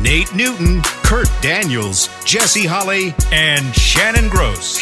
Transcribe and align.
Nate 0.00 0.34
Newton, 0.34 0.82
Kurt 1.02 1.28
Daniels, 1.40 2.08
Jesse 2.24 2.66
Holley, 2.66 3.14
and 3.32 3.74
Shannon 3.74 4.28
Gross. 4.28 4.78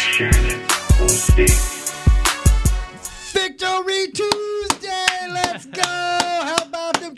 Victory 3.33 4.09
Tuesday, 4.13 5.29
let's 5.29 5.67
go! 5.67 6.02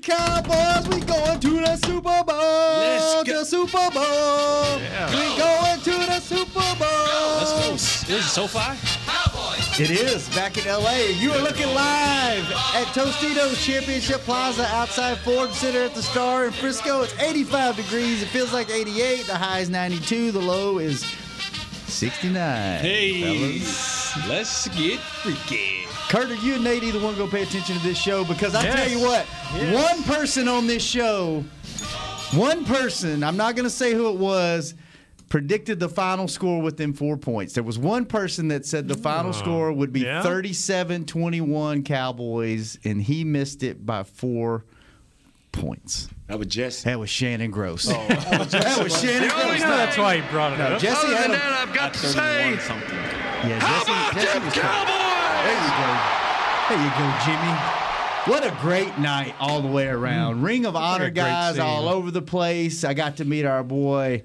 How 0.06 0.40
about 0.40 0.84
Cowboys? 0.84 0.94
We 0.94 1.06
going 1.06 1.40
to 1.40 1.50
the 1.60 1.76
Super 1.76 2.24
Bowl. 2.24 2.36
Let's 2.36 3.24
go. 3.24 3.38
The 3.38 3.44
Super 3.44 3.90
Bowl. 3.90 4.80
Yeah. 4.80 5.10
We 5.10 5.38
going 5.38 5.80
to 5.80 6.06
the 6.06 6.20
Super 6.20 6.74
Bowl. 6.78 7.38
Let's 7.38 7.52
go. 7.52 7.72
This 7.72 8.08
is 8.08 8.32
SoFi. 8.32 8.77
Cowboys. 9.06 9.80
It 9.80 9.90
is 9.90 10.28
back 10.34 10.58
in 10.58 10.66
LA. 10.66 10.96
You 11.18 11.32
are 11.32 11.42
looking 11.42 11.68
live 11.68 12.50
at 12.74 12.86
Tostitos 12.92 13.64
Championship 13.64 14.20
Plaza 14.22 14.66
outside 14.66 15.18
Ford 15.18 15.52
Center 15.52 15.84
at 15.84 15.94
the 15.94 16.02
Star 16.02 16.46
in 16.46 16.52
Frisco. 16.52 17.02
It's 17.02 17.18
85 17.18 17.77
degrees. 17.77 18.22
It 18.22 18.27
feels 18.27 18.52
like 18.52 18.70
88. 18.70 19.27
The 19.27 19.36
high 19.36 19.60
is 19.60 19.70
92. 19.70 20.32
The 20.32 20.38
low 20.38 20.78
is 20.78 21.00
69. 21.86 22.80
Hey, 22.80 23.22
fellas. 23.22 24.28
let's 24.28 24.69
get 24.69 24.98
freaky. 25.00 25.83
Kurt, 26.14 26.30
are 26.30 26.34
you 26.34 26.54
and 26.54 26.62
Nate 26.62 26.84
either 26.84 27.00
one 27.00 27.16
going 27.16 27.28
to 27.28 27.36
pay 27.36 27.42
attention 27.42 27.76
to 27.76 27.82
this 27.82 27.98
show? 27.98 28.24
Because 28.24 28.54
I 28.54 28.62
tell 28.62 28.88
you 28.88 29.00
what, 29.00 29.26
one 29.74 30.00
person 30.04 30.46
on 30.46 30.68
this 30.68 30.80
show, 30.80 31.42
one 32.34 32.64
person, 32.64 33.24
I'm 33.24 33.36
not 33.36 33.56
going 33.56 33.64
to 33.64 33.70
say 33.70 33.94
who 33.94 34.08
it 34.10 34.16
was, 34.16 34.74
predicted 35.28 35.80
the 35.80 35.88
final 35.88 36.28
score 36.28 36.62
within 36.62 36.92
four 36.92 37.16
points. 37.16 37.54
There 37.54 37.64
was 37.64 37.80
one 37.80 38.06
person 38.06 38.46
that 38.48 38.64
said 38.64 38.86
the 38.86 38.94
final 38.96 39.30
oh, 39.30 39.32
score 39.32 39.72
would 39.72 39.92
be 39.92 40.02
yeah? 40.02 40.22
37 40.22 41.04
21 41.04 41.82
Cowboys, 41.82 42.78
and 42.84 43.02
he 43.02 43.24
missed 43.24 43.64
it 43.64 43.84
by 43.84 44.04
four 44.04 44.64
points. 45.50 46.08
That 46.28 46.38
was 46.38 46.46
Jesse. 46.46 46.88
That 46.88 47.00
was 47.00 47.10
Shannon 47.10 47.50
Gross. 47.50 47.88
Oh. 47.88 47.92
that 48.08 48.80
was 48.80 49.00
Shannon 49.02 49.30
Oh, 49.32 49.46
Gross. 49.46 49.58
you 49.58 49.66
know 49.66 49.76
that's 49.76 49.98
why 49.98 50.20
he 50.20 50.30
brought 50.30 50.52
it 50.52 50.58
No, 50.58 50.64
up. 50.66 50.80
Jesse 50.80 51.08
had 51.08 51.30
him. 51.32 51.40
I've 51.42 51.74
got 51.74 51.96
Thirty-one 51.96 52.60
something. 52.60 52.98
Yeah, 53.50 53.58
Jesse, 53.58 54.20
Jesse 54.20 54.38
was 54.44 54.54
There 55.45 55.53
you 55.53 55.70
go. 55.70 56.00
There 56.69 56.83
you 56.83 56.91
go, 56.98 57.14
Jimmy. 57.25 57.59
What 58.27 58.42
a 58.47 58.56
great 58.62 58.97
night 58.98 59.34
all 59.39 59.61
the 59.61 59.69
way 59.69 59.87
around. 59.87 60.42
Ring 60.42 60.64
of 60.64 60.75
Honor 60.77 61.11
guys 61.11 61.56
scene. 61.56 61.62
all 61.64 61.89
over 61.89 62.11
the 62.11 62.23
place. 62.23 62.83
I 62.83 62.95
got 62.95 63.19
to 63.19 63.27
meet 63.27 63.45
our 63.45 63.62
boy 63.62 64.22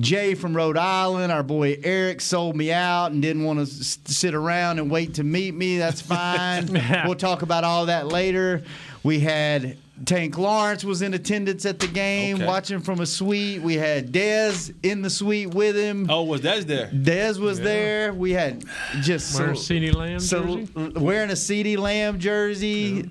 Jay 0.00 0.34
from 0.34 0.56
Rhode 0.56 0.78
Island. 0.78 1.30
Our 1.30 1.42
boy 1.42 1.78
Eric 1.84 2.22
sold 2.22 2.56
me 2.56 2.72
out 2.72 3.12
and 3.12 3.20
didn't 3.20 3.44
want 3.44 3.58
to 3.58 3.64
s- 3.64 3.98
sit 4.06 4.32
around 4.34 4.78
and 4.78 4.90
wait 4.90 5.14
to 5.14 5.24
meet 5.24 5.54
me. 5.54 5.76
That's 5.76 6.00
fine. 6.16 6.68
we'll 7.04 7.14
talk 7.16 7.42
about 7.42 7.64
all 7.64 7.86
that 7.86 8.08
later. 8.08 8.62
We 9.02 9.20
had 9.20 9.76
Tank 10.06 10.36
Lawrence 10.36 10.82
was 10.84 11.02
in 11.02 11.14
attendance 11.14 11.64
at 11.64 11.78
the 11.78 11.86
game, 11.86 12.36
Okay. 12.36 12.46
watching 12.46 12.80
from 12.80 12.98
a 13.00 13.06
suite. 13.06 13.62
We 13.62 13.74
had 13.74 14.10
Dez 14.12 14.74
in 14.82 15.02
the 15.02 15.08
suite 15.08 15.54
with 15.54 15.76
him. 15.76 16.08
Oh, 16.10 16.24
was 16.24 16.40
Dez 16.40 16.64
there? 16.64 16.88
Dez 16.88 17.38
was 17.38 17.60
there. 17.60 18.12
We 18.12 18.32
had 18.32 18.64
just 19.02 19.38
Wearing 19.38 19.52
a 19.52 19.56
so- 19.56 19.72
CeeDee 19.74 19.94
Lamb 19.94 20.18
so 20.20 20.42
jersey? 20.42 20.68
wearing 20.98 21.30
a 21.30 21.34
CeeDee 21.34 21.78
Lamb 21.78 22.18
jersey, 22.18 23.08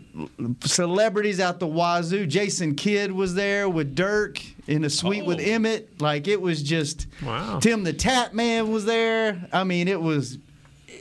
celebrities 0.65 1.39
out 1.39 1.59
the 1.59 1.67
wazoo. 1.67 2.25
Jason 2.25 2.75
Kidd 2.75 3.11
was 3.11 3.33
there 3.33 3.69
with 3.69 3.95
Dirk 3.95 4.41
in 4.67 4.83
a 4.83 4.89
suite 4.89 5.25
with 5.25 5.39
Oh. 5.39 5.43
Emmett. 5.43 6.01
Like 6.01 6.27
it 6.27 6.41
was 6.41 6.61
just 6.61 7.07
Wow. 7.25 7.59
Tim 7.59 7.83
the 7.83 7.93
Tap 7.93 8.33
Man 8.33 8.71
was 8.71 8.85
there. 8.85 9.47
I 9.53 9.63
mean, 9.63 9.87
it 9.87 10.01
was 10.01 10.37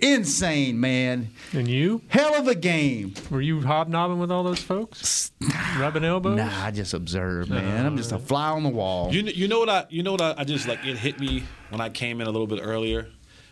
insane, 0.03 0.79
man. 0.81 1.31
And 1.53 1.67
you? 1.69 2.03
Hell 2.09 2.35
of 2.35 2.49
a 2.49 2.55
game. 2.55 3.15
Were 3.31 3.41
you 3.41 3.61
hobnobbing 3.63 4.19
with 4.19 4.31
all 4.31 4.43
those 4.43 4.61
folks? 4.63 5.31
Rubbing 5.79 6.05
elbows? 6.05 6.37
Nah, 6.37 6.65
I 6.65 6.71
just 6.71 6.93
observed, 6.93 7.49
man. 7.51 7.87
I'm 7.87 7.97
just 7.97 8.13
a 8.13 8.19
fly 8.19 8.51
on 8.51 8.63
the 8.63 8.69
wall. 8.69 9.13
You 9.13 9.23
kn- 9.23 9.35
you 9.35 9.49
know 9.49 9.61
what 9.61 9.71
I 9.71 9.87
you 9.89 10.03
know 10.03 10.13
what 10.13 10.21
I, 10.21 10.35
I 10.39 10.45
just 10.45 10.69
like 10.69 10.85
it 10.85 10.99
hit 10.99 11.19
me 11.19 11.45
when 11.71 11.81
I 11.81 11.89
came 11.89 12.21
in 12.21 12.27
a 12.27 12.31
little 12.31 12.47
bit 12.47 12.61
earlier. 12.63 13.09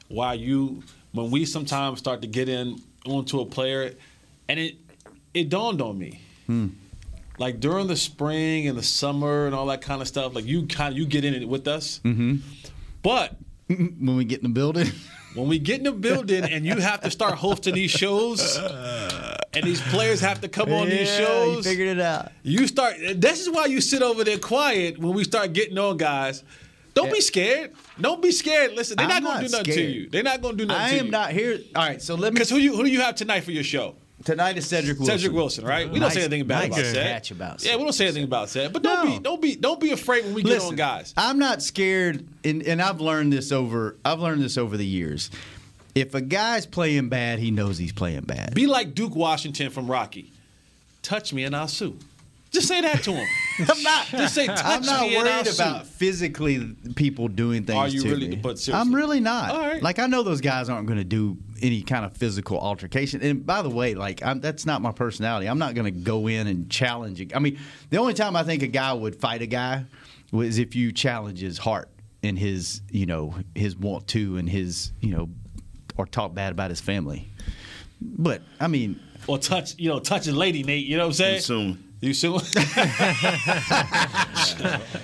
Why 0.08 0.34
you 0.34 0.82
when 1.12 1.30
we 1.30 1.44
sometimes 1.44 1.98
start 1.98 2.20
to 2.22 2.26
get 2.28 2.48
in 2.48 2.80
onto 3.06 3.40
a 3.40 3.46
player, 3.46 3.94
and 4.48 4.60
it 4.60 4.76
it 5.32 5.48
dawned 5.48 5.80
on 5.80 5.98
me. 5.98 6.20
Like 7.38 7.60
during 7.60 7.86
the 7.86 7.96
spring 7.96 8.66
and 8.68 8.76
the 8.76 8.82
summer 8.82 9.46
and 9.46 9.54
all 9.54 9.66
that 9.66 9.80
kind 9.80 10.02
of 10.02 10.08
stuff, 10.08 10.34
like 10.34 10.44
you 10.44 10.66
kind 10.66 10.92
of 10.92 10.98
you 10.98 11.06
get 11.06 11.24
in 11.24 11.32
it 11.32 11.48
with 11.48 11.68
us. 11.68 12.00
Mm-hmm. 12.04 12.36
But 13.02 13.36
when 13.68 14.16
we 14.16 14.24
get 14.24 14.40
in 14.40 14.42
the 14.44 14.54
building. 14.54 14.88
When 15.34 15.48
we 15.48 15.58
get 15.58 15.78
in 15.78 15.84
the 15.84 15.92
building 15.92 16.44
and 16.44 16.64
you 16.66 16.76
have 16.76 17.00
to 17.02 17.10
start 17.10 17.34
hosting 17.34 17.74
these 17.74 17.90
shows, 17.90 18.56
and 18.56 19.64
these 19.64 19.80
players 19.82 20.20
have 20.20 20.40
to 20.40 20.48
come 20.48 20.72
on 20.72 20.88
these 20.88 21.08
shows, 21.14 21.58
You 21.58 21.62
figured 21.70 21.98
it 21.98 22.00
out. 22.00 22.32
You 22.42 22.66
start. 22.66 22.96
This 23.16 23.40
is 23.40 23.50
why 23.50 23.66
you 23.66 23.80
sit 23.80 24.02
over 24.02 24.24
there 24.24 24.38
quiet 24.38 24.98
when 24.98 25.14
we 25.14 25.24
start 25.24 25.52
getting 25.52 25.78
on 25.78 25.96
guys. 25.96 26.42
Don't 26.92 27.12
be 27.12 27.20
scared. 27.20 27.72
Don't 28.00 28.20
be 28.20 28.32
scared. 28.32 28.72
Listen, 28.72 28.96
they're 28.96 29.06
I'm 29.06 29.22
not 29.22 29.22
gonna 29.22 29.42
not 29.42 29.50
do 29.50 29.56
nothing 29.58 29.74
to 29.74 29.82
you. 29.82 30.10
They're 30.10 30.22
not 30.24 30.42
gonna 30.42 30.56
do 30.56 30.66
nothing 30.66 30.82
I 30.82 30.88
to 30.88 30.94
you. 30.96 31.00
am 31.00 31.10
not 31.10 31.30
here. 31.30 31.58
All 31.74 31.86
right, 31.86 32.02
so 32.02 32.14
let 32.14 32.32
me. 32.32 32.34
Because 32.34 32.50
who 32.50 32.56
you 32.58 32.74
who 32.76 32.82
do 32.84 32.90
you 32.90 33.00
have 33.00 33.14
tonight 33.14 33.44
for 33.44 33.52
your 33.52 33.62
show? 33.62 33.94
Tonight 34.24 34.58
is 34.58 34.66
Cedric 34.66 34.98
Wilson. 34.98 35.18
Cedric 35.18 35.34
Wilson, 35.34 35.64
right? 35.64 35.86
We 35.86 35.94
don't 35.98 36.08
Nice- 36.08 36.14
say 36.14 36.20
anything 36.24 36.46
bad 36.46 36.68
nice 36.70 36.78
about 36.78 36.94
Ced. 36.94 37.02
catch 37.06 37.30
about 37.30 37.64
Yeah, 37.64 37.76
we 37.76 37.84
don't 37.84 37.92
say 37.94 38.04
anything 38.04 38.24
about 38.24 38.48
Ced. 38.48 38.70
But 38.72 38.82
don't 38.82 39.04
No. 39.06 39.12
be 39.16 39.18
don't 39.22 39.40
be 39.42 39.56
don't 39.56 39.80
be 39.80 39.92
afraid 39.92 40.24
when 40.24 40.34
we 40.34 40.42
get 40.42 40.60
on 40.60 40.74
guys. 40.76 41.14
I'm 41.16 41.38
not 41.38 41.62
scared, 41.62 42.26
and, 42.44 42.62
and 42.62 42.82
I've 42.82 43.00
learned 43.00 43.32
this 43.32 43.50
over. 43.50 43.96
I've 44.04 44.20
learned 44.20 44.42
this 44.42 44.58
over 44.58 44.76
the 44.76 44.86
years. 44.86 45.30
If 45.94 46.14
a 46.14 46.20
guy's 46.20 46.66
playing 46.66 47.08
bad, 47.08 47.38
he 47.38 47.50
knows 47.50 47.78
he's 47.78 47.92
playing 47.92 48.20
bad. 48.22 48.54
Be 48.54 48.66
like 48.66 48.94
Duke 48.94 49.16
Washington 49.16 49.70
from 49.70 49.90
Rocky. 49.90 50.30
Touch 51.02 51.32
me 51.32 51.44
and 51.44 51.56
I'll 51.56 51.66
sue. 51.66 51.96
Just 52.50 52.66
say 52.66 52.80
that 52.80 53.02
to 53.04 53.12
him. 53.12 53.26
I'm 53.68 53.82
not. 53.82 54.06
Just 54.06 54.34
say 54.34 54.46
touch 54.46 54.60
I'm 54.64 54.82
not 54.82 55.02
me 55.02 55.16
and 55.16 55.28
I'll 55.28 55.34
worried 55.36 55.46
sue. 55.46 55.62
about 55.62 55.86
physically 55.86 56.74
people 56.96 57.28
doing 57.28 57.64
things 57.64 57.78
Are 57.78 57.88
you 57.88 58.02
to 58.02 58.08
really- 58.10 58.28
me. 58.30 58.36
but 58.36 58.58
seriously. 58.58 58.74
I'm 58.74 58.92
really 58.94 59.20
not. 59.20 59.50
All 59.52 59.60
right. 59.60 59.80
Like 59.82 59.98
I 60.00 60.06
know 60.06 60.22
those 60.24 60.40
guys 60.40 60.68
aren't 60.68 60.86
going 60.88 60.98
to 60.98 61.04
do 61.04 61.36
any 61.62 61.82
kind 61.82 62.04
of 62.04 62.16
physical 62.16 62.58
altercation. 62.58 63.22
And 63.22 63.46
by 63.46 63.62
the 63.62 63.70
way, 63.70 63.94
like 63.94 64.24
I'm, 64.24 64.40
that's 64.40 64.66
not 64.66 64.82
my 64.82 64.90
personality. 64.92 65.46
I'm 65.46 65.58
not 65.58 65.74
going 65.74 65.84
to 65.84 65.90
go 66.00 66.26
in 66.26 66.46
and 66.48 66.68
challenge. 66.70 67.20
a- 67.20 67.36
I 67.36 67.38
mean, 67.38 67.58
the 67.90 67.98
only 67.98 68.14
time 68.14 68.34
I 68.34 68.42
think 68.42 68.62
a 68.64 68.66
guy 68.68 68.92
would 68.92 69.14
fight 69.16 69.42
a 69.42 69.46
guy 69.46 69.84
was 70.32 70.58
if 70.58 70.74
you 70.74 70.90
challenge 70.90 71.38
his 71.40 71.58
heart 71.58 71.88
and 72.22 72.36
his, 72.38 72.80
you 72.90 73.06
know, 73.06 73.34
his 73.54 73.76
want 73.76 74.08
to 74.08 74.36
and 74.38 74.48
his, 74.48 74.90
you 75.00 75.14
know, 75.14 75.28
or 75.96 76.06
talk 76.06 76.34
bad 76.34 76.50
about 76.52 76.70
his 76.70 76.80
family. 76.80 77.28
But 78.00 78.42
I 78.58 78.66
mean, 78.68 78.98
Or 79.26 79.38
touch, 79.38 79.78
you 79.78 79.88
know, 79.88 80.00
touch 80.00 80.26
a 80.26 80.32
lady, 80.32 80.62
Nate. 80.64 80.86
You 80.86 80.96
know 80.96 81.04
what 81.04 81.08
I'm 81.08 81.12
saying? 81.14 81.40
Soon. 81.42 81.84
You 82.00 82.14
sue? 82.14 82.28
you 82.32 82.38
ain't 82.38 82.50
But 82.50 82.60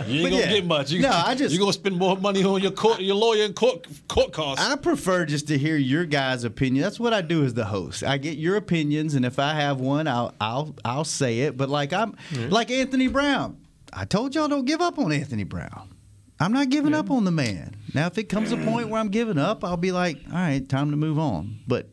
gonna 0.06 0.36
yeah. 0.36 0.48
get 0.48 0.66
much. 0.66 0.90
You, 0.90 1.02
No, 1.02 1.10
I 1.10 1.34
just- 1.34 1.52
you 1.52 1.58
gonna 1.60 1.72
spend 1.72 1.96
more 1.96 2.16
money 2.16 2.42
on 2.44 2.62
your 2.62 2.70
court, 2.70 3.00
your 3.00 3.16
lawyer 3.16 3.44
and 3.44 3.54
court 3.54 3.86
court 4.08 4.32
costs. 4.32 4.64
I 4.64 4.76
prefer 4.76 5.26
just 5.26 5.48
to 5.48 5.58
hear 5.58 5.76
your 5.76 6.04
guys' 6.06 6.44
opinion. 6.44 6.82
That's 6.82 7.00
what 7.00 7.12
I 7.12 7.22
do 7.22 7.44
as 7.44 7.54
the 7.54 7.66
host. 7.66 8.02
I 8.02 8.18
get 8.18 8.38
your 8.38 8.56
opinions, 8.56 9.14
and 9.14 9.24
if 9.24 9.38
I 9.38 9.54
have 9.54 9.80
one, 9.80 10.06
I'll 10.08 10.34
I'll 10.40 10.74
I'll 10.84 11.04
say 11.04 11.40
it. 11.40 11.56
But 11.56 11.68
like 11.68 11.92
I'm 11.92 12.16
like 12.48 12.70
Anthony 12.70 13.08
Brown. 13.08 13.58
I 13.92 14.04
told 14.04 14.34
y'all 14.34 14.48
don't 14.48 14.64
give 14.66 14.80
up 14.80 14.98
on 14.98 15.12
Anthony 15.12 15.44
Brown. 15.44 15.90
I'm 16.38 16.52
not 16.52 16.68
giving 16.68 16.92
up 16.92 17.10
on 17.10 17.24
the 17.24 17.30
man. 17.30 17.76
Now, 17.94 18.08
if 18.08 18.18
it 18.18 18.24
comes 18.24 18.52
a 18.52 18.58
point 18.58 18.90
where 18.90 19.00
I'm 19.00 19.08
giving 19.08 19.38
up, 19.38 19.64
I'll 19.64 19.78
be 19.78 19.90
like, 19.90 20.18
all 20.28 20.34
right, 20.34 20.68
time 20.68 20.90
to 20.90 20.96
move 20.98 21.18
on. 21.18 21.60
But 21.66 21.88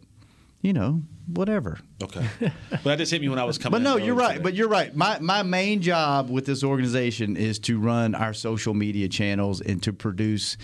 you 0.63 0.73
know, 0.73 1.03
whatever. 1.27 1.77
okay, 2.01 2.27
but 2.39 2.83
that 2.83 2.97
just 2.97 3.11
hit 3.11 3.21
me 3.21 3.29
when 3.29 3.37
I 3.37 3.43
was 3.43 3.59
coming. 3.59 3.83
But 3.83 3.83
no, 3.83 3.97
you're 3.97 4.15
right. 4.15 4.33
today. 4.33 4.43
But 4.43 4.53
you're 4.55 4.69
right. 4.69 4.95
My 4.95 5.19
my 5.19 5.43
main 5.43 5.81
job 5.81 6.31
with 6.31 6.47
this 6.47 6.63
organization 6.63 7.37
is 7.37 7.59
to 7.59 7.79
run 7.79 8.15
our 8.15 8.33
social 8.33 8.73
media 8.73 9.07
channels 9.09 9.61
and 9.61 9.83
to 9.83 9.93
produce 9.93 10.57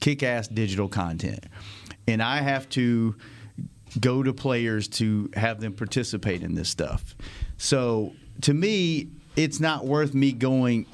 kick-ass 0.00 0.48
digital 0.48 0.88
content. 0.88 1.46
And 2.06 2.22
I 2.22 2.42
have 2.42 2.68
to 2.70 3.16
go 4.00 4.22
to 4.22 4.34
players 4.34 4.88
to 4.88 5.30
have 5.34 5.60
them 5.60 5.72
participate 5.72 6.42
in 6.42 6.54
this 6.54 6.68
stuff. 6.68 7.14
So 7.56 8.12
to 8.42 8.52
me, 8.52 9.08
it's 9.36 9.60
not 9.60 9.86
worth 9.86 10.14
me 10.14 10.32
going 10.32 10.86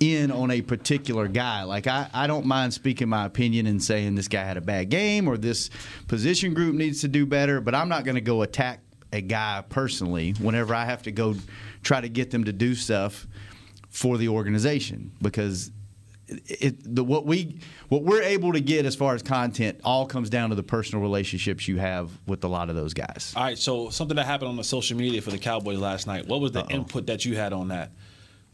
in 0.00 0.30
on 0.30 0.50
a 0.50 0.62
particular 0.62 1.28
guy. 1.28 1.62
Like 1.62 1.86
I, 1.86 2.08
I 2.12 2.26
don't 2.26 2.46
mind 2.46 2.72
speaking 2.74 3.08
my 3.08 3.26
opinion 3.26 3.66
and 3.66 3.82
saying 3.82 4.14
this 4.14 4.28
guy 4.28 4.42
had 4.42 4.56
a 4.56 4.62
bad 4.62 4.88
game 4.88 5.28
or 5.28 5.36
this 5.36 5.70
position 6.08 6.54
group 6.54 6.74
needs 6.74 7.02
to 7.02 7.08
do 7.08 7.26
better, 7.26 7.60
but 7.60 7.74
I'm 7.74 7.88
not 7.88 8.04
going 8.04 8.14
to 8.14 8.22
go 8.22 8.42
attack 8.42 8.80
a 9.12 9.20
guy 9.20 9.62
personally 9.68 10.32
whenever 10.32 10.74
I 10.74 10.86
have 10.86 11.02
to 11.02 11.12
go 11.12 11.34
try 11.82 12.00
to 12.00 12.08
get 12.08 12.30
them 12.30 12.44
to 12.44 12.52
do 12.52 12.74
stuff 12.74 13.26
for 13.90 14.16
the 14.18 14.28
organization 14.28 15.12
because 15.20 15.70
it, 16.28 16.94
the 16.94 17.02
what 17.02 17.26
we 17.26 17.58
what 17.88 18.04
we're 18.04 18.22
able 18.22 18.52
to 18.52 18.60
get 18.60 18.86
as 18.86 18.94
far 18.94 19.14
as 19.14 19.22
content 19.22 19.80
all 19.82 20.06
comes 20.06 20.30
down 20.30 20.50
to 20.50 20.54
the 20.54 20.62
personal 20.62 21.02
relationships 21.02 21.66
you 21.66 21.78
have 21.78 22.10
with 22.26 22.44
a 22.44 22.48
lot 22.48 22.70
of 22.70 22.76
those 22.76 22.94
guys. 22.94 23.32
All 23.36 23.42
right, 23.42 23.58
so 23.58 23.90
something 23.90 24.16
that 24.16 24.26
happened 24.26 24.48
on 24.48 24.56
the 24.56 24.64
social 24.64 24.96
media 24.96 25.20
for 25.20 25.30
the 25.30 25.38
Cowboys 25.38 25.78
last 25.78 26.06
night. 26.06 26.26
What 26.26 26.40
was 26.40 26.52
the 26.52 26.64
input 26.68 27.06
that 27.06 27.24
you 27.24 27.36
had 27.36 27.52
on 27.52 27.68
that? 27.68 27.90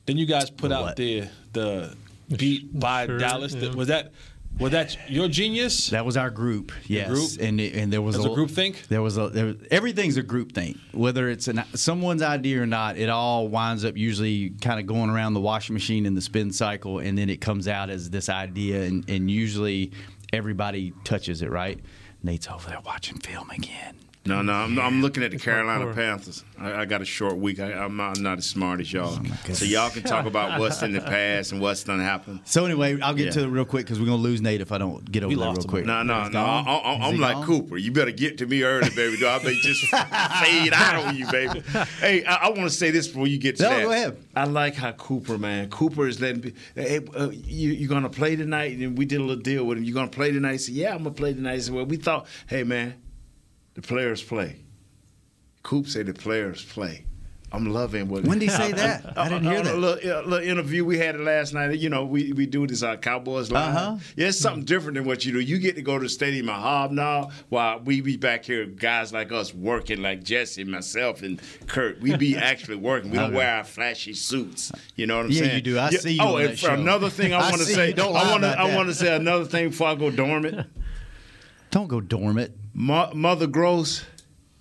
Then 0.07 0.17
you 0.17 0.27
guys 0.27 0.51
put 0.51 0.69
The 0.71 0.77
out 0.77 0.83
what? 0.83 0.97
the 0.97 1.29
the 1.53 1.95
beat 2.37 2.79
by 2.79 3.07
Sure, 3.07 3.19
Dallas. 3.19 3.55
yeah. 3.55 3.75
Was 3.75 3.89
that 3.89 4.13
was 4.59 4.73
that 4.73 4.97
your 5.11 5.29
genius? 5.29 5.91
That 5.91 6.07
was 6.07 6.17
our 6.17 6.31
group, 6.31 6.73
yes, 6.87 7.09
group? 7.09 7.31
and 7.47 7.61
it- 7.61 7.75
and 7.75 7.93
there 7.93 8.01
was 8.01 8.15
That's 8.17 8.27
a 8.27 8.31
group 8.35 8.51
think? 8.51 8.89
There 8.89 9.03
was 9.03 9.19
a 9.19 9.29
there, 9.29 9.55
everything's 9.71 10.17
a 10.17 10.23
group 10.23 10.53
think, 10.53 10.79
whether 10.93 11.29
it's 11.29 11.47
an, 11.49 11.63
someone's 11.75 12.23
idea 12.23 12.63
or 12.63 12.67
not. 12.67 12.97
It 12.97 13.11
all 13.11 13.49
winds 13.49 13.85
up 13.85 13.99
usually 13.99 14.51
kind 14.63 14.81
of 14.81 14.87
going 14.87 15.11
around 15.11 15.35
the 15.35 15.41
washing 15.41 15.75
machine 15.75 16.07
in 16.07 16.15
the 16.15 16.23
spin 16.23 16.53
cycle, 16.53 17.01
and 17.01 17.19
then 17.19 17.29
it 17.29 17.43
comes 17.43 17.69
out 17.69 17.91
as 17.91 18.09
this 18.09 18.31
idea, 18.31 18.85
and, 18.85 19.05
and 19.11 19.31
usually 19.31 19.93
everybody 20.33 20.93
touches 21.05 21.43
it. 21.43 21.51
Right? 21.51 21.79
Nate's 22.23 22.49
over 22.49 22.69
there 22.71 22.81
watching 22.81 23.19
film 23.19 23.51
again. 23.51 23.97
No, 24.27 24.43
no, 24.43 24.53
I'm, 24.53 24.79
I'm 24.79 25.03
looking 25.03 25.23
at 25.23 25.31
the 25.31 25.39
Carolina. 25.39 25.93
Panthers. 25.95 26.45
I, 26.59 26.73
I 26.83 26.85
got 26.85 27.01
a 27.01 27.05
short 27.05 27.37
week. 27.37 27.61
I, 27.61 27.73
I'm, 27.73 27.97
not, 27.97 28.17
I'm 28.17 28.23
not 28.23 28.39
as 28.39 28.47
smart 28.47 28.81
as 28.81 28.93
y'all. 28.93 29.19
Oh 29.49 29.53
so 29.53 29.65
y'all 29.65 29.91
can 29.91 30.03
talk 30.03 30.27
about 30.27 30.59
what's 30.61 30.83
in 30.83 30.93
the 30.93 31.01
past 31.01 31.53
and 31.53 31.61
what's 31.61 31.85
done 31.85 32.01
happen. 32.01 32.41
So 32.45 32.65
anyway, 32.65 33.01
I'll 33.01 33.15
get 33.15 33.27
Yeah. 33.27 33.31
to 33.33 33.41
it 33.45 33.47
real 33.49 33.65
quick 33.65 33.87
because 33.87 34.01
we're 34.01 34.07
gonna 34.07 34.17
lose 34.23 34.41
Nate 34.43 34.61
if 34.61 34.73
I 34.73 34.79
don't 34.79 35.11
get 35.11 35.23
over 35.23 35.29
We 35.29 35.35
there 35.37 35.53
real 35.53 35.63
quick. 35.65 35.85
No, 35.87 36.03
no, 36.03 36.29
no. 36.29 36.41
I, 36.41 36.61
I, 36.63 37.09
I'm 37.09 37.19
like 37.19 37.35
gone? 37.37 37.47
Cooper. 37.47 37.77
You 37.77 37.93
better 37.93 38.11
get 38.11 38.39
to 38.39 38.47
me 38.47 38.63
early, 38.63 38.91
baby. 38.91 39.25
I 39.27 39.41
may 39.45 39.55
just 39.61 39.85
fade 39.87 40.73
out 40.73 40.97
on 41.07 41.17
you, 41.17 41.27
baby. 41.31 41.61
Hey, 42.01 42.25
I, 42.25 42.35
I 42.37 42.49
want 42.49 42.63
to 42.63 42.71
say 42.71 42.91
this 42.91 43.07
before 43.09 43.27
you 43.27 43.39
get 43.39 43.57
to 43.57 43.63
No, 43.65 43.69
that. 43.71 43.83
go 43.83 43.91
ahead. 43.93 44.17
I 44.35 44.45
like 44.45 44.75
how 44.75 44.93
Cooper, 44.93 45.39
man. 45.39 45.71
Cooper 45.71 46.07
is 46.07 46.21
letting. 46.21 46.43
pe- 46.43 46.53
Hey, 46.75 47.01
uh, 47.17 47.29
you 47.31 47.71
you 47.73 47.89
gonna 47.89 48.09
play 48.11 48.37
tonight? 48.37 48.77
And 48.79 48.97
we 48.99 49.05
did 49.07 49.21
a 49.21 49.25
little 49.25 49.43
deal 49.43 49.65
with 49.65 49.79
him. 49.79 49.85
You're 49.85 49.95
gonna 49.95 50.09
play 50.09 50.33
tonight? 50.33 50.53
He 50.53 50.59
said, 50.59 50.75
Yeah, 50.75 50.93
I'm 50.93 50.99
gonna 50.99 51.11
play 51.13 51.33
tonight. 51.33 51.55
He 51.57 51.61
said, 51.63 51.75
Well, 51.75 51.87
we 51.87 51.97
thought, 51.97 52.27
hey, 52.49 52.63
man, 52.65 52.95
the 53.77 53.83
players 53.83 54.23
play. 54.23 54.57
Coop 55.63 55.87
said 55.87 56.07
the 56.07 56.15
players 56.15 56.65
play. 56.65 57.05
I'm 57.53 57.73
loving 57.73 58.09
what. 58.09 58.25
When 58.25 58.41
did 58.41 58.47
he 58.51 58.55
say 58.55 58.73
that? 58.83 59.17
I 59.17 59.29
didn't 59.29 59.45
hear 59.45 59.63
that. 59.63 59.75
A 59.75 59.79
little, 59.79 60.21
a 60.21 60.27
little 60.27 60.49
interview 60.49 60.85
we 60.85 60.99
had 60.99 61.19
last 61.21 61.55
night. 61.55 61.79
You 61.79 61.89
know, 61.91 62.05
we, 62.05 62.33
we 62.33 62.45
do 62.45 62.67
this 62.67 62.83
uh, 62.83 62.97
Cowboys 62.97 63.53
live. 63.53 63.75
Uh-huh. 63.77 63.97
Yeah, 64.17 64.29
it's 64.29 64.39
something 64.39 64.65
different 64.65 64.97
than 64.97 65.05
what 65.05 65.25
you 65.25 65.33
do. 65.33 65.41
You 65.41 65.59
get 65.59 65.77
to 65.77 65.83
go 65.83 65.97
to 65.97 66.03
the 66.05 66.09
stadium 66.09 66.49
and 66.49 66.61
hobnob 66.61 67.33
while 67.49 67.79
we 67.79 68.01
be 68.01 68.17
back 68.17 68.45
here, 68.45 68.67
guys 68.67 69.13
like 69.13 69.31
us 69.31 69.55
working, 69.55 70.03
like 70.03 70.25
Jesse, 70.25 70.65
myself, 70.65 71.23
and 71.23 71.41
Kurt. 71.69 72.01
We 72.01 72.17
be 72.17 72.37
actually 72.37 72.79
working. 72.79 73.11
We 73.13 73.17
don't 73.19 73.29
Okay. 73.29 73.37
wear 73.37 73.57
our 73.59 73.65
flashy 73.65 74.15
suits. 74.15 74.73
You 74.97 75.07
know 75.07 75.19
what 75.19 75.27
I'm 75.27 75.31
Yeah, 75.33 75.39
saying? 75.39 75.51
Yeah, 75.51 75.57
you 75.57 75.63
do. 75.63 75.79
I 75.79 75.91
see 75.91 76.13
you 76.15 76.23
Oh, 76.23 76.37
and 76.39 76.49
that 76.49 76.59
for 76.59 76.67
show. 76.67 76.75
another 76.75 77.11
thing, 77.11 77.33
I, 77.33 77.39
I 77.47 77.51
want 77.51 77.59
to 77.59 77.65
say. 77.65 77.93
Don't 77.93 78.17
I 78.17 78.29
want 78.31 78.43
to, 78.43 78.49
I 78.59 78.75
want 78.75 78.89
to 78.89 78.95
say 78.95 79.15
another 79.15 79.45
thing 79.45 79.71
before 79.71 79.87
I 79.89 79.95
go 79.95 80.11
dormant. 80.11 80.67
Don't 81.71 81.87
go 81.89 82.01
dormant. 82.01 82.53
Mo- 82.79 83.11
Mother 83.15 83.47
Gross, 83.47 84.05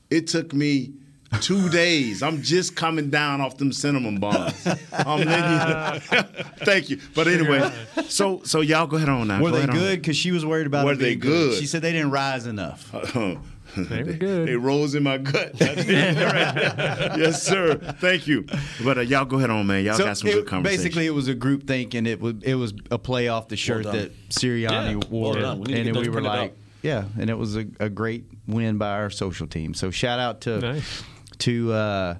it 0.10 0.28
took 0.28 0.54
me 0.54 0.94
two 1.42 1.68
days. 1.82 2.24
I'm 2.24 2.42
just 2.42 2.76
coming 2.76 3.10
down 3.10 3.42
off 3.42 3.58
them 3.58 3.74
cinnamon 3.74 4.20
buns. 4.20 4.66
I'm 4.94 5.20
letting 5.26 6.18
you 6.18 6.24
Thank 6.66 6.90
you. 6.90 7.00
But 7.14 7.28
anyway, 7.28 7.70
so 8.08 8.42
so 8.44 8.62
y'all 8.62 8.88
go 8.88 8.96
ahead 8.96 9.10
on 9.10 9.28
now. 9.28 9.42
Were 9.42 9.52
Go 9.52 9.60
they 9.60 9.68
good? 9.68 10.02
Because 10.02 10.16
she 10.16 10.32
was 10.32 10.46
worried 10.46 10.66
about. 10.66 10.86
Were 10.86 10.96
they 10.96 11.16
good? 11.16 11.60
She 11.60 11.68
said 11.68 11.82
they 11.82 11.92
didn't 11.92 12.12
rise 12.12 12.48
enough. 12.48 12.96
They 13.76 14.04
were 14.04 14.14
good. 14.14 14.48
They 14.48 14.56
rose 14.56 14.96
in 14.96 15.04
my 15.04 15.18
gut. 15.18 15.52
yes, 15.60 17.44
sir. 17.44 17.76
Thank 18.00 18.26
you. 18.26 18.46
But 18.86 18.98
uh, 19.00 19.02
y'all 19.02 19.26
go 19.26 19.36
ahead 19.38 19.50
on, 19.50 19.68
man. 19.68 19.84
Y'all 19.84 19.98
got 19.98 20.18
some 20.18 20.30
it- 20.30 20.34
good 20.34 20.48
conversation. 20.48 20.82
basically, 20.84 21.06
it 21.08 21.14
was 21.14 21.28
a 21.28 21.34
group 21.34 21.68
think, 21.68 21.94
and 21.94 22.08
it 22.08 22.22
was 22.22 22.36
it 22.42 22.56
was 22.56 22.74
a 22.90 22.98
play 22.98 23.28
off 23.28 23.50
the 23.50 23.58
shirt 23.58 23.84
done. 23.84 23.98
that 23.98 24.30
Sirianni 24.30 24.92
Yeah, 24.92 24.96
well 24.96 25.10
wore, 25.10 25.40
done. 25.40 25.60
We 25.60 25.74
and 25.74 25.88
then 25.88 25.94
we 26.02 26.08
were 26.08 26.22
printed 26.22 26.24
like, 26.32 26.52
out. 26.52 26.58
Yeah, 26.86 27.06
and 27.20 27.30
it 27.30 27.38
was 27.38 27.56
a, 27.58 27.66
a 27.80 27.90
great 27.90 28.26
win 28.48 28.78
by 28.78 28.92
our 28.92 29.10
social 29.10 29.48
team. 29.48 29.74
So 29.74 29.92
shout 29.92 30.20
out 30.20 30.42
to 30.42 30.60
Nice. 30.60 31.04
to 31.40 31.74
uh, 31.74 32.18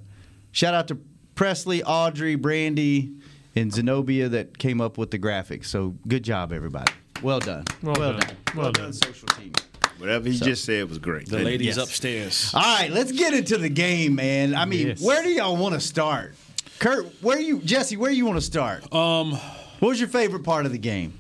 shout 0.52 0.74
out 0.74 0.88
to 0.90 0.98
Presley, 1.36 1.84
Audrey, 1.84 2.36
Brandy, 2.36 3.12
and 3.56 3.72
Zenobia 3.74 4.30
that 4.30 4.58
came 4.58 4.82
up 4.82 4.98
with 4.98 5.12
the 5.12 5.20
graphics. 5.20 5.66
So 5.66 5.96
good 6.08 6.24
job, 6.24 6.52
everybody. 6.52 6.92
Well 7.22 7.40
done. 7.40 7.66
Well 7.82 7.96
done. 7.96 8.20
Well 8.56 8.72
done. 8.72 8.92
social 8.94 9.28
team. 9.30 9.54
Whatever 9.98 10.28
he 10.28 10.38
just 10.38 10.66
said 10.66 10.90
was 10.90 10.98
great. 10.98 11.30
The 11.30 11.40
ladies 11.40 11.78
Yes. 11.78 11.78
upstairs. 11.78 12.52
All 12.54 12.62
right, 12.62 12.92
let's 12.92 13.14
get 13.14 13.34
into 13.34 13.58
the 13.58 13.70
game, 13.70 14.16
man. 14.16 14.54
I 14.54 14.66
mean, 14.66 14.88
Yes. 14.88 15.02
where 15.02 15.24
do 15.24 15.30
y'all 15.30 15.56
want 15.56 15.74
to 15.76 15.80
start? 15.80 16.36
Kurt, 16.80 17.06
where 17.22 17.40
you 17.40 17.60
Jesse, 17.60 17.96
where 17.96 18.12
you 18.12 18.26
want 18.26 18.38
to 18.38 18.42
start? 18.42 18.92
Um, 18.94 19.32
What 19.80 19.90
was 19.90 20.00
your 20.00 20.10
favorite 20.10 20.44
part 20.44 20.66
of 20.66 20.74
the 20.74 20.78
game? 20.78 21.14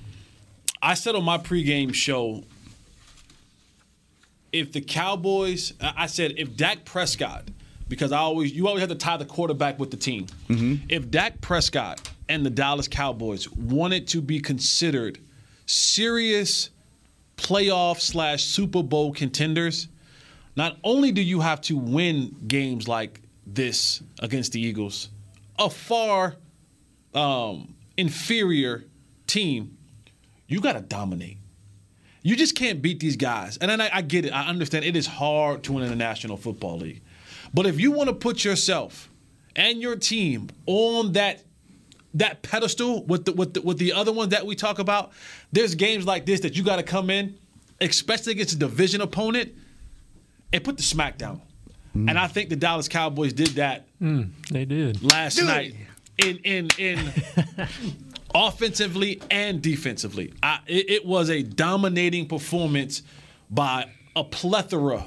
I 0.82 0.94
said 0.96 1.16
on 1.16 1.24
my 1.24 1.38
pregame 1.38 1.94
show, 1.94 2.44
if 4.52 4.72
the 4.72 4.82
Cowboys, 4.82 5.74
I 5.82 6.08
said 6.08 6.34
if 6.38 6.56
Dak 6.56 6.86
Prescott, 6.86 7.50
because 7.88 8.12
I 8.12 8.18
always 8.20 8.54
you 8.54 8.68
always 8.68 8.82
have 8.82 8.90
to 8.90 8.96
tie 8.96 9.18
the 9.18 9.26
quarterback 9.26 9.80
with 9.80 9.92
the 9.92 9.98
team. 9.98 10.28
If 10.90 11.10
Dak 11.12 11.42
Prescott 11.42 12.10
and 12.30 12.46
the 12.46 12.50
Dallas 12.50 12.88
Cowboys 12.88 13.50
wanted 13.52 14.08
to 14.10 14.22
be 14.22 14.40
considered 14.40 15.20
serious 15.66 16.70
playoff 17.38 18.00
slash 18.00 18.44
Super 18.44 18.82
Bowl 18.82 19.12
contenders, 19.14 19.88
not 20.56 20.78
only 20.84 21.12
do 21.12 21.22
you 21.22 21.42
have 21.42 21.62
to 21.62 21.78
win 21.78 22.36
games 22.48 22.88
like 22.88 23.22
this 23.46 24.02
against 24.20 24.54
the 24.54 24.62
Eagles, 24.62 25.10
a 25.60 25.70
far 25.70 26.36
um, 27.14 27.76
inferior 27.98 28.86
team, 29.28 29.78
you 30.48 30.62
got 30.62 30.74
to 30.74 30.82
dominate. 30.82 31.38
You 32.26 32.36
just 32.36 32.56
can't 32.56 32.82
beat 32.82 33.00
these 33.00 33.18
guys. 33.18 33.58
And 33.58 33.70
then 33.70 33.80
I, 33.80 33.98
I 33.98 34.02
get 34.02 34.26
it. 34.26 34.32
I 34.32 34.48
understand 34.48 34.84
it 34.84 34.96
is 34.96 35.06
hard 35.06 35.62
to 35.66 35.74
win 35.74 35.84
in 35.84 35.92
the 35.92 35.96
National 35.96 36.38
Football 36.38 36.80
League. 36.80 37.04
But 37.54 37.68
if 37.68 37.80
you 37.80 37.92
want 37.92 38.10
to 38.10 38.16
put 38.16 38.44
yourself 38.44 39.12
and 39.56 39.80
your 39.80 39.96
team 39.96 40.50
on 40.66 41.12
that 41.12 41.44
that 42.16 42.42
pedestal 42.42 43.04
with 43.06 43.26
the 43.26 43.34
with 43.34 43.54
the, 43.54 43.62
with 43.62 43.78
the 43.78 43.94
other 43.94 44.12
ones 44.12 44.32
that 44.32 44.44
we 44.44 44.56
talk 44.56 44.80
about, 44.80 45.12
there's 45.52 45.76
games 45.76 46.08
like 46.08 46.26
this 46.26 46.40
that 46.40 46.58
you 46.58 46.64
got 46.64 46.78
to 46.78 46.84
come 46.84 47.12
in, 47.12 47.38
especially 47.80 48.32
against 48.32 48.56
a 48.56 48.58
division 48.58 49.02
opponent, 49.02 49.54
and 50.52 50.64
put 50.64 50.78
the 50.78 50.84
smack 50.84 51.20
down. 51.20 51.44
Mm. 51.96 52.10
And 52.10 52.18
I 52.18 52.26
think 52.26 52.50
the 52.50 52.56
Dallas 52.56 52.88
Cowboys 52.88 53.34
did 53.34 53.50
that 53.50 53.86
mm, 54.02 54.32
They 54.50 54.66
did. 54.66 55.04
last 55.04 55.40
night 55.44 55.76
in 56.18 56.38
in 56.38 56.70
in 56.80 57.12
offensively 58.36 59.22
and 59.32 59.62
defensively. 59.62 60.34
I, 60.44 60.60
it, 60.68 60.90
it 60.90 61.06
was 61.06 61.30
a 61.30 61.42
dominating 61.42 62.28
performance 62.28 63.02
by 63.50 63.90
a 64.16 64.24
plethora 64.24 65.06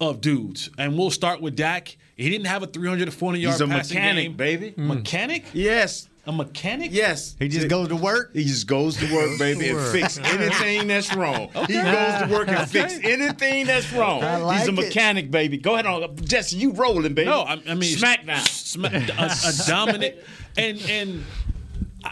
of 0.00 0.20
dudes. 0.20 0.70
And 0.78 0.96
we'll 0.98 1.10
start 1.10 1.40
with 1.40 1.54
Dak. 1.56 1.96
He 2.16 2.30
didn't 2.30 2.46
have 2.46 2.62
a 2.62 2.66
300 2.66 3.04
to 3.04 3.10
400 3.10 3.38
yard 3.40 3.52
He's 3.54 3.60
a 3.60 3.66
passing 3.66 3.94
mechanic, 3.96 4.24
game. 4.24 4.36
baby. 4.36 4.70
Mm. 4.72 4.86
Mechanic? 4.86 5.44
Yes. 5.52 6.08
A 6.26 6.32
mechanic? 6.32 6.90
Yes. 6.92 7.36
He 7.38 7.46
just 7.46 7.68
goes 7.68 7.86
to 7.88 7.94
work. 7.96 8.30
He 8.34 8.42
just 8.44 8.66
goes 8.66 8.96
to 8.96 9.14
work, 9.14 9.38
baby, 9.38 9.68
and 9.68 9.78
fix 9.92 10.18
anything 10.24 10.88
that's 10.88 11.14
wrong. 11.14 11.50
He 11.68 11.74
goes 11.74 12.22
to 12.22 12.28
work 12.32 12.48
and 12.48 12.68
fix 12.68 12.98
anything 13.04 13.66
that's 13.66 13.92
wrong. 13.92 14.24
I 14.24 14.38
like 14.38 14.58
He's 14.58 14.66
a 14.68 14.72
it. 14.72 14.74
mechanic, 14.74 15.30
baby. 15.30 15.56
Go 15.56 15.74
ahead 15.74 15.86
on, 15.86 16.16
Jesse. 16.16 16.56
You 16.56 16.72
rolling, 16.72 17.14
baby? 17.14 17.26
No, 17.30 17.42
I, 17.42 17.52
I 17.68 17.74
mean 17.74 17.96
SmackDown. 17.96 18.38
Sma- 18.44 18.88
a, 18.88 18.96
a 18.98 19.52
dominant, 19.68 20.16
and 20.58 20.80
and 20.90 21.24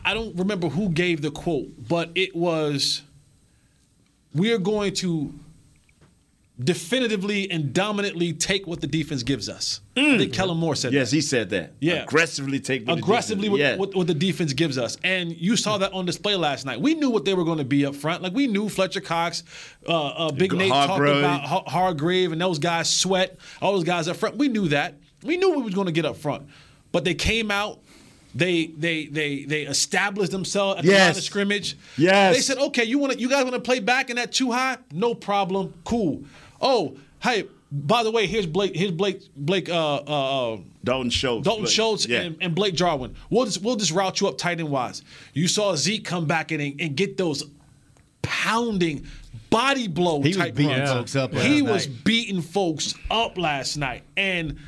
I 0.05 0.15
don't 0.15 0.37
remember 0.37 0.69
who 0.69 0.89
gave 0.91 1.23
the 1.23 1.31
quote, 1.31 1.69
but 1.89 2.11
it 2.15 2.35
was, 2.37 3.03
"We 4.35 4.53
are 4.53 4.59
going 4.59 4.93
to 4.95 5.33
definitively 6.63 7.51
and 7.51 7.73
dominantly 7.73 8.33
take 8.33 8.65
what 8.67 8.81
the 8.81 8.87
defense 8.87 9.23
gives 9.25 9.49
us." 9.49 9.81
I 9.97 10.19
think 10.19 10.33
Kellen 10.33 10.57
Moore 10.59 10.77
said 10.77 10.93
Yes, 10.93 11.11
that. 11.11 11.17
he 11.17 11.23
said 11.23 11.51
that. 11.51 11.73
Yeah. 11.81 12.03
aggressively 12.05 12.61
take 12.61 12.87
what 12.87 12.95
the 12.97 13.03
aggressively 13.03 13.49
defense- 13.49 13.53
with, 13.53 13.61
yeah. 13.61 13.77
what, 13.77 13.95
what 13.95 14.07
the 14.07 14.15
defense 14.15 14.53
gives 14.53 14.79
us. 14.79 14.97
And 15.03 15.37
you 15.37 15.57
saw 15.57 15.79
that 15.79 15.93
on 15.93 16.05
display 16.07 16.37
last 16.37 16.65
night. 16.67 16.81
We 16.81 16.95
knew 16.95 17.11
what 17.11 17.25
they 17.25 17.35
were 17.35 17.45
going 17.45 17.59
to 17.59 17.65
be 17.65 17.85
up 17.87 17.95
front. 17.97 18.23
Like 18.23 18.33
we 18.35 18.47
knew 18.47 18.69
Fletcher 18.69 19.01
Cox, 19.01 19.43
uh, 19.89 20.07
uh, 20.07 20.31
Big 20.33 20.53
Nate 20.53 20.69
talked 20.71 21.01
about 21.01 21.41
Har- 21.45 21.65
Hargrave 21.67 22.31
and 22.33 22.41
those 22.41 22.59
guys 22.59 22.89
sweat, 22.89 23.37
all 23.61 23.73
those 23.73 23.85
guys 23.85 24.07
up 24.09 24.17
front. 24.17 24.37
We 24.37 24.49
knew 24.49 24.69
that. 24.69 24.95
We 25.23 25.37
knew 25.37 25.57
we 25.57 25.63
was 25.63 25.75
going 25.75 25.87
to 25.87 25.93
get 25.93 26.05
up 26.05 26.17
front. 26.17 26.47
But 26.93 27.05
they 27.05 27.15
came 27.15 27.51
out. 27.51 27.81
They 28.35 28.67
they 28.67 29.07
they 29.07 29.45
they 29.45 29.63
established 29.63 30.33
themselves 30.33 30.79
at 30.79 30.85
the 30.85 30.91
line 30.91 30.99
Yes. 30.99 31.19
of 31.19 31.25
scrimmage. 31.25 31.77
Yes. 31.97 32.35
They 32.35 32.41
said, 32.41 32.59
okay, 32.59 32.85
you 32.85 32.99
want 32.99 33.19
you 33.21 33.29
guys 33.29 33.45
want 33.45 33.55
to 33.55 33.61
play 33.61 33.79
back 33.81 34.11
in 34.11 34.17
that 34.17 34.33
too 34.33 34.51
high? 34.51 34.77
No 34.93 35.15
problem. 35.15 35.73
Cool. 35.85 36.25
Oh, 36.61 36.97
hey, 37.23 37.45
by 37.71 38.03
the 38.03 38.11
way, 38.11 38.27
here's 38.27 38.47
Blake. 38.47 38.75
Here's 38.75 38.91
Blake. 38.93 39.21
Blake. 39.37 39.69
Uh, 39.69 39.97
uh, 39.97 40.55
uh, 40.55 40.59
Dalton 40.83 41.11
Schultz. 41.11 41.45
Dalton 41.45 41.65
Blake. 41.65 41.75
Schultz 41.75 42.07
Yeah. 42.07 42.23
and, 42.23 42.37
and 42.41 42.55
Blake 42.55 42.75
Jarwin. 42.75 43.15
We'll 43.31 43.45
just 43.47 43.63
we'll 43.63 43.77
just 43.77 43.93
route 43.93 44.21
you 44.21 44.27
up 44.29 44.37
tight 44.39 44.59
end 44.59 44.69
wise. 44.69 45.03
You 45.33 45.47
saw 45.49 45.77
Zeke 45.77 46.05
come 46.05 46.27
back 46.27 46.51
in 46.53 46.61
and, 46.61 46.81
and 46.81 46.97
get 46.97 47.17
those 47.17 47.45
pounding 48.23 49.07
body 49.51 49.87
blow 49.89 50.23
He 50.23 50.37
was 50.37 50.51
beating 50.51 50.69
runs. 50.69 50.91
folks 50.91 51.17
up 51.17 51.35
he 51.35 51.63
was 51.63 51.87
night. 51.87 52.05
beating 52.05 52.43
folks 52.43 52.95
up 53.11 53.39
last 53.39 53.77
night, 53.77 54.03
and 54.17 54.59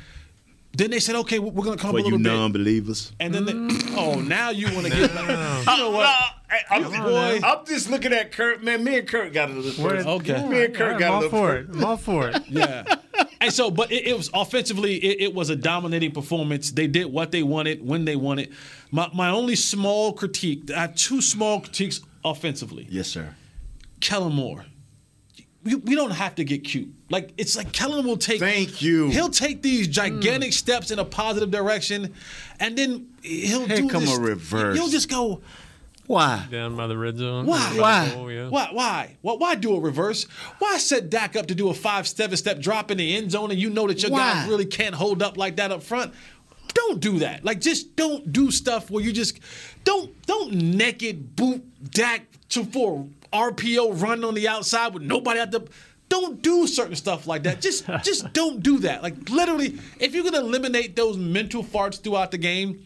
then 0.77 0.91
they 0.91 0.99
said, 0.99 1.15
"Okay, 1.15 1.39
we're 1.39 1.63
going 1.63 1.77
to 1.77 1.81
come 1.81 1.91
For 1.91 1.97
a 1.97 2.01
you 2.01 2.05
little 2.05 2.19
bit." 2.19 2.29
non-believers. 2.29 3.11
And 3.19 3.33
then, 3.33 3.45
they, 3.45 3.53
mm. 3.53 3.97
oh, 3.97 4.19
now 4.19 4.49
you 4.51 4.73
want 4.73 4.85
to 4.87 4.91
get? 4.91 5.09
you 5.11 5.77
know 5.77 5.91
what? 5.91 6.15
I'm, 6.69 6.83
boy. 6.83 7.39
I'm 7.43 7.65
just 7.65 7.89
looking 7.89 8.13
at 8.13 8.31
Kurt. 8.31 8.63
Man, 8.63 8.83
me 8.83 8.99
and 8.99 9.07
Kurt 9.07 9.33
got 9.33 9.49
a 9.49 9.53
little 9.53 9.83
Where- 9.83 9.95
first. 9.95 10.07
Okay. 10.07 10.47
Me 10.47 10.65
and 10.65 10.73
Kurt 10.75 10.93
I'm 10.93 10.99
got 10.99 11.09
a 11.09 11.13
all 11.13 11.19
little 11.21 11.29
for 11.39 11.47
first. 11.51 11.69
it. 11.69 11.75
I'm 11.75 11.85
all 11.85 11.97
for 11.97 12.29
it. 12.29 12.43
Yeah. 12.49 12.95
and 13.41 13.51
so, 13.51 13.69
but 13.71 13.91
it, 13.91 14.07
it 14.07 14.15
was 14.17 14.29
offensively, 14.33 14.95
it, 14.97 15.21
it 15.29 15.33
was 15.33 15.49
a 15.49 15.55
dominating 15.55 16.11
performance. 16.11 16.71
They 16.71 16.87
did 16.87 17.05
what 17.07 17.31
they 17.31 17.43
wanted 17.43 17.85
when 17.85 18.05
they 18.05 18.15
wanted. 18.15 18.53
My, 18.91 19.09
my 19.13 19.29
only 19.29 19.55
small 19.55 20.13
critique, 20.13 20.71
I 20.71 20.81
have 20.81 20.95
two 20.95 21.21
small 21.21 21.59
critiques 21.61 21.99
offensively. 22.23 22.87
Yes, 22.89 23.07
sir. 23.07 23.35
Kellen 23.99 24.33
Moore. 24.33 24.65
We, 25.67 25.75
we 25.75 25.95
don't 25.95 26.11
have 26.11 26.35
to 26.35 26.43
get 26.43 26.63
cute. 26.63 26.93
Like 27.09 27.33
it's 27.37 27.55
like 27.55 27.71
Kellen 27.71 28.05
will 28.05 28.17
take. 28.17 28.39
Thank 28.39 28.81
you. 28.81 29.09
He'll 29.09 29.29
take 29.29 29.61
these 29.61 29.87
gigantic 29.87 30.51
mm. 30.51 30.53
steps 30.53 30.91
in 30.91 30.99
a 30.99 31.05
positive 31.05 31.51
direction, 31.51 32.13
and 32.59 32.77
then 32.77 33.09
he'll 33.21 33.65
Here 33.65 33.77
do 33.77 33.89
come 33.89 34.05
this. 34.05 34.17
a 34.17 34.21
reverse. 34.21 34.77
He'll 34.77 34.89
just 34.89 35.09
go. 35.09 35.41
Why? 36.07 36.47
Down 36.49 36.77
by 36.77 36.87
the 36.87 36.97
red 36.97 37.17
zone. 37.17 37.45
Why? 37.45 37.73
Why? 37.77 38.09
goal, 38.13 38.31
yeah. 38.31 38.47
Why? 38.47 38.69
Why? 38.71 39.17
Why? 39.21 39.33
Why 39.33 39.55
do 39.55 39.75
a 39.75 39.79
reverse? 39.79 40.23
Why 40.59 40.77
set 40.77 41.09
Dak 41.09 41.35
up 41.35 41.47
to 41.47 41.55
do 41.55 41.69
a 41.69 41.73
five 41.73 42.07
seven 42.07 42.37
step 42.37 42.59
drop 42.59 42.91
in 42.91 42.97
the 42.97 43.17
end 43.17 43.31
zone 43.31 43.51
and 43.51 43.59
you 43.59 43.69
know 43.69 43.87
that 43.87 44.01
your 44.01 44.11
Why? 44.11 44.33
guys 44.33 44.47
really 44.47 44.65
can't 44.65 44.95
hold 44.95 45.21
up 45.21 45.37
like 45.37 45.57
that 45.57 45.71
up 45.71 45.83
front? 45.83 46.13
Don't 46.73 47.01
do 47.01 47.19
that. 47.19 47.43
Like 47.43 47.59
just 47.59 47.95
don't 47.97 48.31
do 48.31 48.51
stuff 48.51 48.89
where 48.89 49.03
you 49.03 49.11
just 49.11 49.39
don't 49.83 50.25
don't 50.25 50.53
naked 50.53 51.35
boot 51.35 51.63
Dak 51.91 52.21
to 52.49 52.63
for 52.63 53.05
RPO 53.33 54.01
run 54.01 54.23
on 54.23 54.33
the 54.33 54.47
outside 54.47 54.93
with 54.93 55.03
nobody 55.03 55.39
at 55.39 55.51
the. 55.51 55.67
Don't 56.09 56.41
do 56.41 56.67
certain 56.67 56.95
stuff 56.95 57.27
like 57.27 57.43
that. 57.43 57.59
Just 57.61 57.85
just 58.03 58.31
don't 58.33 58.63
do 58.63 58.79
that. 58.79 59.03
Like 59.03 59.29
literally, 59.29 59.77
if 59.99 60.13
you're 60.15 60.23
gonna 60.23 60.39
eliminate 60.39 60.95
those 60.95 61.17
mental 61.17 61.63
farts 61.63 62.01
throughout 62.01 62.31
the 62.31 62.37
game, 62.37 62.85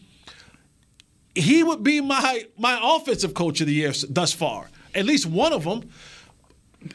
he 1.34 1.62
would 1.62 1.82
be 1.82 2.00
my 2.00 2.44
my 2.58 2.78
offensive 2.82 3.34
coach 3.34 3.60
of 3.60 3.66
the 3.66 3.74
year 3.74 3.92
thus 4.08 4.32
far. 4.32 4.68
At 4.94 5.06
least 5.06 5.26
one 5.26 5.52
of 5.52 5.64
them. 5.64 5.88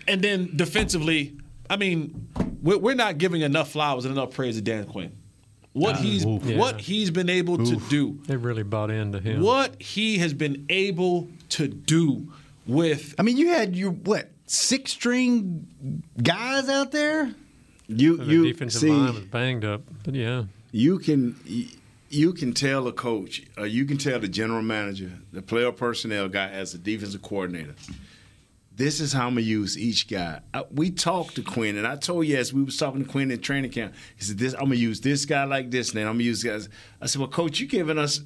And 0.07 0.21
then 0.21 0.51
defensively, 0.55 1.37
I 1.69 1.77
mean, 1.77 2.27
we're, 2.61 2.77
we're 2.77 2.93
not 2.95 3.17
giving 3.17 3.41
enough 3.41 3.71
flowers 3.71 4.03
and 4.03 4.11
enough 4.13 4.31
praise 4.31 4.55
to 4.57 4.61
Dan 4.61 4.83
Quinn. 4.85 5.13
What 5.71 5.95
he's 5.97 6.25
Yeah. 6.25 6.57
what 6.57 6.81
he's 6.81 7.09
been 7.09 7.29
able 7.29 7.57
to 7.57 7.75
do, 7.89 8.19
They 8.27 8.35
really 8.35 8.63
bought 8.63 8.91
into 8.91 9.19
him. 9.19 9.41
what 9.41 9.81
he 9.81 10.17
has 10.17 10.33
been 10.33 10.65
able 10.69 11.29
to 11.49 11.67
do 11.67 12.33
with 12.67 13.15
I 13.17 13.23
mean, 13.23 13.37
you 13.37 13.49
had 13.49 13.75
your 13.75 13.91
what 13.91 14.29
six 14.45 14.91
string 14.91 16.03
guys 16.21 16.69
out 16.69 16.91
there. 16.91 17.33
You 17.87 18.17
The 18.17 18.25
you 18.25 18.43
defensive 18.51 18.81
see 18.81 18.89
line 18.89 19.13
was 19.13 19.23
banged 19.23 19.63
up, 19.63 19.81
but 20.03 20.13
yeah. 20.13 20.45
you 20.71 20.99
can 20.99 21.35
you 22.09 22.33
can 22.33 22.53
tell 22.53 22.87
a 22.87 22.93
coach, 22.93 23.43
uh, 23.57 23.63
you 23.63 23.85
can 23.85 23.97
tell 23.97 24.19
the 24.19 24.27
general 24.27 24.61
manager, 24.61 25.11
the 25.31 25.41
player 25.41 25.71
personnel 25.71 26.27
guy 26.27 26.49
as 26.49 26.73
a 26.73 26.77
defensive 26.77 27.21
coordinator. 27.21 27.75
This 28.75 28.99
is 28.99 29.11
how 29.11 29.25
I'm 29.27 29.33
gonna 29.33 29.41
use 29.41 29.75
each 29.77 30.07
guy. 30.07 30.41
I, 30.53 30.63
we 30.71 30.91
talked 30.91 31.35
to 31.35 31.41
Quinn, 31.41 31.77
and 31.77 31.87
I 31.87 31.95
told 31.95 32.27
you 32.27 32.37
as 32.37 32.53
we 32.53 32.61
was 32.61 32.77
talking 32.77 33.03
to 33.03 33.09
Quinn 33.09 33.31
in 33.31 33.39
training 33.39 33.71
camp. 33.71 33.95
He 34.15 34.23
said, 34.23 34.37
"This 34.37 34.53
I'm 34.53 34.65
gonna 34.65 34.75
use 34.75 35.01
this 35.01 35.25
guy 35.25 35.45
like 35.45 35.71
this, 35.71 35.89
and 35.89 35.97
then 35.97 36.05
I'm 36.05 36.13
gonna 36.13 36.25
use 36.25 36.43
guys." 36.43 36.69
I 37.01 37.07
said, 37.07 37.19
"Well, 37.19 37.29
coach, 37.29 37.59
you 37.59 37.67
giving 37.67 37.97
us? 37.97 38.21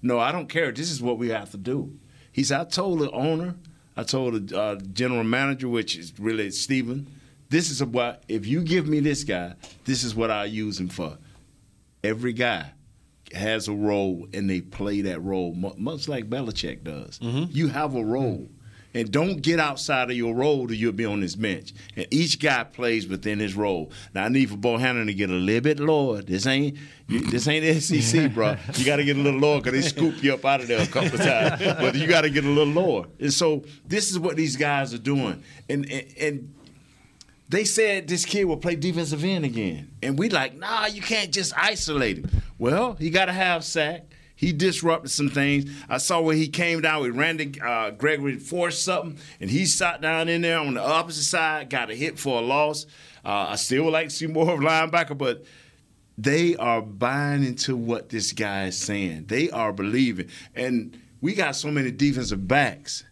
No, 0.00 0.20
I 0.20 0.30
don't 0.30 0.48
care. 0.48 0.70
This 0.70 0.92
is 0.92 1.02
what 1.02 1.18
we 1.18 1.30
have 1.30 1.50
to 1.50 1.56
do." 1.56 1.98
He 2.30 2.44
said, 2.44 2.60
"I 2.60 2.64
told 2.64 3.00
the 3.00 3.10
owner, 3.10 3.56
I 3.98 4.04
told 4.04 4.48
the 4.48 4.58
uh, 4.58 4.76
general 4.92 5.24
manager, 5.24 5.68
which 5.68 5.96
is 5.96 6.12
really 6.18 6.50
Stephen, 6.52 7.06
this 7.50 7.68
is 7.70 7.84
what 7.84 8.22
if 8.28 8.46
you 8.46 8.62
give 8.62 8.86
me 8.86 9.00
this 9.00 9.24
guy, 9.24 9.54
this 9.84 10.04
is 10.04 10.14
what 10.14 10.30
I 10.30 10.44
use 10.46 10.80
him 10.80 10.88
for." 10.88 11.18
every 12.04 12.32
guy 12.32 12.70
has 13.34 13.66
a 13.68 13.72
role 13.72 14.26
and 14.32 14.48
they 14.48 14.60
play 14.60 15.02
that 15.02 15.20
role 15.20 15.52
much 15.52 16.08
like 16.08 16.30
Belichick 16.30 16.82
does. 16.84 17.18
You 17.50 17.68
have 17.68 17.94
a 17.96 18.04
role. 18.04 18.48
And 18.94 19.12
don't 19.12 19.42
get 19.42 19.60
outside 19.60 20.10
of 20.10 20.16
your 20.16 20.34
role 20.34 20.70
or 20.70 20.72
you'll 20.72 20.92
be 20.92 21.04
on 21.04 21.20
this 21.20 21.36
bench. 21.36 21.74
And 21.94 22.06
each 22.10 22.40
guy 22.40 22.64
plays 22.64 23.06
within 23.06 23.38
his 23.38 23.54
role. 23.54 23.92
Now 24.14 24.24
I 24.24 24.28
need 24.28 24.48
for 24.48 24.56
Bohanna 24.56 25.04
to 25.06 25.14
get 25.14 25.28
a 25.28 25.34
little 25.34 25.60
bit 25.60 25.78
lower. 25.78 26.22
This 26.22 26.46
ain't 26.46 26.78
this 27.08 27.46
ain't 27.48 27.82
SEC, 27.82 28.32
bro. 28.32 28.56
You 28.74 28.84
got 28.84 28.96
to 28.96 29.04
get 29.04 29.16
a 29.16 29.20
little 29.20 29.40
lower 29.40 29.60
because 29.60 29.72
they 29.72 29.88
scoop 29.88 30.22
you 30.22 30.34
up 30.34 30.44
out 30.44 30.60
of 30.60 30.68
there 30.68 30.82
a 30.82 30.86
couple 30.86 31.18
times. 31.18 31.60
But 31.60 31.96
you 31.96 32.06
got 32.06 32.22
to 32.22 32.30
get 32.30 32.44
a 32.44 32.48
little 32.48 32.72
lower. 32.72 33.06
And 33.20 33.32
so 33.32 33.64
this 33.86 34.10
is 34.10 34.18
what 34.18 34.36
these 34.36 34.56
guys 34.56 34.94
are 34.94 34.98
doing. 34.98 35.42
And 35.68 35.90
and, 35.90 36.14
and 36.18 36.54
they 37.48 37.64
said 37.64 38.08
this 38.08 38.24
kid 38.24 38.44
will 38.44 38.56
play 38.56 38.76
defensive 38.76 39.24
end 39.24 39.44
again. 39.44 39.90
And 40.02 40.18
we 40.18 40.28
like, 40.28 40.56
nah, 40.56 40.86
you 40.86 41.02
can't 41.02 41.32
just 41.32 41.56
isolate 41.56 42.18
him. 42.18 42.30
Well, 42.58 42.94
he 42.94 43.10
got 43.10 43.26
to 43.26 43.32
have 43.32 43.64
sack. 43.64 44.04
He 44.38 44.52
disrupted 44.52 45.10
some 45.10 45.30
things. 45.30 45.68
I 45.88 45.98
saw 45.98 46.20
where 46.20 46.36
he 46.36 46.46
came 46.46 46.80
down 46.80 47.02
with 47.02 47.16
Randy 47.16 47.60
uh, 47.60 47.90
Gregory 47.90 48.36
forced 48.36 48.84
something, 48.84 49.18
and 49.40 49.50
he 49.50 49.66
sat 49.66 50.00
down 50.00 50.28
in 50.28 50.42
there 50.42 50.60
on 50.60 50.74
the 50.74 50.80
opposite 50.80 51.24
side, 51.24 51.70
got 51.70 51.90
a 51.90 51.94
hit 51.96 52.20
for 52.20 52.38
a 52.38 52.40
loss. 52.40 52.86
Uh, 53.24 53.46
I 53.48 53.56
still 53.56 53.82
would 53.82 53.92
like 53.92 54.10
to 54.10 54.14
see 54.14 54.28
more 54.28 54.54
of 54.54 54.60
linebacker, 54.60 55.18
but 55.18 55.44
they 56.16 56.54
are 56.54 56.80
buying 56.80 57.42
into 57.42 57.76
what 57.76 58.10
this 58.10 58.32
guy 58.32 58.66
is 58.66 58.78
saying. 58.78 59.24
They 59.26 59.50
are 59.50 59.72
believing. 59.72 60.28
And 60.54 60.96
we 61.20 61.34
got 61.34 61.56
so 61.56 61.72
many 61.72 61.90
defensive 61.90 62.46
backs. 62.46 63.02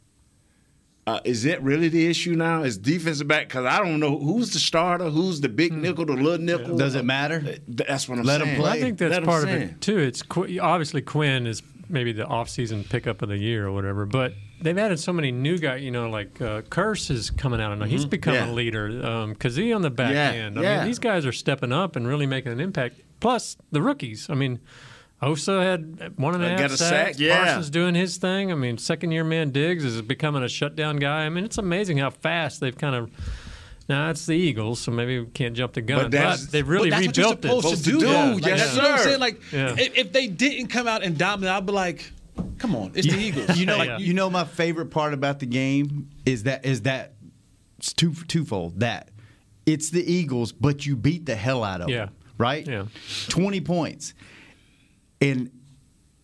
Uh, 1.06 1.20
is 1.24 1.44
that 1.44 1.62
really 1.62 1.88
the 1.88 2.04
issue 2.06 2.34
now? 2.34 2.64
Is 2.64 2.76
defensive 2.76 3.28
back? 3.28 3.46
Because 3.46 3.64
I 3.64 3.78
don't 3.78 4.00
know 4.00 4.18
who's 4.18 4.52
the 4.52 4.58
starter, 4.58 5.08
who's 5.08 5.40
the 5.40 5.48
big 5.48 5.72
nickel, 5.72 6.04
the 6.04 6.14
little 6.14 6.38
nickel. 6.44 6.76
Does 6.76 6.96
it 6.96 7.04
matter? 7.04 7.58
That's 7.68 8.08
what 8.08 8.18
I'm 8.18 8.24
Let 8.24 8.40
saying. 8.40 8.56
play. 8.60 8.70
I 8.72 8.80
think 8.80 8.98
that's 8.98 9.10
Let 9.12 9.22
'em 9.22 9.24
part 9.28 9.44
of 9.44 9.50
saying. 9.50 9.62
it 9.62 9.80
too. 9.80 9.98
It's 9.98 10.22
Qu- 10.22 10.58
obviously 10.60 11.02
Quinn 11.02 11.46
is 11.46 11.62
maybe 11.88 12.10
the 12.10 12.26
off-season 12.26 12.82
pickup 12.82 13.22
of 13.22 13.28
the 13.28 13.38
year 13.38 13.68
or 13.68 13.72
whatever, 13.72 14.04
but 14.04 14.34
they've 14.60 14.76
added 14.76 14.98
so 14.98 15.12
many 15.12 15.30
new 15.30 15.58
guys. 15.58 15.80
You 15.84 15.92
know, 15.92 16.10
like 16.10 16.40
uh, 16.42 16.62
Kearse 16.62 17.08
is 17.12 17.30
coming 17.30 17.60
out, 17.60 17.70
and 17.70 17.84
he's 17.84 18.04
become 18.04 18.34
Mm-hmm. 18.34 18.46
Yeah. 18.48 18.52
a 18.52 18.54
leader. 18.54 19.06
Um, 19.06 19.34
Kazee 19.36 19.72
on 19.76 19.82
the 19.82 19.90
back 19.90 20.12
Yeah, 20.12 20.30
end. 20.32 20.58
I 20.58 20.62
yeah. 20.62 20.76
mean, 20.78 20.86
these 20.88 20.98
guys 20.98 21.24
are 21.24 21.30
stepping 21.32 21.70
up 21.70 21.94
and 21.94 22.08
really 22.08 22.26
making 22.26 22.50
an 22.50 22.58
impact. 22.58 22.96
Plus 23.20 23.56
the 23.70 23.80
rookies. 23.80 24.26
I 24.28 24.34
mean. 24.34 24.58
Osa 25.22 25.62
had 25.62 26.18
one 26.18 26.34
and 26.34 26.44
a 26.44 26.54
Uh, 26.54 26.58
got 26.58 26.70
a 26.70 26.76
sacks. 26.76 27.16
sack, 27.16 27.18
yeah. 27.18 27.44
Parsons 27.44 27.70
doing 27.70 27.94
his 27.94 28.18
thing. 28.18 28.52
I 28.52 28.54
mean, 28.54 28.76
second 28.78 29.12
year 29.12 29.24
man 29.24 29.50
Diggs 29.50 29.84
is 29.84 30.02
becoming 30.02 30.42
a 30.42 30.48
shutdown 30.48 30.96
guy. 30.96 31.24
I 31.24 31.28
mean, 31.30 31.44
it's 31.44 31.56
amazing 31.58 31.98
how 31.98 32.10
fast 32.10 32.60
they've 32.60 32.76
kind 32.76 32.94
of. 32.94 33.10
Now 33.88 34.10
it's 34.10 34.26
the 34.26 34.32
Eagles, 34.34 34.80
so 34.80 34.90
maybe 34.90 35.20
we 35.20 35.26
can't 35.26 35.54
jump 35.54 35.72
the 35.74 35.80
gun. 35.80 36.10
But 36.10 36.10
But, 36.10 36.40
they've 36.50 36.68
really 36.68 36.90
but 36.90 36.96
that's 37.02 37.06
what 37.06 37.16
you're 37.16 37.26
rebuilt 37.30 37.44
it. 37.44 37.48
supposed, 37.48 37.64
Supposed 37.64 37.84
to 37.84 37.90
to 37.92 37.98
do. 37.98 38.00
do, 38.00 38.06
though. 38.12 38.32
Like, 38.34 38.44
yes, 38.46 38.60
that's 38.60 38.76
what 38.76 38.84
I'm 38.90 38.98
sir. 38.98 39.04
saying. 39.04 39.20
Like, 39.20 39.40
Yeah. 39.52 39.74
if, 39.78 39.96
if 39.96 40.12
they 40.12 40.26
didn't 40.26 40.66
come 40.68 40.88
out 40.88 41.04
and 41.04 41.16
dominate, 41.16 41.54
I'd 41.54 41.66
be 41.66 41.72
like, 41.72 42.10
come 42.58 42.74
on, 42.74 42.90
it's 42.96 43.06
the 43.06 43.16
Eagles. 43.18 43.56
You 43.56 43.66
know, 43.66 43.80
Yeah. 43.82 43.98
you 43.98 44.12
know, 44.12 44.28
my 44.28 44.44
favorite 44.44 44.86
part 44.90 45.14
about 45.14 45.38
the 45.38 45.46
game 45.46 46.08
is 46.26 46.42
that 46.42 46.66
is 46.66 46.82
that 46.82 47.14
it's 47.78 47.92
two 47.92 48.12
twofold. 48.26 48.80
That 48.80 49.08
it's 49.66 49.90
the 49.90 50.04
Eagles, 50.04 50.50
but 50.52 50.84
you 50.84 50.96
beat 50.96 51.24
the 51.24 51.36
hell 51.36 51.62
out 51.62 51.80
of 51.80 51.88
Yeah. 51.88 52.06
them, 52.06 52.10
right? 52.38 52.66
Yeah. 52.66 52.86
twenty 53.28 53.60
points, 53.60 54.14
and 55.20 55.50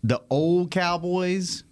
the 0.02 0.20
old 0.30 0.70
Cowboys. 0.70 1.64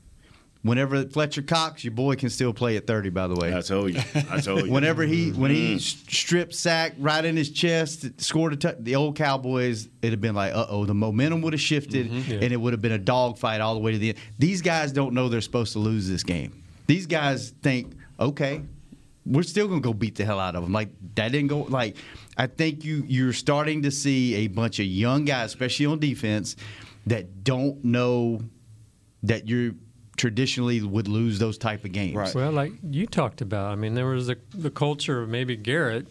Whenever 0.62 1.04
Fletcher 1.08 1.40
Cox, 1.40 1.84
your 1.84 1.92
boy 1.94 2.16
can 2.16 2.28
still 2.28 2.52
play 2.52 2.76
at 2.76 2.86
thirty. 2.86 3.08
By 3.08 3.26
the 3.28 3.34
way, 3.34 3.56
I 3.56 3.62
told 3.62 3.94
you. 3.94 4.00
I 4.30 4.40
told 4.40 4.66
you. 4.66 4.70
Whenever 4.72 5.04
he 5.04 5.30
when 5.30 5.50
he 5.50 5.76
Mm-hmm. 5.76 5.78
stripped 5.78 6.54
sack 6.54 6.92
right 6.98 7.24
in 7.24 7.34
his 7.34 7.48
chest, 7.50 8.20
scored 8.20 8.52
a 8.52 8.56
touch. 8.56 8.76
The 8.80 8.94
old 8.94 9.16
Cowboys, 9.16 9.88
it'd 10.02 10.12
have 10.12 10.20
been 10.20 10.34
like, 10.34 10.52
uh 10.52 10.66
oh, 10.68 10.84
the 10.84 10.92
momentum 10.92 11.40
would 11.40 11.54
have 11.54 11.62
shifted, 11.62 12.10
Mm-hmm. 12.10 12.30
Yeah. 12.30 12.38
and 12.42 12.52
it 12.52 12.58
would 12.58 12.74
have 12.74 12.82
been 12.82 12.92
a 12.92 12.98
dogfight 12.98 13.62
all 13.62 13.72
the 13.72 13.80
way 13.80 13.92
to 13.92 13.98
the 13.98 14.10
end. 14.10 14.18
These 14.38 14.60
guys 14.60 14.92
don't 14.92 15.14
know 15.14 15.30
they're 15.30 15.40
supposed 15.40 15.72
to 15.72 15.78
lose 15.78 16.06
this 16.06 16.22
game. 16.22 16.62
These 16.86 17.06
guys 17.06 17.54
think, 17.62 17.94
okay, 18.18 18.60
we're 19.24 19.44
still 19.44 19.66
gonna 19.66 19.80
go 19.80 19.94
beat 19.94 20.16
the 20.16 20.26
hell 20.26 20.38
out 20.38 20.56
of 20.56 20.62
them. 20.62 20.74
Like 20.74 20.90
that 21.14 21.32
didn't 21.32 21.48
go. 21.48 21.60
Like 21.62 21.96
I 22.36 22.48
think 22.48 22.84
you 22.84 23.02
you're 23.08 23.32
starting 23.32 23.80
to 23.84 23.90
see 23.90 24.34
a 24.34 24.46
bunch 24.48 24.78
of 24.78 24.84
young 24.84 25.24
guys, 25.24 25.46
especially 25.46 25.86
on 25.86 26.00
defense, 26.00 26.56
that 27.06 27.44
don't 27.44 27.84
know 27.84 28.42
that 29.22 29.48
you're 29.48 29.72
traditionally 30.16 30.82
would 30.82 31.08
lose 31.08 31.38
those 31.38 31.56
type 31.56 31.84
of 31.84 31.92
games. 31.92 32.14
Right. 32.14 32.34
Well, 32.34 32.52
like 32.52 32.72
you 32.82 33.06
talked 33.06 33.40
about, 33.40 33.72
I 33.72 33.74
mean, 33.74 33.94
there 33.94 34.06
was 34.06 34.26
the 34.26 34.38
the 34.54 34.70
culture 34.70 35.22
of 35.22 35.28
maybe 35.28 35.56
Garrett, 35.56 36.06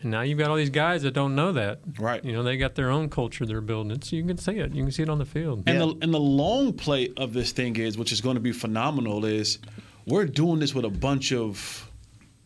and 0.00 0.10
now 0.10 0.22
you've 0.22 0.38
got 0.38 0.50
all 0.50 0.56
these 0.56 0.70
guys 0.70 1.02
that 1.02 1.12
don't 1.12 1.34
know 1.34 1.52
that. 1.52 1.80
Right. 1.98 2.24
You 2.24 2.32
know, 2.32 2.42
they 2.42 2.56
got 2.56 2.74
their 2.74 2.90
own 2.90 3.10
culture 3.10 3.44
they're 3.44 3.60
building. 3.60 3.92
It's 3.92 4.12
you 4.12 4.24
can 4.24 4.38
see 4.38 4.58
it. 4.58 4.72
You 4.74 4.82
can 4.82 4.92
see 4.92 5.02
it 5.02 5.08
on 5.08 5.18
the 5.18 5.26
field. 5.26 5.64
And 5.66 5.80
the 5.80 5.96
and 6.00 6.14
the 6.14 6.20
long 6.20 6.72
play 6.72 7.12
of 7.16 7.32
this 7.32 7.52
thing 7.52 7.76
is, 7.76 7.98
which 7.98 8.12
is 8.12 8.20
going 8.20 8.36
to 8.36 8.40
be 8.40 8.52
phenomenal, 8.52 9.24
is 9.24 9.58
we're 10.06 10.26
doing 10.26 10.58
this 10.58 10.74
with 10.74 10.84
a 10.84 10.90
bunch 10.90 11.32
of 11.32 11.90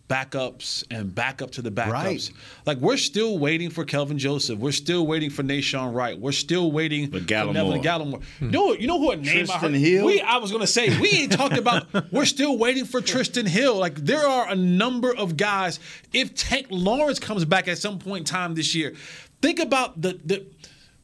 backups 0.09 0.85
and 0.91 1.15
backup 1.15 1.51
to 1.53 1.63
the 1.63 1.71
backups. 1.71 1.93
Right. 1.93 2.31
Like 2.67 2.79
we're 2.79 2.97
still 2.97 3.39
waiting 3.39 3.71
for 3.71 3.85
Kelvin 3.85 4.19
Joseph. 4.19 4.59
We're 4.59 4.73
still 4.73 5.07
waiting 5.07 5.31
for 5.31 5.43
Nahshon 5.43 5.95
Wright. 5.95 6.19
We're 6.19 6.33
still 6.33 6.73
waiting 6.73 7.11
For 7.11 7.19
for 7.21 7.25
Gallimore. 7.25 7.53
Neville 7.53 7.83
Gallimore. 7.83 8.23
You 8.41 8.51
know, 8.51 8.73
you 8.73 8.87
know 8.87 8.99
who 8.99 9.11
a 9.11 9.17
name 9.17 9.51
I 9.51 9.55
Trysten 9.55 9.61
heard? 9.61 9.75
Hill? 9.75 10.07
We, 10.07 10.21
I 10.21 10.39
was 10.39 10.51
going 10.51 10.63
to 10.63 10.67
say 10.67 10.99
we 10.99 11.11
ain't 11.11 11.33
talked 11.33 11.59
about. 11.59 11.87
We're 12.13 12.25
still 12.25 12.57
waiting 12.57 12.85
for 12.85 13.01
Trysten 13.01 13.47
Hill. 13.47 13.77
Like 13.77 13.97
there 13.97 14.27
are 14.27 14.49
a 14.49 14.57
number 14.57 15.15
of 15.15 15.37
guys. 15.37 15.79
If 16.13 16.35
Tank 16.35 16.67
Lawrence 16.71 17.19
comes 17.19 17.45
back 17.45 17.69
at 17.69 17.79
some 17.79 17.99
point 17.99 18.21
in 18.21 18.25
time 18.25 18.55
this 18.55 18.75
year, 18.75 18.95
think 19.43 19.61
about 19.61 20.01
the 20.01 20.19
the 20.25 20.47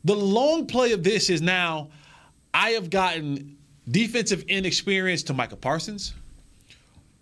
the 0.04 0.14
long 0.16 0.66
play 0.66 0.92
of 0.92 1.02
this 1.02 1.30
is 1.30 1.42
now. 1.42 1.90
I 2.56 2.70
have 2.70 2.88
gotten 2.88 3.56
defensive 3.90 4.44
inexperience 4.44 5.25
to 5.25 5.34
Micah 5.34 5.56
Parsons. 5.56 6.14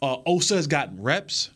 Uh, 0.02 0.18
Osa 0.26 0.56
has 0.56 0.66
gotten 0.66 1.00
reps. 1.02 1.50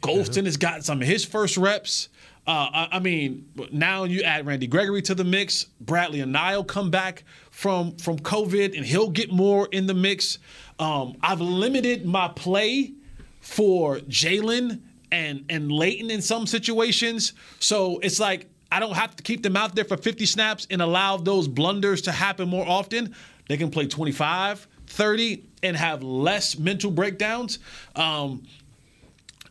Golston 0.00 0.44
has 0.44 0.56
gotten 0.56 0.82
some 0.82 1.02
of 1.02 1.08
his 1.08 1.24
first 1.24 1.56
reps. 1.56 2.08
Uh, 2.46 2.88
I, 2.92 2.98
mean, 2.98 3.46
now 3.72 4.04
you 4.04 4.22
add 4.22 4.46
Randy 4.46 4.66
Gregory 4.66 5.02
to 5.02 5.14
the 5.14 5.24
mix. 5.24 5.64
Bradley 5.80 6.20
and 6.20 6.32
Nile 6.32 6.64
come 6.64 6.90
back 6.90 7.24
from 7.50 7.96
from 7.96 8.18
COVID, 8.18 8.74
and 8.74 8.86
he'll 8.86 9.10
get 9.10 9.30
more 9.30 9.68
in 9.70 9.86
the 9.86 9.92
mix. 9.92 10.38
Um, 10.78 11.16
I've 11.22 11.42
limited 11.42 12.06
my 12.06 12.28
play 12.28 12.94
for 13.40 13.98
Jaylon 13.98 14.80
and 15.12 15.44
and 15.50 15.70
Leighton 15.70 16.10
in 16.10 16.22
some 16.22 16.46
situations, 16.46 17.34
so 17.58 17.98
it's 17.98 18.18
like 18.18 18.48
I 18.72 18.80
don't 18.80 18.94
have 18.94 19.14
to 19.16 19.22
keep 19.22 19.42
them 19.42 19.56
out 19.56 19.74
there 19.74 19.84
for 19.84 19.98
50 19.98 20.24
snaps 20.24 20.66
and 20.70 20.80
allow 20.80 21.18
those 21.18 21.48
blunders 21.48 22.02
to 22.02 22.12
happen 22.12 22.48
more 22.48 22.66
often. 22.66 23.14
They 23.48 23.56
can 23.56 23.70
play 23.70 23.86
25, 23.86 24.68
30, 24.86 25.44
and 25.62 25.76
have 25.76 26.02
less 26.02 26.58
mental 26.58 26.90
breakdowns. 26.90 27.58
Um, 27.96 28.42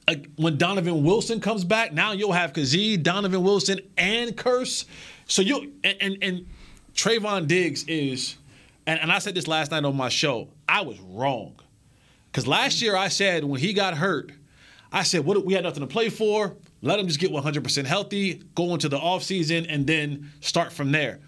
uh, 0.07 0.15
when 0.37 0.57
Donovan 0.57 1.03
Wilson 1.03 1.39
comes 1.39 1.63
back, 1.63 1.93
now 1.93 2.13
you'll 2.13 2.31
have 2.31 2.53
Kazee, 2.53 3.01
Donovan 3.01 3.43
Wilson, 3.43 3.79
and 3.97 4.35
Kearse. 4.35 4.85
So 5.25 5.41
you 5.41 5.73
and, 5.83 5.97
and 6.01 6.17
and 6.21 6.45
Trevon 6.93 7.47
Diggs 7.47 7.83
is, 7.83 8.37
and, 8.85 8.99
and 8.99 9.11
I 9.11 9.19
said 9.19 9.35
this 9.35 9.47
last 9.47 9.71
night 9.71 9.83
on 9.83 9.95
my 9.95 10.09
show. 10.09 10.49
I 10.67 10.81
was 10.81 10.99
wrong 10.99 11.55
because 12.31 12.47
last 12.47 12.81
year 12.81 12.95
I 12.95 13.09
said 13.09 13.43
when 13.43 13.59
he 13.59 13.73
got 13.73 13.95
hurt, 13.95 14.31
I 14.91 15.03
said 15.03 15.25
what 15.25 15.45
we 15.45 15.53
had 15.53 15.63
nothing 15.63 15.81
to 15.81 15.87
play 15.87 16.09
for. 16.09 16.55
Let 16.81 16.99
him 16.99 17.07
just 17.07 17.19
get 17.19 17.31
100% 17.31 17.85
healthy, 17.85 18.43
go 18.55 18.73
into 18.73 18.87
the 18.87 18.99
offseason, 18.99 19.65
and 19.67 19.87
then 19.87 20.31
start 20.41 20.71
from 20.71 20.91
there. 20.91 21.19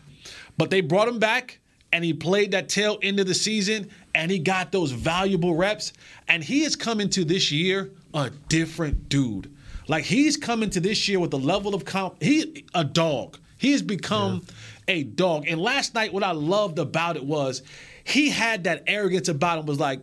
But 0.58 0.70
they 0.70 0.82
brought 0.82 1.08
him 1.08 1.18
back, 1.20 1.60
and 1.92 2.04
he 2.04 2.14
played 2.14 2.52
that 2.52 2.70
tail 2.70 3.00
end 3.02 3.20
of 3.20 3.28
the 3.28 3.34
season, 3.34 3.90
and 4.14 4.30
he 4.30 4.40
got 4.40 4.72
those 4.72 4.92
valuable 4.92 5.56
reps. 5.56 5.94
And 6.28 6.44
he 6.44 6.64
is 6.64 6.76
coming 6.76 7.10
to 7.10 7.26
this 7.26 7.52
year 7.52 7.92
a 8.14 8.30
different 8.48 9.10
dude. 9.10 9.56
Like 9.88 10.04
he's 10.04 10.38
coming 10.38 10.70
to 10.72 10.80
this 10.80 11.08
year 11.08 11.20
with 11.20 11.34
a 11.34 11.38
level 11.38 11.74
of 11.74 11.84
comp. 11.84 12.22
He 12.22 12.66
a 12.76 12.84
dog. 12.84 13.40
He 13.58 13.72
has 13.72 13.82
become 13.82 14.46
yeah. 14.88 14.96
a 14.96 15.04
dog. 15.04 15.48
And 15.48 15.60
last 15.60 15.96
night, 15.96 16.14
what 16.14 16.24
I 16.24 16.32
loved 16.32 16.80
about 16.80 17.18
it 17.18 17.26
was 17.26 17.64
he 18.04 18.30
had 18.30 18.66
that 18.66 18.84
arrogance 18.88 19.28
about 19.28 19.60
him. 19.60 19.66
Was 19.66 19.80
like, 19.80 20.02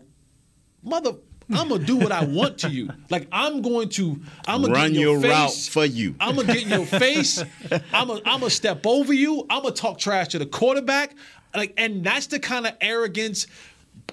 mother. 0.83 1.13
I'm 1.49 1.69
gonna 1.69 1.85
do 1.85 1.97
what 1.97 2.11
I 2.11 2.25
want 2.25 2.59
to 2.59 2.71
you. 2.71 2.91
Like 3.09 3.29
I'm 3.31 3.63
going 3.63 3.89
to. 3.91 4.21
I'm 4.49 4.63
gonna 4.63 4.75
run 4.75 4.93
get 4.93 5.01
your, 5.01 5.13
your 5.13 5.21
face. 5.21 5.31
route 5.31 5.73
for 5.73 5.85
you. 5.85 6.17
I'm 6.19 6.35
gonna 6.35 6.53
get 6.53 6.65
in 6.65 6.71
your 6.71 6.87
face. 6.87 7.41
I'm 7.93 8.09
gonna 8.09 8.21
I'm 8.27 8.41
gonna 8.41 8.51
step 8.51 8.85
over 8.85 9.13
you. 9.13 9.47
I'm 9.49 9.63
gonna 9.63 9.73
talk 9.73 9.99
trash 9.99 10.29
to 10.29 10.41
the 10.41 10.47
quarterback. 10.47 11.15
Like, 11.55 11.75
and 11.77 12.05
that's 12.05 12.27
the 12.27 12.39
kind 12.39 12.67
of 12.67 12.75
arrogance, 12.81 13.47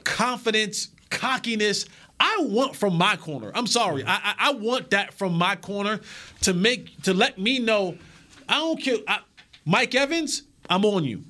confidence, 0.03 0.89
cockiness 1.09 1.85
I 2.19 2.37
want 2.39 2.75
from 2.75 2.95
my 2.95 3.17
corner. 3.17 3.51
I'm 3.53 3.67
sorry. 3.67 4.05
I, 4.05 4.13
I, 4.13 4.35
I 4.39 4.53
want 4.53 4.91
that 4.91 5.13
from 5.13 5.33
my 5.33 5.57
corner 5.57 5.99
to 6.41 6.53
make 6.53 7.01
to 7.03 7.13
let 7.13 7.37
me 7.37 7.59
know. 7.59 7.97
I 8.47 8.59
don't 8.59 8.81
care. 8.81 8.97
I, 9.07 9.19
Mike 9.65 9.93
Evans, 9.93 10.43
I'm 10.69 10.85
on 10.85 11.03
you. 11.03 11.23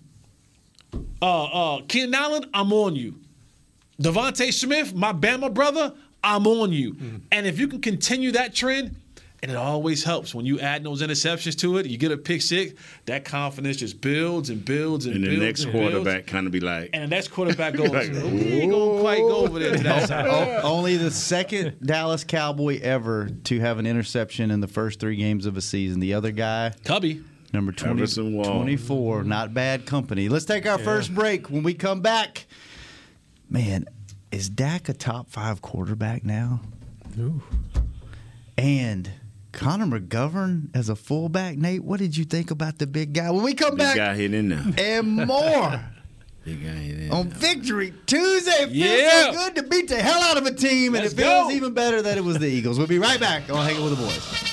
Uh, 1.22 1.78
uh, 1.78 1.82
Keenan 1.88 2.14
Allen, 2.14 2.50
I'm 2.54 2.72
on 2.72 2.96
you. 2.96 3.16
DeVonta 4.00 4.54
Smith, 4.54 4.94
my 4.94 5.14
Bama 5.14 5.52
brother, 5.52 5.94
I'm 6.24 6.46
on 6.46 6.72
you. 6.72 6.94
Mm-hmm. 6.94 7.18
And 7.32 7.48
if 7.48 7.58
you 7.58 7.68
can 7.68 7.82
continue 7.82 8.32
that 8.34 8.54
trend, 8.54 8.96
and 9.44 9.52
it 9.52 9.58
always 9.58 10.06
helps 10.06 10.34
when 10.34 10.46
you 10.46 10.58
add 10.62 10.86
those 10.86 11.02
interceptions 11.02 11.58
to 11.60 11.78
it. 11.78 11.86
You 11.86 11.98
get 11.98 12.14
a 12.14 12.18
pick 12.18 12.42
six, 12.42 12.74
that 13.08 13.26
confidence 13.26 13.76
just 13.76 14.00
builds 14.00 14.50
and 14.50 14.64
builds 14.64 15.06
and, 15.06 15.16
and 15.16 15.26
builds. 15.26 15.34
And 15.34 15.42
the 15.42 15.46
next 15.46 15.64
and 15.66 15.74
quarterback 15.74 16.28
kind 16.28 16.48
of 16.48 16.54
be 16.54 16.62
like, 16.62 16.92
and 16.94 17.04
the 17.04 17.08
next 17.08 17.28
quarterback 17.28 17.74
goes, 17.78 17.90
like, 17.90 18.10
we 18.14 18.62
ain't 18.62 18.72
gonna 18.72 19.02
quite 19.02 19.20
go 19.20 19.36
over 19.36 19.60
there 19.60 19.76
to 19.76 19.84
that 19.84 20.08
side. 20.08 20.28
Only 20.64 20.96
the 20.96 21.12
second 21.12 21.76
Dallas 21.84 22.24
Cowboy 22.24 22.80
ever 22.82 23.30
to 23.44 23.60
have 23.60 23.80
an 23.80 23.86
interception 23.86 24.50
in 24.50 24.62
the 24.62 24.68
first 24.68 25.02
three 25.02 25.18
games 25.18 25.46
of 25.46 25.58
a 25.58 25.62
season. 25.62 26.00
The 26.00 26.14
other 26.14 26.32
guy, 26.32 26.72
Cubby. 26.86 27.22
Number 27.52 27.72
20, 27.72 28.08
24. 28.08 29.24
Not 29.26 29.54
bad 29.54 29.86
company. 29.86 30.28
Let's 30.28 30.46
take 30.46 30.66
our 30.66 30.80
yeah. 30.80 30.86
first 30.86 31.14
break. 31.14 31.52
When 31.52 31.62
we 31.62 31.76
come 31.76 32.02
back, 32.02 32.48
man, 33.48 33.86
is 34.32 34.50
Dak 34.50 34.90
a 34.90 34.94
top 34.94 35.30
five 35.30 35.62
quarterback 35.62 36.24
now? 36.24 36.62
Ooh. 37.20 37.44
And 38.58 39.12
Connor 39.54 39.86
McGovern 40.00 40.70
as 40.76 40.90
a 40.90 40.96
fullback. 40.96 41.58
Nate, 41.58 41.84
what 41.84 42.00
did 42.00 42.18
you 42.18 42.26
think 42.26 42.52
about 42.52 42.80
the 42.80 42.88
big 42.88 43.14
guy? 43.14 43.32
When 43.32 43.44
we 43.44 43.54
come 43.54 43.72
big 43.72 43.78
back, 43.80 43.96
guy 43.96 44.16
hit 44.16 44.34
in 44.34 44.50
there. 44.50 44.64
and 44.78 45.08
more. 45.28 45.80
big 46.44 46.62
guy 46.64 46.70
hit 46.72 47.00
in 47.00 47.12
on 47.12 47.30
there. 47.30 47.38
Victory 47.40 47.94
Tuesday. 48.06 48.52
It 48.52 48.70
feels 48.70 48.76
Yeah. 48.76 49.32
so 49.32 49.34
good 49.34 49.56
to 49.56 49.64
beat 49.64 49.88
the 49.90 50.02
hell 50.02 50.22
out 50.22 50.38
of 50.38 50.46
a 50.46 50.54
team, 50.54 50.96
and 50.96 51.04
Let's 51.04 51.14
it 51.14 51.18
feels 51.18 51.50
go. 51.50 51.52
even 51.52 51.74
better 51.74 52.02
that 52.02 52.18
it 52.18 52.24
was 52.24 52.40
the 52.40 52.48
Eagles. 52.48 52.78
We'll 52.78 52.88
be 52.88 53.00
right 53.00 53.20
back 53.20 53.50
on 53.50 53.64
Hanging 53.66 53.84
with 53.84 53.96
the 53.98 54.04
Boys. 54.04 54.53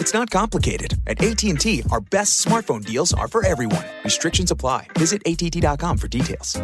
It's 0.00 0.14
not 0.14 0.30
complicated. 0.30 0.96
At 1.08 1.20
AT&T, 1.20 1.82
our 1.90 2.00
best 2.00 2.44
smartphone 2.44 2.84
deals 2.84 3.12
are 3.12 3.26
for 3.26 3.44
everyone. 3.44 3.84
Restrictions 4.04 4.52
apply. 4.52 4.86
Visit 4.96 5.22
att.com 5.26 5.98
for 5.98 6.06
details. 6.06 6.56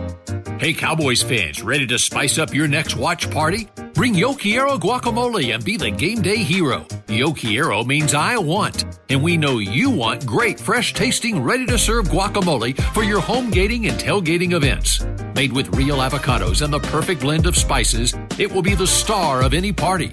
Hey, 0.61 0.73
Cowboys 0.73 1.21
fans, 1.21 1.61
ready 1.61 1.85
to 1.89 1.99
spice 1.99 2.39
up 2.39 2.55
your 2.55 2.69
next 2.69 2.97
watch 2.97 3.29
party? 3.29 3.69
Bring 3.93 4.15
Yo 4.15 4.35
Quiero 4.35 4.79
guacamole 4.79 5.53
and 5.53 5.65
be 5.65 5.77
the 5.77 5.91
game 5.91 6.23
day 6.23 6.37
hero. 6.37 6.87
Yo 7.09 7.33
Quiero 7.33 7.83
means 7.83 8.15
I 8.15 8.39
want, 8.39 8.85
and 9.09 9.21
we 9.21 9.37
know 9.37 9.59
you 9.59 9.91
want 9.91 10.25
great, 10.25 10.61
fresh 10.61 10.95
tasting, 10.95 11.43
ready 11.43 11.67
to 11.67 11.79
serve 11.79 12.07
guacamole 12.07 12.81
for 12.93 13.03
your 13.03 13.21
home 13.21 13.51
gating 13.51 13.87
and 13.87 13.99
tailgating 13.99 14.53
events. 14.53 15.05
Made 15.35 15.53
with 15.53 15.75
real 15.75 15.97
avocados 15.97 16.63
and 16.63 16.73
the 16.73 16.79
perfect 16.79 17.21
blend 17.21 17.47
of 17.47 17.57
spices, 17.57 18.15
it 18.39 18.51
will 18.51 18.63
be 18.63 18.75
the 18.75 18.87
star 18.87 19.43
of 19.43 19.55
any 19.55 19.73
party. 19.73 20.13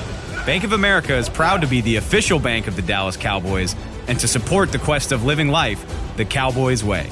Bank 0.45 0.63
of 0.63 0.73
America 0.73 1.15
is 1.15 1.29
proud 1.29 1.61
to 1.61 1.67
be 1.67 1.81
the 1.81 1.97
official 1.97 2.39
bank 2.39 2.65
of 2.65 2.75
the 2.75 2.81
Dallas 2.81 3.15
Cowboys 3.15 3.75
and 4.07 4.19
to 4.19 4.27
support 4.27 4.71
the 4.71 4.79
quest 4.79 5.11
of 5.11 5.23
living 5.23 5.49
life 5.49 5.85
the 6.17 6.25
Cowboys 6.25 6.83
way. 6.83 7.07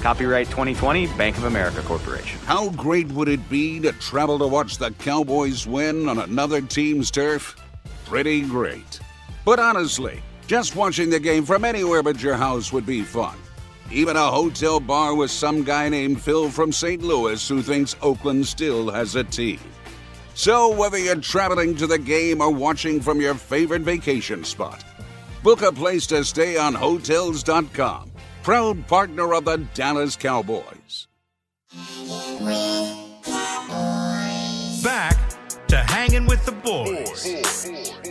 Copyright 0.00 0.48
2020 0.48 1.06
Bank 1.16 1.38
of 1.38 1.44
America 1.44 1.80
Corporation. 1.80 2.38
How 2.40 2.68
great 2.68 3.08
would 3.12 3.30
it 3.30 3.48
be 3.48 3.80
to 3.80 3.92
travel 3.92 4.38
to 4.38 4.46
watch 4.46 4.76
the 4.76 4.90
Cowboys 4.90 5.66
win 5.66 6.10
on 6.10 6.18
another 6.18 6.60
team's 6.60 7.10
turf? 7.10 7.56
Pretty 8.04 8.42
great. 8.42 9.00
But 9.46 9.58
honestly, 9.58 10.22
just 10.46 10.76
watching 10.76 11.08
the 11.08 11.20
game 11.20 11.46
from 11.46 11.64
anywhere 11.64 12.02
but 12.02 12.22
your 12.22 12.36
house 12.36 12.70
would 12.70 12.84
be 12.84 13.00
fun. 13.00 13.38
Even 13.90 14.16
a 14.16 14.30
hotel 14.30 14.78
bar 14.78 15.14
with 15.14 15.30
some 15.30 15.64
guy 15.64 15.88
named 15.88 16.20
Phil 16.20 16.50
from 16.50 16.70
St. 16.70 17.02
Louis 17.02 17.48
who 17.48 17.62
thinks 17.62 17.96
Oakland 18.02 18.46
still 18.46 18.90
has 18.90 19.16
a 19.16 19.24
team. 19.24 19.58
So, 20.34 20.68
whether 20.74 20.98
you're 20.98 21.16
traveling 21.16 21.76
to 21.76 21.86
the 21.86 21.98
game 21.98 22.40
or 22.40 22.50
watching 22.50 23.00
from 23.00 23.20
your 23.20 23.34
favorite 23.34 23.82
vacation 23.82 24.42
spot, 24.42 24.84
book 25.44 25.62
a 25.62 25.70
place 25.70 26.08
to 26.08 26.24
stay 26.24 26.56
on 26.56 26.74
Hotels.com, 26.74 28.10
proud 28.42 28.86
partner 28.88 29.32
of 29.32 29.44
the 29.44 29.58
Dallas 29.74 30.16
Cowboys. 30.16 31.06
Back 34.82 35.16
to 35.68 35.76
hanging 35.76 36.26
with 36.26 36.44
the 36.44 36.52
boys. 36.52 38.03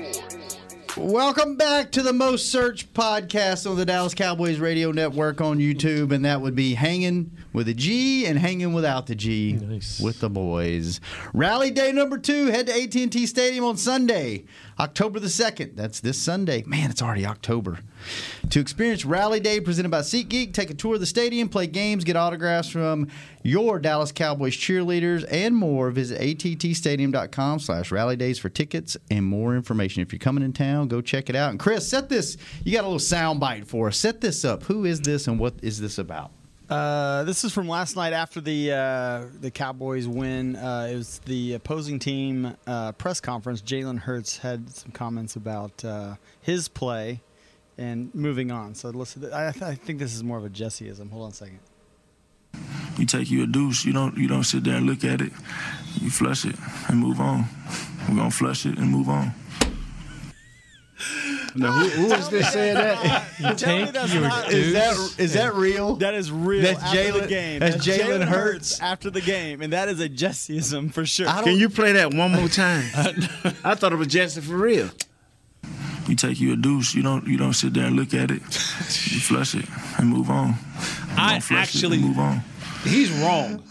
Welcome 0.95 1.55
back 1.55 1.91
to 1.93 2.03
the 2.03 2.13
most 2.13 2.51
searched 2.51 2.93
podcast 2.93 3.67
on 3.69 3.77
the 3.77 3.85
Dallas 3.85 4.13
Cowboys 4.13 4.59
Radio 4.59 4.91
Network 4.91 5.41
on 5.41 5.57
YouTube, 5.57 6.11
and 6.11 6.23
that 6.23 6.39
would 6.41 6.55
be 6.55 6.75
Hanging 6.75 7.31
with 7.51 7.67
a 7.67 7.73
G 7.73 8.27
and 8.27 8.37
Hanging 8.37 8.73
Without 8.73 9.07
the 9.07 9.15
G 9.15 9.53
Nice. 9.53 9.99
with 9.99 10.19
the 10.19 10.29
boys. 10.29 11.01
Rally 11.33 11.71
day 11.71 11.91
number 11.91 12.19
two. 12.19 12.45
Head 12.47 12.67
to 12.67 12.73
AT&T 12.83 13.25
Stadium 13.25 13.65
on 13.65 13.77
Sunday. 13.77 14.45
October 14.79 15.19
the 15.19 15.27
2nd. 15.27 15.75
That's 15.75 15.99
this 15.99 16.21
Sunday. 16.21 16.63
Man, 16.65 16.89
it's 16.89 17.01
already 17.01 17.25
October. 17.25 17.79
To 18.49 18.59
experience 18.59 19.05
Rally 19.05 19.39
Day 19.39 19.59
presented 19.59 19.89
by 19.89 20.01
SeatGeek, 20.01 20.53
take 20.53 20.69
a 20.69 20.73
tour 20.73 20.95
of 20.95 20.99
the 20.99 21.05
stadium, 21.05 21.49
play 21.49 21.67
games, 21.67 22.03
get 22.03 22.15
autographs 22.15 22.69
from 22.69 23.07
your 23.43 23.79
Dallas 23.79 24.11
Cowboys 24.11 24.55
cheerleaders, 24.55 25.25
and 25.29 25.55
more. 25.55 25.91
Visit 25.91 26.19
attstadium.com 26.21 27.59
slash 27.59 27.91
rally 27.91 28.15
days 28.15 28.39
for 28.39 28.49
tickets 28.49 28.97
and 29.09 29.25
more 29.25 29.55
information. 29.55 30.01
If 30.01 30.11
you're 30.11 30.19
coming 30.19 30.43
in 30.43 30.53
town, 30.53 30.87
go 30.87 31.01
check 31.01 31.29
it 31.29 31.35
out. 31.35 31.51
And 31.51 31.59
Chris, 31.59 31.87
set 31.87 32.09
this. 32.09 32.37
You 32.63 32.73
got 32.73 32.81
a 32.81 32.87
little 32.87 32.99
sound 32.99 33.39
bite 33.39 33.67
for 33.67 33.87
us. 33.87 33.97
Set 33.97 34.21
this 34.21 34.43
up. 34.43 34.63
Who 34.63 34.85
is 34.85 35.01
this 35.01 35.27
and 35.27 35.39
what 35.39 35.55
is 35.61 35.79
this 35.79 35.97
about? 35.97 36.31
Uh, 36.73 37.23
this 37.23 37.43
is 37.43 37.53
from 37.53 37.67
last 37.67 37.95
night 37.95 38.13
after 38.13 38.41
the 38.41 38.71
uh, 38.71 39.25
the 39.39 39.51
Cowboys 39.51 40.07
win. 40.07 40.55
Uh, 40.55 40.89
it 40.91 40.95
was 40.95 41.19
the 41.19 41.53
opposing 41.53 41.99
team 41.99 42.57
uh, 42.65 42.91
press 42.93 43.19
conference. 43.19 43.61
Jalen 43.61 43.99
Hurts 43.99 44.39
had 44.39 44.67
some 44.71 44.91
comments 44.91 45.35
about 45.35 45.85
uh, 45.85 46.15
his 46.41 46.67
play 46.67 47.21
and 47.77 48.09
moving 48.15 48.49
on. 48.49 48.73
So 48.73 48.89
listen, 48.89 49.31
I, 49.31 49.49
I 49.49 49.75
think 49.75 49.99
this 49.99 50.15
is 50.15 50.23
more 50.23 50.39
of 50.39 50.45
a 50.45 50.49
Jesseism. 50.49 51.11
Hold 51.11 51.25
on 51.25 51.29
a 51.29 51.33
second. 51.35 51.59
You 52.97 53.05
take 53.05 53.29
you 53.29 53.43
a 53.43 53.47
deuce. 53.47 53.85
You 53.85 53.93
don't 53.93 54.17
you 54.17 54.27
don't 54.27 54.43
sit 54.43 54.63
there 54.63 54.77
and 54.77 54.87
look 54.87 55.03
at 55.03 55.21
it. 55.21 55.31
You 56.01 56.09
flush 56.09 56.43
it 56.43 56.55
and 56.87 56.97
move 56.97 57.19
on. 57.19 57.45
We're 58.09 58.15
gonna 58.15 58.31
flush 58.31 58.65
it 58.65 58.79
and 58.79 58.89
move 58.89 59.09
on. 59.09 59.31
Now, 61.55 61.71
who, 61.71 61.87
who 62.07 62.13
is 62.13 62.29
this 62.29 62.51
saying 62.51 62.75
that? 62.75 63.23
You 63.39 63.53
Tell 63.53 63.77
me 63.85 63.91
that's 63.91 64.13
not, 64.13 64.51
Is 64.51 64.73
that 64.73 65.15
is 65.19 65.33
that 65.33 65.53
real? 65.53 65.95
That 65.97 66.13
is 66.15 66.31
real. 66.31 66.63
That's 66.63 66.81
after 66.83 66.97
Jalen- 66.97 67.21
the 67.21 67.27
game. 67.27 67.59
that's 67.59 67.87
Jalen 67.87 68.23
Hurts. 68.27 68.79
after 68.81 69.09
the 69.09 69.21
game, 69.21 69.61
and 69.61 69.71
that 69.73 69.87
is 69.89 69.99
a 69.99 70.09
Jesseism 70.09 70.91
for 70.91 71.05
sure. 71.05 71.27
Can 71.27 71.57
you 71.57 71.69
play 71.69 71.91
that 71.93 72.13
one 72.13 72.31
more 72.31 72.47
time? 72.47 72.85
I 73.63 73.75
thought 73.75 73.93
it 73.93 73.97
was 73.97 74.07
Jesse 74.07 74.41
for 74.41 74.57
real. 74.57 74.89
You 76.07 76.15
take 76.15 76.39
you 76.41 76.53
a 76.53 76.55
deuce. 76.57 76.93
You 76.95 77.03
don't 77.03 77.25
you 77.27 77.37
don't 77.37 77.53
sit 77.53 77.73
there 77.73 77.85
and 77.85 77.95
look 77.95 78.13
at 78.13 78.29
it. 78.31 78.41
You 78.41 79.19
flush 79.19 79.55
it 79.55 79.65
and 79.97 80.09
move 80.09 80.29
on. 80.29 80.47
We're 80.49 81.13
I 81.17 81.27
gonna 81.29 81.41
flush 81.41 81.75
it 81.75 81.77
actually- 81.77 81.97
and 81.99 82.07
move 82.07 82.19
on. 82.19 82.41
He's 82.83 83.09
wrong. 83.11 83.63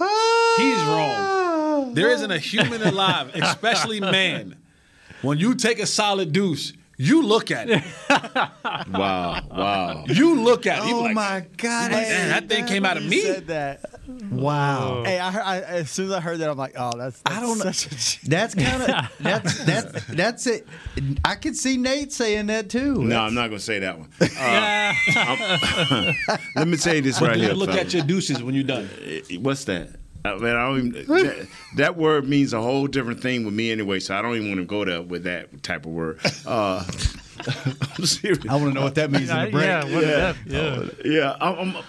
He's 0.57 0.83
wrong. 0.85 1.93
There 1.95 2.11
isn't 2.11 2.31
a 2.31 2.39
human 2.39 2.81
alive, 2.83 3.31
especially 3.35 4.01
man. 4.01 4.57
When 5.21 5.37
you 5.39 5.55
take 5.55 5.79
a 5.79 5.87
solid 5.87 6.33
deuce, 6.33 6.73
you 7.05 7.23
look 7.23 7.51
at 7.51 7.69
it. 7.71 7.83
Wow, 8.93 9.43
wow. 9.51 10.05
You 10.09 10.41
look 10.41 10.67
at 10.67 10.79
it. 10.87 10.93
Oh 10.93 11.01
like, 11.03 11.15
my 11.15 11.47
God! 11.57 11.93
like, 11.93 12.03
"Man, 12.09 12.29
that 12.31 12.49
thing 12.49 12.67
came 12.67 12.85
out 12.85 12.97
of 12.97 13.03
You 13.05 13.11
me. 13.11 13.21
said 13.23 13.47
that. 13.49 13.85
Wow. 14.31 15.03
Hey, 15.05 15.19
I, 15.19 15.31
heard, 15.31 15.43
I 15.43 15.61
as 15.61 15.91
soon 15.91 16.07
as 16.07 16.13
I 16.13 16.21
heard 16.21 16.39
that, 16.41 16.51
I'm 16.51 16.57
like, 16.59 16.75
oh, 16.77 16.93
that's, 16.97 17.21
that's 17.23 17.37
I 17.37 17.41
don't 17.41 17.59
know. 17.59 17.71
such 17.73 18.19
a 18.25 18.29
That's 18.31 18.55
kind 18.55 18.83
of 18.83 19.13
that's 19.21 19.65
that's 19.65 20.07
that's 20.07 20.47
it. 20.47 20.67
I 21.25 21.35
could 21.37 21.57
see 21.57 21.77
Nate 21.77 22.13
saying 22.13 22.47
that 22.47 22.69
too. 22.69 23.03
No, 23.03 23.21
I'm 23.21 23.35
not 23.35 23.49
going 23.49 23.59
to 23.59 23.65
say 23.65 23.79
that 23.81 23.99
one. 23.99 24.09
Uh, 24.21 24.95
I'm- 25.17 26.15
let 26.57 26.69
me 26.69 26.77
tell 26.77 26.95
you 26.95 27.03
this 27.03 27.19
But 27.21 27.29
right 27.29 27.35
do 27.35 27.41
you 27.41 27.47
here. 27.49 27.55
look 27.55 27.71
fella. 27.71 27.81
at 27.83 27.95
your 27.95 28.03
deuces 28.05 28.43
when 28.43 28.55
you're 28.55 28.65
done. 28.65 28.89
What's 29.41 29.65
that? 29.65 29.91
I 30.25 30.37
mean, 30.37 30.45
I 30.45 30.69
don't 30.69 30.79
even, 30.79 31.07
that, 31.07 31.49
that 31.77 31.97
word 31.97 32.29
means 32.29 32.53
a 32.53 32.61
whole 32.61 32.87
different 32.87 33.21
thing 33.21 33.45
with 33.45 33.55
me 33.55 33.73
anyway, 33.73 33.99
so 33.99 34.17
I 34.17 34.23
don't 34.23 34.37
even 34.37 34.49
want 34.49 34.61
to 34.61 34.67
go 34.67 34.85
there 34.85 35.03
with 35.03 35.25
that 35.25 35.63
type 35.63 35.85
of 35.85 35.93
word. 35.93 36.21
Uh, 36.47 36.85
I'm 37.99 38.07
serious. 38.07 38.45
I 38.49 38.55
want 38.55 38.69
to 38.69 38.75
know 38.75 38.83
what 38.83 38.95
that 38.97 39.11
means 39.11 39.31
in 39.31 39.45
the 39.45 39.51
break. 39.51 39.65
Yeah, 39.65 39.85
what 39.85 40.01
did? 40.01 40.37
Yeah. 40.47 40.61
Oh, 40.61 40.91
yeah. 41.05 41.37
I'm, 41.41 41.75
I'm, 41.77 41.85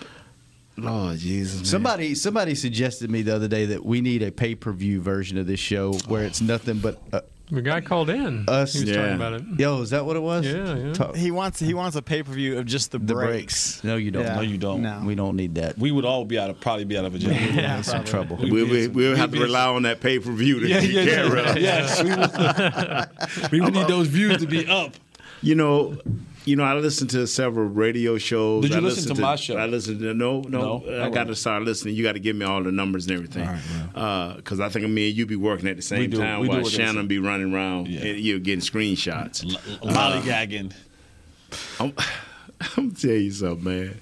Lord 0.77 1.17
Jesus. 1.19 1.57
man. 1.57 1.65
Somebody 1.65 2.15
somebody 2.15 2.55
suggested 2.55 3.11
me 3.11 3.21
the 3.21 3.35
other 3.35 3.47
day 3.47 3.65
that 3.67 3.85
we 3.85 4.01
need 4.01 4.23
a 4.23 4.31
pay 4.31 4.55
per 4.55 4.71
view 4.71 5.01
version 5.01 5.37
of 5.37 5.45
this 5.45 5.59
show 5.59 5.93
where 6.07 6.23
it's 6.23 6.41
nothing 6.41 6.79
but 6.79 6.99
uh, 7.11 7.21
The 7.51 7.61
guy 7.61 7.81
called 7.81 8.09
in. 8.09 8.45
us. 8.47 8.73
He 8.73 8.81
was 8.85 8.95
talking 8.95 9.13
about 9.15 9.33
it. 9.33 9.43
Yo, 9.59 9.81
is 9.81 9.89
that 9.91 10.05
what 10.05 10.15
it 10.15 10.21
was? 10.21 10.45
Yeah, 10.45 10.75
yeah. 10.75 10.93
Talk- 10.93 11.15
He 11.15 11.29
wants 11.29 11.59
he 11.59 11.73
wants 11.73 11.95
a 11.95 12.01
pay 12.01 12.23
per 12.23 12.31
view 12.31 12.57
of 12.57 12.65
just 12.65 12.91
the, 12.91 12.97
the 12.99 13.13
breaks. 13.13 13.29
breaks. 13.77 13.83
No, 13.83 13.95
you 13.97 14.11
don't. 14.11 14.23
Yeah. 14.23 14.35
No, 14.35 14.41
you 14.41 14.57
don't. 14.57 14.81
No. 14.81 15.01
We 15.05 15.13
don't 15.13 15.35
need 15.35 15.55
that. 15.55 15.77
We 15.77 15.91
would 15.91 16.05
all 16.05 16.25
be 16.25 16.39
out 16.39 16.49
of 16.49 16.59
probably 16.61 16.85
be 16.85 16.97
out 16.97 17.05
of 17.05 17.13
a 17.13 17.19
jail. 17.19 17.31
We're 17.31 17.75
in 17.77 17.83
some 17.83 18.05
trouble. 18.05 18.37
We'll, 18.37 18.67
we, 18.67 18.87
we'll 18.87 19.15
have 19.17 19.31
to 19.33 19.39
rely 19.39 19.67
on 19.67 19.83
that 19.83 19.99
pay 19.99 20.19
per 20.19 20.31
view 20.31 20.61
to 20.61 20.67
Yeah, 20.67 20.79
take 20.79 20.91
yeah, 20.93 21.05
care 21.05 21.35
yeah. 21.35 21.51
of. 21.51 21.57
Yes, 21.57 22.01
we 22.03 22.09
would, 23.49 23.51
we 23.51 23.61
would 23.61 23.73
need 23.73 23.87
those 23.87 24.07
views 24.07 24.37
to 24.37 24.47
be 24.47 24.65
up. 24.65 24.93
You 25.41 25.55
know, 25.55 25.97
you 26.45 26.55
know, 26.55 26.63
I 26.63 26.73
listen 26.75 27.07
to 27.09 27.25
several 27.27 27.67
radio 27.67 28.17
shows. 28.17 28.63
Did 28.63 28.71
you 28.71 28.77
I 28.77 28.81
listen 28.81 29.15
to 29.15 29.21
my 29.21 29.35
show? 29.35 29.57
I 29.57 29.65
listen 29.65 29.99
to 29.99 30.13
no, 30.13 30.41
no. 30.41 30.79
No? 30.79 31.03
I 31.03 31.09
got 31.09 31.27
to 31.27 31.35
start 31.35 31.63
listening. 31.63 31.95
You 31.95 32.03
got 32.03 32.13
to 32.13 32.19
give 32.19 32.35
me 32.35 32.45
all 32.45 32.61
the 32.63 32.71
numbers 32.71 33.07
and 33.07 33.15
everything, 33.15 33.47
because 34.35 34.59
uh, 34.59 34.65
I 34.65 34.69
think 34.69 34.87
me 34.89 35.09
and 35.09 35.17
you 35.17 35.25
be 35.25 35.35
working 35.35 35.67
at 35.69 35.75
the 35.75 35.81
same 35.81 36.09
do. 36.09 36.17
time 36.17 36.45
while 36.47 36.63
Shannon 36.65 37.07
be 37.07 37.19
running 37.19 37.53
around 37.53 37.87
Yeah. 37.87 38.01
and 38.01 38.19
you're 38.19 38.39
getting 38.39 38.61
screenshots. 38.61 39.43
Uh, 39.81 39.85
lollygagging. 39.87 40.73
I'm, 41.79 41.93
I'm 42.77 42.91
tell 42.91 43.11
you 43.11 43.31
something, 43.31 43.63
man. 43.63 44.01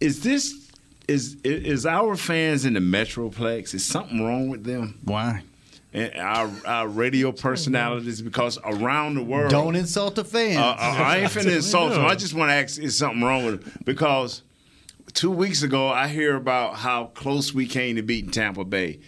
Is 0.00 0.22
this 0.22 0.70
is 1.08 1.36
is 1.44 1.86
our 1.86 2.16
fans 2.16 2.64
in 2.64 2.74
the 2.74 2.80
Metroplex? 2.80 3.74
Is 3.74 3.84
something 3.84 4.24
wrong 4.24 4.48
with 4.48 4.64
them? 4.64 4.98
Why? 5.04 5.42
And 5.94 6.12
our 6.16 6.50
our 6.66 6.88
radio 6.88 7.30
personalities 7.30 8.20
because 8.20 8.58
around 8.64 9.14
the 9.14 9.22
world 9.22 9.50
Don't 9.50 9.76
insult 9.76 10.16
the 10.16 10.24
fans. 10.24 10.56
Uh, 10.58 10.62
uh, 10.62 10.76
I 10.78 11.18
ain't 11.18 11.30
finna 11.30 11.54
insult 11.54 11.92
them. 11.92 12.04
I 12.04 12.16
just 12.16 12.34
want 12.34 12.50
to 12.50 12.54
ask: 12.54 12.80
Is 12.80 12.98
something 12.98 13.22
wrong 13.22 13.46
with 13.46 13.62
them? 13.62 13.72
Because 13.84 14.42
two 15.12 15.30
weeks 15.30 15.62
ago, 15.62 15.88
I 15.88 16.08
hear 16.08 16.34
about 16.34 16.74
how 16.74 17.06
close 17.14 17.54
we 17.54 17.66
came 17.66 17.94
to 17.94 18.02
beating 18.02 18.32
Tampa 18.32 18.64
Bay. 18.64 18.98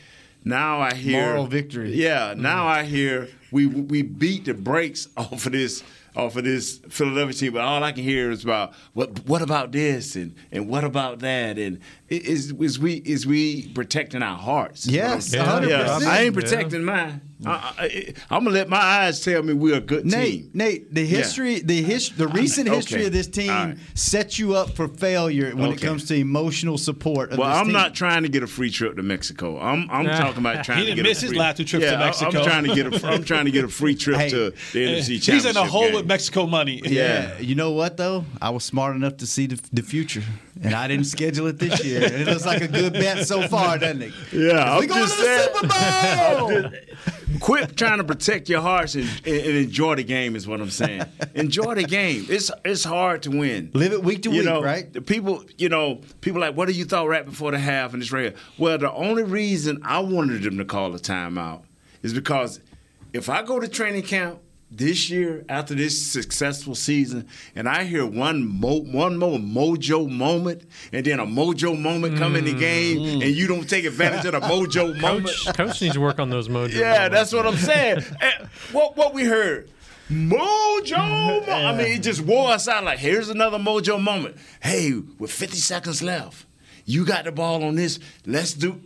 Now 0.44 0.80
I 0.80 0.94
hear 0.94 1.26
Moral 1.26 1.46
victory. 1.46 1.92
Yeah. 1.92 2.34
Now 2.36 2.68
I 2.68 2.84
hear 2.84 3.28
we 3.50 3.66
we 3.66 4.02
beat 4.02 4.44
the 4.44 4.54
brakes 4.54 5.08
off 5.16 5.46
of 5.46 5.52
this 5.52 5.82
off 6.16 6.34
of 6.36 6.44
this 6.44 6.78
Philadelphia 6.88 7.34
team, 7.34 7.52
but 7.52 7.62
all 7.62 7.82
I 7.84 7.92
can 7.92 8.02
hear 8.02 8.30
is 8.30 8.42
about 8.42 8.72
what 8.94 9.26
what 9.26 9.42
about 9.42 9.70
this 9.72 10.16
and 10.16 10.34
and 10.50 10.68
what 10.68 10.82
about 10.84 11.18
that 11.20 11.58
and 11.58 11.78
is 12.08 12.52
is 12.52 12.78
we 12.78 12.94
is 12.94 13.26
we 13.26 13.68
protecting 13.68 14.22
our 14.22 14.38
hearts? 14.38 14.86
is 14.86 14.92
what 14.92 15.00
I'm 15.02 15.12
Yes, 15.12 15.26
saying. 15.28 15.44
100%. 15.44 15.68
Yeah, 15.68 15.98
I 16.10 16.18
ain't 16.22 16.34
Yeah. 16.34 16.40
protecting 16.40 16.84
mine. 16.84 17.20
I, 17.44 17.50
I, 17.50 18.14
I'm 18.30 18.44
gonna 18.44 18.54
let 18.56 18.68
my 18.70 18.78
eyes 18.78 19.20
tell 19.22 19.42
me 19.42 19.52
we're 19.52 19.76
a 19.76 19.80
good 19.80 20.06
Nate, 20.06 20.42
team. 20.44 20.50
Nate, 20.54 20.94
the 20.94 21.02
Yeah. 21.02 21.18
history, 21.18 21.60
the 21.60 21.82
his, 21.82 22.08
the 22.10 22.28
recent 22.28 22.66
Okay. 22.68 22.76
history 22.76 23.04
of 23.06 23.12
this 23.12 23.26
team 23.26 23.50
All 23.50 23.66
right. 23.66 23.76
sets 23.94 24.38
you 24.38 24.54
up 24.54 24.70
for 24.74 24.88
failure 24.88 25.54
when 25.54 25.70
it 25.70 25.80
comes 25.82 26.04
to 26.06 26.14
emotional 26.16 26.78
support. 26.78 27.32
Of 27.32 27.38
Well, 27.38 27.48
this 27.50 27.58
I'm 27.58 27.64
team. 27.66 27.72
not 27.74 27.94
trying 27.94 28.22
to 28.22 28.30
get 28.30 28.42
a 28.42 28.46
free 28.46 28.70
trip 28.70 28.96
to 28.96 29.02
Mexico. 29.02 29.58
I'm 29.60 29.86
I'm 29.90 30.06
Nah. 30.06 30.18
talking 30.18 30.38
about 30.38 30.64
trying 30.64 30.78
He 30.78 30.84
to 30.84 30.90
didn't 30.92 31.04
get 31.04 31.10
miss 31.10 31.18
a 31.18 31.20
his 31.22 31.30
free, 31.32 31.38
last 31.38 31.56
two 31.58 31.64
trips 31.64 31.84
to 31.84 31.90
yeah, 31.90 31.96
I- 32.00 32.04
Mexico. 32.06 32.38
I'm 32.38 32.44
trying 32.46 32.64
to 32.64 32.74
get 32.74 32.86
a 33.04 33.06
I'm 33.06 33.24
trying 33.24 33.44
to 33.44 33.50
get 33.50 33.64
a 33.64 33.68
free 33.68 33.94
trip 33.94 34.16
Hey. 34.16 34.30
to 34.30 34.36
the 34.72 34.86
NFC 34.86 34.96
Championship. 34.96 35.08
He's 35.12 35.24
Championship. 35.26 35.50
in 35.50 35.56
a 35.58 35.64
hole 35.66 35.82
game. 35.88 35.94
with 35.94 36.06
Mexico 36.06 36.46
money. 36.46 36.80
Yeah. 36.86 37.38
you 37.38 37.54
know 37.54 37.72
what 37.72 37.98
though? 37.98 38.24
I 38.40 38.48
was 38.48 38.64
smart 38.64 38.96
enough 38.96 39.18
to 39.18 39.26
see 39.26 39.46
the, 39.46 39.60
the 39.74 39.82
future, 39.82 40.22
and 40.62 40.72
I 40.74 40.88
didn't 40.88 41.04
schedule 41.06 41.46
it 41.48 41.58
this 41.58 41.84
year. 41.84 42.00
It 42.02 42.26
looks 42.26 42.46
like 42.46 42.62
a 42.62 42.68
good 42.68 42.94
bet 42.94 43.26
so 43.26 43.46
far, 43.48 43.76
doesn't 43.78 44.00
it? 44.00 44.12
Yeah, 44.32 44.78
we 44.78 44.84
I'm 44.84 44.86
going 44.86 45.00
just 45.00 45.16
to 45.16 45.22
the 45.22 45.26
saying- 45.26 45.48
Super 45.54 46.62
Bowl. 46.62 46.70
Quit 47.40 47.76
trying 47.76 47.98
to 47.98 48.04
protect 48.04 48.48
your 48.48 48.60
hearts 48.60 48.94
and, 48.94 49.08
and, 49.26 49.56
enjoy 49.56 49.96
the 49.96 50.04
game 50.04 50.36
is 50.36 50.46
what 50.46 50.60
I'm 50.60 50.70
saying. 50.70 51.02
enjoy 51.34 51.74
the 51.74 51.84
game. 51.84 52.26
It's 52.28 52.50
it's 52.64 52.84
hard 52.84 53.22
to 53.24 53.30
win. 53.30 53.70
Live 53.74 53.92
it 53.92 54.02
week 54.02 54.22
to 54.22 54.30
you 54.30 54.38
week, 54.38 54.44
know, 54.44 54.62
right? 54.62 54.92
The 54.92 55.02
people, 55.02 55.44
you 55.58 55.68
know, 55.68 56.00
people 56.20 56.40
like, 56.40 56.56
what 56.56 56.68
do 56.68 56.74
you 56.74 56.84
thought 56.84 57.08
right 57.08 57.24
before 57.24 57.50
the 57.50 57.58
half 57.58 57.92
and 57.92 58.02
it's 58.02 58.12
right 58.12 58.32
here? 58.32 58.34
Well, 58.58 58.78
the 58.78 58.92
only 58.92 59.24
reason 59.24 59.80
I 59.82 60.00
wanted 60.00 60.42
them 60.42 60.58
to 60.58 60.64
call 60.64 60.94
a 60.94 60.98
timeout 60.98 61.62
is 62.02 62.14
because 62.14 62.60
if 63.12 63.28
I 63.28 63.42
go 63.42 63.58
to 63.58 63.66
training 63.66 64.02
camp 64.02 64.40
this 64.70 65.08
year 65.08 65.44
after 65.48 65.74
this 65.74 66.06
successful 66.06 66.74
season 66.74 67.28
and 67.54 67.68
I 67.68 67.84
hear 67.84 68.04
one 68.04 68.44
mo- 68.46 68.82
one 68.82 69.16
more 69.16 69.38
mojo 69.38 70.10
moment 70.10 70.64
and 70.92 71.06
then 71.06 71.20
a 71.20 71.26
mojo 71.26 71.80
moment 71.80 72.18
come 72.18 72.34
in 72.34 72.44
the 72.44 72.54
mm. 72.54 72.58
game 72.58 73.22
and 73.22 73.30
you 73.30 73.46
don't 73.46 73.68
take 73.68 73.84
advantage 73.84 74.24
of 74.24 74.32
the 74.32 74.40
mojo 74.46 74.98
moment. 75.00 75.26
Coach, 75.44 75.56
coach 75.56 75.82
needs 75.82 75.94
to 75.94 76.00
work 76.00 76.18
on 76.18 76.30
those 76.30 76.48
mojo. 76.48 76.72
Yeah, 76.72 76.92
moments. 76.92 77.14
that's 77.14 77.32
what 77.32 77.46
I'm 77.46 77.56
saying. 77.56 78.04
What 78.72 78.96
what 78.96 79.14
we 79.14 79.24
heard. 79.24 79.70
Mojo, 80.10 81.46
mo- 81.46 81.52
I 81.52 81.72
mean, 81.76 81.98
it 81.98 82.02
just 82.02 82.20
wore 82.20 82.52
us 82.52 82.68
out. 82.68 82.84
Like, 82.84 82.98
here's 82.98 83.28
another 83.28 83.58
mojo 83.58 84.00
moment. 84.00 84.36
Hey, 84.62 84.92
with 85.18 85.32
50 85.32 85.56
seconds 85.56 86.02
left, 86.02 86.46
you 86.84 87.04
got 87.04 87.24
the 87.24 87.32
ball 87.32 87.64
on 87.64 87.74
this. 87.74 87.98
Let's 88.24 88.52
do. 88.52 88.80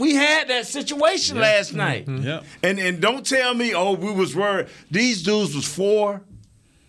We 0.00 0.14
had 0.14 0.48
that 0.48 0.66
situation 0.66 1.38
last 1.38 1.68
mm-hmm. 1.68 1.78
night. 1.78 2.06
Mm-hmm. 2.06 2.26
Yep. 2.26 2.44
And 2.62 2.78
and 2.78 3.00
don't 3.00 3.24
tell 3.24 3.54
me, 3.54 3.74
oh, 3.74 3.92
we 3.92 4.12
was 4.12 4.34
worried. 4.34 4.68
These 4.90 5.22
dudes 5.22 5.54
was 5.54 5.66
four 5.66 6.22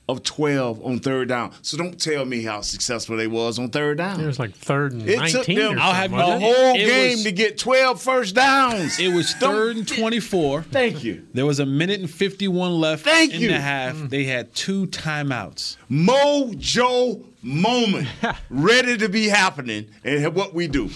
of 0.10 0.24
12 0.24 0.86
on 0.86 1.00
third 1.00 1.30
down. 1.30 1.54
So 1.62 1.78
don't 1.78 2.00
tell 2.00 2.26
me 2.26 2.44
how 2.44 2.62
successful 2.62 3.16
they 3.16 3.28
was 3.28 3.58
on 3.58 3.70
third 3.70 3.98
down. 4.00 4.20
It 4.20 4.26
was 4.26 4.40
like 4.40 4.54
third 4.54 4.92
and 4.92 5.08
It 5.08 5.18
19 5.18 5.32
took 5.32 5.46
them 5.46 5.78
or 5.78 5.80
I'll 5.80 5.94
have 5.94 6.12
something, 6.12 6.42
you 6.42 6.48
it? 6.48 6.56
whole 6.56 6.76
It 6.76 6.86
game 6.86 7.12
was- 7.12 7.24
to 7.24 7.32
get 7.32 7.58
12 7.58 8.02
first 8.02 8.36
downs. 8.36 9.00
It 9.00 9.14
was 9.14 9.34
Don't- 9.36 9.54
third 9.54 9.78
and 9.78 9.88
24. 9.88 10.64
Thank 10.64 11.04
you. 11.04 11.26
There 11.34 11.46
was 11.46 11.60
a 11.60 11.66
minute 11.66 12.02
and 12.02 12.10
51 12.10 12.74
left 12.80 13.06
Thank 13.06 13.34
in 13.34 13.42
you. 13.42 13.48
the 13.50 13.60
half. 13.62 13.96
Mm-hmm. 13.96 14.08
They 14.08 14.26
had 14.26 14.54
two 14.54 14.88
timeouts. 14.88 15.78
Mojo 15.90 17.24
moment 17.42 18.08
ready 18.50 18.98
to 18.98 19.08
be 19.08 19.28
happening. 19.30 19.88
And 20.04 20.34
what 20.36 20.54
we 20.54 20.68
do, 20.68 20.90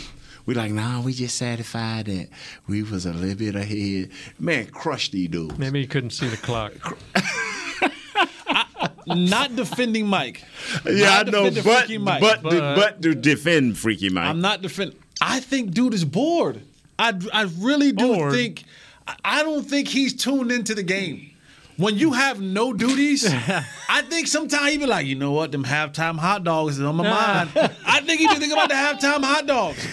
We 0.46 0.54
like, 0.54 0.72
nah, 0.72 1.02
we 1.02 1.14
just 1.14 1.38
satisfied 1.38 2.06
that 2.06 2.30
we 2.68 2.84
was 2.84 3.06
a 3.06 3.14
little 3.14 3.36
bit 3.36 3.56
ahead. 3.56 4.12
Man, 4.40 4.68
crush 4.68 5.10
these 5.10 5.30
dudes. 5.30 5.58
Maybe 5.58 5.82
he 5.82 5.88
couldn't 5.88 6.12
see 6.12 6.28
the 6.28 6.38
clock. 6.38 6.74
Not 9.08 9.56
defending 9.56 10.08
Mike. 10.08 10.44
Yeah, 10.86 11.22
Not 11.22 11.28
I 11.28 11.32
know, 11.32 11.52
but 11.64 11.90
Mike. 12.00 12.22
but 12.22 12.42
to, 12.50 12.60
but 12.76 13.02
to 13.04 13.14
defend 13.14 13.78
Freaky 13.78 14.10
Mike. 14.10 14.26
I'm 14.28 14.42
not 14.42 14.62
defending. 14.64 14.98
I 15.22 15.40
think 15.42 15.72
dude 15.72 15.94
is 15.94 16.04
bored. 16.04 16.62
I, 16.98 17.14
I 17.32 17.44
really 17.60 17.92
do 17.92 18.32
think. 18.32 18.64
I- 19.08 19.16
I 19.24 19.44
don't 19.44 19.64
think 19.64 19.88
he's 19.88 20.16
tuned 20.16 20.52
into 20.52 20.74
the 20.74 20.82
game. 20.82 21.30
When 21.78 21.96
you 21.96 22.14
have 22.14 22.42
no 22.42 22.74
duties, 22.74 23.24
I 23.90 24.02
think 24.10 24.26
sometimes 24.28 24.72
he 24.72 24.78
be 24.80 24.88
like, 24.88 25.06
you 25.06 25.14
know 25.14 25.32
what, 25.34 25.52
them 25.52 25.64
halftime 25.64 26.18
hot 26.18 26.44
dogs 26.44 26.80
is 26.80 26.84
on 26.84 26.96
my 26.96 27.04
mind. 27.08 27.52
I 27.86 28.00
think 28.02 28.22
he 28.22 28.26
just 28.26 28.40
think 28.40 28.52
about 28.52 28.70
the 28.70 28.74
halftime 28.76 29.24
hot 29.24 29.46
dogs. 29.46 29.86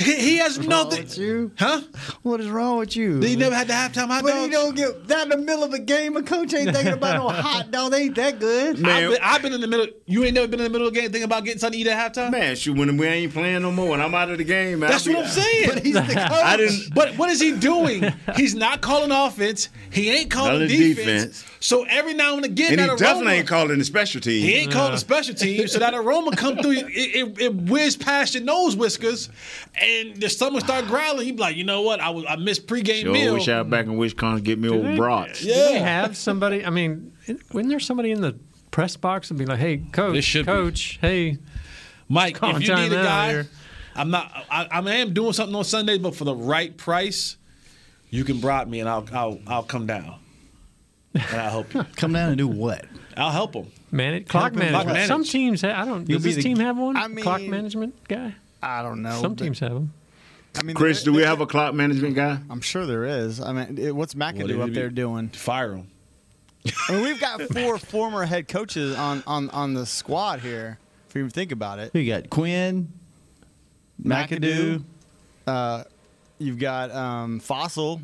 He, 0.00 0.14
he 0.16 0.36
has 0.38 0.58
nothing. 0.58 1.06
you? 1.22 1.52
Huh? 1.58 1.82
What 2.22 2.40
is 2.40 2.48
wrong 2.48 2.78
with 2.78 2.96
you? 2.96 3.20
He 3.20 3.36
never 3.36 3.54
had 3.54 3.68
the 3.68 3.74
halftime 3.74 4.06
hot 4.08 4.22
But 4.22 4.30
dogs. 4.32 4.46
you 4.46 4.52
don't 4.52 4.74
get 4.74 5.06
that 5.08 5.24
in 5.24 5.28
the 5.28 5.36
middle 5.36 5.62
of 5.62 5.72
a 5.74 5.78
game. 5.78 6.16
A 6.16 6.22
coach 6.22 6.54
ain't 6.54 6.74
thinking 6.74 6.94
about 6.94 7.16
no 7.16 7.28
hot 7.42 7.70
dog. 7.70 7.92
They 7.92 8.04
ain't 8.04 8.14
that 8.14 8.38
good. 8.40 8.84
I've, 8.84 9.10
been, 9.10 9.18
I've 9.22 9.42
been 9.42 9.52
in 9.52 9.60
the 9.60 9.66
middle. 9.68 9.86
You 10.06 10.24
ain't 10.24 10.34
never 10.34 10.48
been 10.48 10.60
in 10.60 10.64
the 10.64 10.70
middle 10.70 10.86
of 10.88 10.94
the 10.94 11.00
game 11.00 11.10
thinking 11.10 11.24
about 11.24 11.44
getting 11.44 11.60
something 11.60 11.78
to 11.84 11.90
eat 11.90 11.92
at 11.92 12.12
halftime. 12.14 12.30
Man, 12.32 12.56
shoot, 12.56 12.76
when 12.76 12.96
we 12.96 13.06
ain't 13.06 13.32
playing 13.32 13.62
no 13.62 13.70
more, 13.70 13.92
and 13.94 14.02
I'm 14.02 14.14
out 14.14 14.30
of 14.30 14.38
the 14.38 14.44
game, 14.44 14.80
That's 14.80 15.06
I 15.06 15.10
what 15.12 15.24
I'm 15.24 15.30
saying. 15.30 15.68
But 15.68 15.84
he's 15.84 15.94
the 15.94 16.00
coach. 16.14 16.16
I 16.16 16.56
didn't. 16.56 16.94
But 16.94 17.16
what 17.18 17.28
is 17.30 17.40
he 17.40 17.52
doing? 17.56 18.12
He's 18.36 18.54
not 18.54 18.80
calling 18.80 19.10
offense. 19.12 19.68
He 19.90 20.10
ain't 20.10 20.30
calling 20.30 20.66
defense. 20.66 20.96
defense. 20.96 21.44
So 21.62 21.84
every 21.84 22.14
now 22.14 22.36
and 22.36 22.44
again, 22.46 22.72
And 22.72 22.80
he 22.80 22.86
that 22.86 22.98
definitely 22.98 23.26
aroma, 23.26 23.38
ain't 23.40 23.46
calling 23.48 23.78
the 23.78 23.84
special 23.84 24.18
team. 24.22 24.42
he 24.42 24.54
ain't 24.54 24.72
calling 24.72 24.92
the 24.92 24.98
special 24.98 25.34
team. 25.34 25.68
So 25.68 25.78
that 25.78 25.92
aroma 25.92 26.34
come 26.34 26.56
through, 26.56 26.70
it, 26.70 26.86
it, 26.88 27.38
it 27.38 27.54
whiz 27.54 27.96
past 27.98 28.32
your 28.34 28.42
nose 28.44 28.74
whiskers, 28.76 29.28
and 29.74 29.89
the 30.16 30.28
stomach 30.28 30.62
start 30.64 30.86
growling. 30.86 31.24
He 31.26 31.32
be 31.32 31.38
like, 31.38 31.56
you 31.56 31.64
know 31.64 31.82
what? 31.82 32.00
I 32.00 32.10
was 32.10 32.24
I 32.28 32.36
missed 32.36 32.66
pregame 32.66 33.02
Sure 33.02 33.12
meal. 33.12 33.34
wish 33.34 33.48
I 33.48 33.60
was 33.62 33.70
back 33.70 33.86
in 33.86 33.96
Wisconsin 33.96 34.36
to 34.38 34.42
get 34.42 34.58
me 34.58 34.68
old 34.68 34.96
brats. 34.96 35.40
Do 35.40 35.46
they 35.48 35.78
have 35.78 36.16
somebody? 36.16 36.64
I 36.64 36.70
mean, 36.70 37.12
wasn't 37.52 37.68
there 37.70 37.80
somebody 37.80 38.10
in 38.10 38.20
the 38.20 38.36
press 38.70 38.96
box 38.96 39.30
and 39.30 39.38
be 39.38 39.46
like, 39.46 39.58
"Hey, 39.58 39.78
coach, 39.78 40.12
There 40.12 40.22
should 40.22 40.46
be. 40.46 40.52
coach, 40.52 40.98
hey, 41.00 41.38
Mike, 42.08 42.38
if 42.42 42.62
you 42.68 42.74
need 42.74 42.92
a 42.92 43.02
guy, 43.02 43.28
here. 43.30 43.48
I'm 43.94 44.10
not. 44.10 44.30
I, 44.50 44.66
I 44.70 44.94
am 44.96 45.12
doing 45.14 45.32
something 45.32 45.54
on 45.56 45.64
Sundays, 45.64 45.98
but 45.98 46.14
for 46.14 46.24
the 46.24 46.34
right 46.34 46.76
price, 46.76 47.36
you 48.10 48.24
can 48.24 48.40
bribe 48.40 48.68
me, 48.68 48.80
and 48.80 48.88
I'll 48.88 49.06
I'll 49.12 49.40
I'll 49.46 49.62
come 49.64 49.86
down, 49.86 50.14
and 51.14 51.22
I'll 51.40 51.50
help 51.50 51.74
you. 51.74 51.84
Come 51.96 52.12
down 52.12 52.28
and 52.30 52.38
do 52.38 52.46
what? 52.48 52.84
I'll 53.16 53.30
help 53.32 53.54
him. 53.54 53.66
man, 53.90 54.22
clock 54.24 54.52
him 54.52 54.60
management." 54.60 54.86
manage. 54.94 55.08
Some 55.08 55.24
teams, 55.24 55.62
ha- 55.62 55.82
I 55.82 55.84
don't. 55.84 56.08
You'll 56.08 56.18
Does 56.18 56.24
this 56.24 56.36
the- 56.36 56.42
team 56.42 56.58
have 56.58 56.78
one? 56.78 56.96
I 56.96 57.08
mean, 57.08 57.22
clock 57.24 57.42
management 57.42 57.94
guy. 58.08 58.34
I 58.62 58.82
don't 58.82 59.02
know. 59.02 59.20
Some 59.20 59.36
teams 59.36 59.58
have 59.60 59.72
them. 59.74 59.92
I 60.58 60.62
mean, 60.64 60.74
Chris, 60.74 61.02
do 61.04 61.12
we 61.12 61.22
have 61.22 61.40
a 61.40 61.46
clock 61.46 61.74
management 61.74 62.14
guy? 62.16 62.38
I'm 62.50 62.60
sure 62.60 62.84
there 62.84 63.04
is. 63.04 63.40
I 63.40 63.52
mean, 63.52 63.78
it- 63.78 63.94
what's 63.94 64.14
What 64.14 64.34
McAdoo 64.34 64.46
did 64.48 64.60
up 64.60 64.68
he 64.68 64.74
there 64.74 64.90
doing? 64.90 65.28
Fire 65.28 65.74
him. 65.74 65.88
I 66.88 66.92
mean, 66.92 67.02
we've 67.04 67.20
got 67.20 67.40
four 67.42 67.78
former 67.78 68.24
head 68.26 68.48
coaches 68.48 68.96
on, 68.96 69.22
on, 69.26 69.48
on 69.50 69.74
the 69.74 69.86
squad 69.86 70.40
here. 70.40 70.78
If 71.08 71.14
you 71.14 71.20
even 71.20 71.30
think 71.30 71.52
about 71.52 71.78
it, 71.78 71.90
Who 71.92 72.00
you 72.00 72.12
got? 72.12 72.28
Quinn, 72.30 72.92
McAdoo. 74.02 74.82
Uh, 75.46 75.84
you've 76.38 76.58
got 76.58 76.90
um, 76.90 77.40
Fassel. 77.40 78.00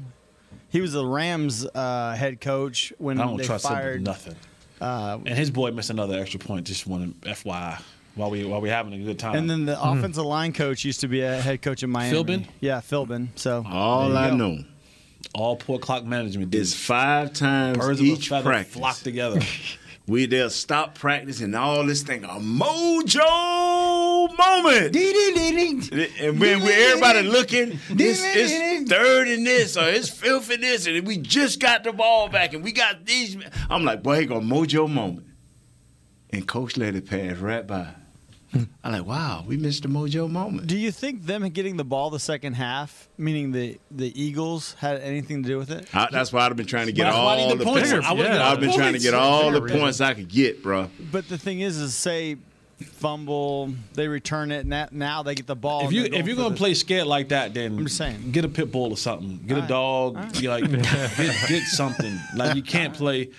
He 0.69 0.81
was 0.81 0.93
the 0.93 1.05
Rams 1.07 1.67
uh, 1.75 2.15
head 2.19 2.41
coach 2.41 2.93
when 2.99 3.21
I 3.21 3.25
don't 3.25 3.37
they 3.37 3.45
trust 3.45 3.65
him 3.67 3.73
fired. 3.73 4.01
with 4.01 4.07
nothing. 4.07 4.37
Uh, 4.81 5.19
And 5.25 5.37
his 5.39 5.51
boy 5.51 5.71
missed 5.71 5.91
another 5.91 6.19
extra 6.21 6.41
point. 6.41 6.67
Just 6.67 6.87
wanted 6.87 7.19
FYI 7.23 7.81
while 8.17 8.31
we 8.31 8.45
while 8.45 8.61
we 8.61 8.69
having 8.69 8.93
a 8.95 8.99
good 8.99 9.19
time. 9.19 9.37
and 9.37 9.49
then 9.49 9.67
the 9.67 9.77
hmm. 9.77 9.99
offensive 9.99 10.25
line 10.25 10.53
coach 10.53 10.85
used 10.85 11.01
to 11.01 11.09
be 11.09 11.21
a 11.21 11.41
head 11.41 11.63
coach 11.63 11.83
in 11.83 11.91
Miami. 11.91 12.17
Philbin? 12.17 12.47
Yeah, 12.61 12.81
Philbin. 12.81 13.29
So 13.37 13.65
All 13.69 14.17
I 14.17 14.31
go. 14.31 14.37
know 14.37 14.65
all 15.35 15.57
poor 15.57 15.79
clock 15.79 16.05
management 16.05 16.55
is 16.55 16.73
is 16.73 16.75
five 16.75 17.33
times 17.33 17.79
birds 17.79 18.01
of 18.01 18.07
a 18.07 18.09
each 18.11 18.29
feather 18.29 18.51
practice. 18.51 18.75
flock 18.75 18.97
together. 18.97 19.41
We 20.09 20.27
they'll 20.27 20.51
stop 20.51 20.95
practice 20.95 21.41
and 21.41 21.57
all 21.57 21.85
this 21.85 22.05
thing 22.05 22.23
a 22.23 22.29
mojo 22.29 23.27
moment. 24.39 24.95
And 26.21 26.39
when 26.39 26.63
we 26.63 26.73
everybody 26.73 27.23
looking, 27.23 27.81
it's, 27.91 28.23
it's 28.23 28.89
third 28.89 29.27
in 29.27 29.43
this 29.43 29.77
or 29.77 29.89
it's 29.89 30.09
fifth 30.09 30.53
in 30.53 30.61
this, 30.61 30.87
and 30.87 31.05
we 31.05 31.19
just 31.19 31.59
got 31.59 31.83
the 31.83 31.93
ball 31.93 32.29
back 32.29 32.55
and 32.55 32.63
we 32.63 32.71
got 32.71 33.05
these. 33.05 33.37
I'm 33.69 33.85
like, 33.85 34.05
boy, 34.05 34.21
he 34.21 34.27
got 34.27 34.45
mojo 34.45 34.89
moment. 34.89 35.27
And 36.31 36.47
coach 36.47 36.77
let 36.77 36.95
it 36.95 37.11
pass 37.11 37.39
right 37.39 37.67
by. 37.67 37.89
I'm 38.85 38.93
like, 38.93 39.07
wow, 39.07 39.45
we 39.47 39.57
missed 39.57 39.85
a 39.85 39.89
mojo 39.89 40.31
moment. 40.31 40.67
Do 40.67 40.77
you 40.77 40.91
think 40.91 41.25
them 41.27 41.49
getting 41.51 41.77
the 41.77 41.85
ball 41.85 42.11
the 42.11 42.21
second 42.21 42.55
half, 42.55 43.09
meaning 43.19 43.53
the 43.53 43.79
the 43.91 44.13
Eagles, 44.21 44.75
had 44.75 45.01
anything 45.01 45.43
to 45.43 45.49
do 45.49 45.59
with 45.59 45.71
it? 45.71 45.95
I, 45.95 46.09
that's 46.11 46.33
why 46.33 46.47
I've 46.47 46.57
been 46.57 46.67
trying 46.67 46.87
to 46.87 46.93
get 46.93 47.05
That's 47.05 47.17
all 47.17 47.49
the 47.49 47.57
the 47.57 47.65
points. 47.65 47.91
points. 47.93 48.07
I 48.07 48.13
wanna 48.13 48.25
get 48.29 48.41
all 48.41 48.53
I've 48.53 48.61
been 48.61 48.71
the 48.71 48.77
trying 48.77 48.93
to 48.93 48.99
get 48.99 49.15
all 49.15 49.51
the 49.51 49.61
points 49.61 50.01
I 50.01 50.15
could 50.15 50.29
get, 50.29 50.63
bro. 50.63 50.91
But 51.13 51.29
the 51.29 51.39
thing 51.39 51.61
is, 51.61 51.77
is 51.79 51.95
say 51.95 52.37
fumble, 52.85 53.73
they 53.95 54.07
return 54.09 54.51
it, 54.53 54.59
and 54.61 54.73
that, 54.73 54.93
now 54.93 55.23
they 55.23 55.35
get 55.35 55.47
the 55.47 55.57
ball. 55.57 55.87
if 55.87 55.93
you 55.93 56.05
if 56.05 56.27
you're 56.27 56.37
gonna 56.37 56.51
the- 56.51 56.57
play 56.57 56.75
scared 56.75 57.07
like 57.07 57.31
that, 57.31 57.55
then 57.55 57.79
I'm 57.79 57.85
just 57.85 57.97
saying. 57.97 58.31
get 58.33 58.45
a 58.45 58.49
pit 58.49 58.71
bull 58.71 58.91
or 58.91 58.97
something. 58.97 59.39
Get 59.47 59.57
a 59.57 59.61
right. 59.61 59.69
dog. 59.69 60.37
You 60.37 60.51
like 60.51 60.71
get, 60.71 61.49
get 61.49 61.63
something. 61.65 62.19
Like 62.35 62.55
you 62.55 62.63
can't 62.63 62.93
play. 62.95 63.31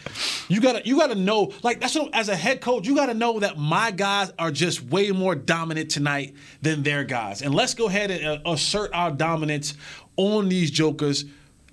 You 0.47 0.59
gotta 0.61 0.81
you 0.85 0.97
gotta 0.97 1.15
know. 1.15 1.51
Like 1.63 1.79
that's 1.79 1.95
what 1.95 2.13
as 2.13 2.29
a 2.29 2.35
head 2.35 2.61
coach, 2.61 2.87
you 2.87 2.95
gotta 2.95 3.13
know 3.13 3.39
that 3.39 3.57
my 3.57 3.91
guys 3.91 4.31
are 4.39 4.51
just 4.51 4.83
way 4.83 5.11
more 5.11 5.35
dominant 5.35 5.91
tonight 5.91 6.33
than 6.61 6.83
their 6.83 7.03
guys. 7.03 7.41
And 7.41 7.53
let's 7.53 7.73
go 7.73 7.87
ahead 7.87 8.09
and 8.11 8.25
uh, 8.25 8.51
assert 8.51 8.91
our 8.93 9.11
dominance 9.11 9.75
on 10.15 10.49
these 10.49 10.71
jokers 10.71 11.25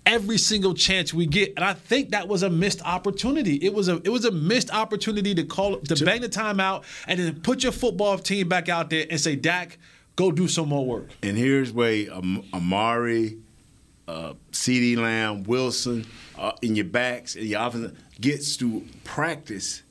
every 0.07 0.39
single 0.39 0.75
chance 0.75 1.15
we 1.15 1.27
get. 1.27 1.53
And 1.57 1.65
I 1.65 1.75
think 1.75 2.11
that 2.11 2.29
was 2.29 2.43
a 2.43 2.51
missed 2.51 2.83
opportunity. 2.83 3.57
It 3.57 3.75
was 3.75 3.89
a 3.89 3.97
it 4.05 4.11
was 4.11 4.25
a 4.25 4.31
missed 4.31 4.73
opportunity 4.73 5.35
to 5.35 5.45
call 5.45 5.79
to 5.81 6.05
bang 6.05 6.21
the 6.21 6.29
timeout 6.29 6.85
and 7.07 7.19
then 7.19 7.41
put 7.41 7.63
your 7.63 7.73
football 7.73 8.19
team 8.19 8.49
back 8.49 8.69
out 8.69 8.91
there 8.91 9.07
and 9.11 9.21
say, 9.21 9.37
Dak, 9.37 9.79
go 10.17 10.31
do 10.31 10.49
some 10.49 10.69
more 10.69 10.85
work. 10.87 11.09
And 11.23 11.37
here's 11.37 11.73
where 11.73 12.13
Am- 12.13 12.45
Amari, 12.53 13.39
uh, 14.07 14.35
CeeDee 14.53 14.97
Lamb, 14.97 15.45
Wilson, 15.45 16.07
uh, 16.39 16.53
in 16.63 16.77
your 16.77 16.87
backs, 16.87 17.37
and 17.37 17.45
your 17.45 17.63
offense 17.67 17.97
gets 18.21 18.57
to 18.59 18.85
practice 19.05 19.83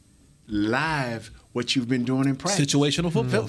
live 0.47 1.31
what 1.53 1.75
you've 1.75 1.87
been 1.87 2.03
doing 2.03 2.27
in 2.27 2.35
practice. 2.35 2.65
Situational 2.65 3.11
football. 3.11 3.43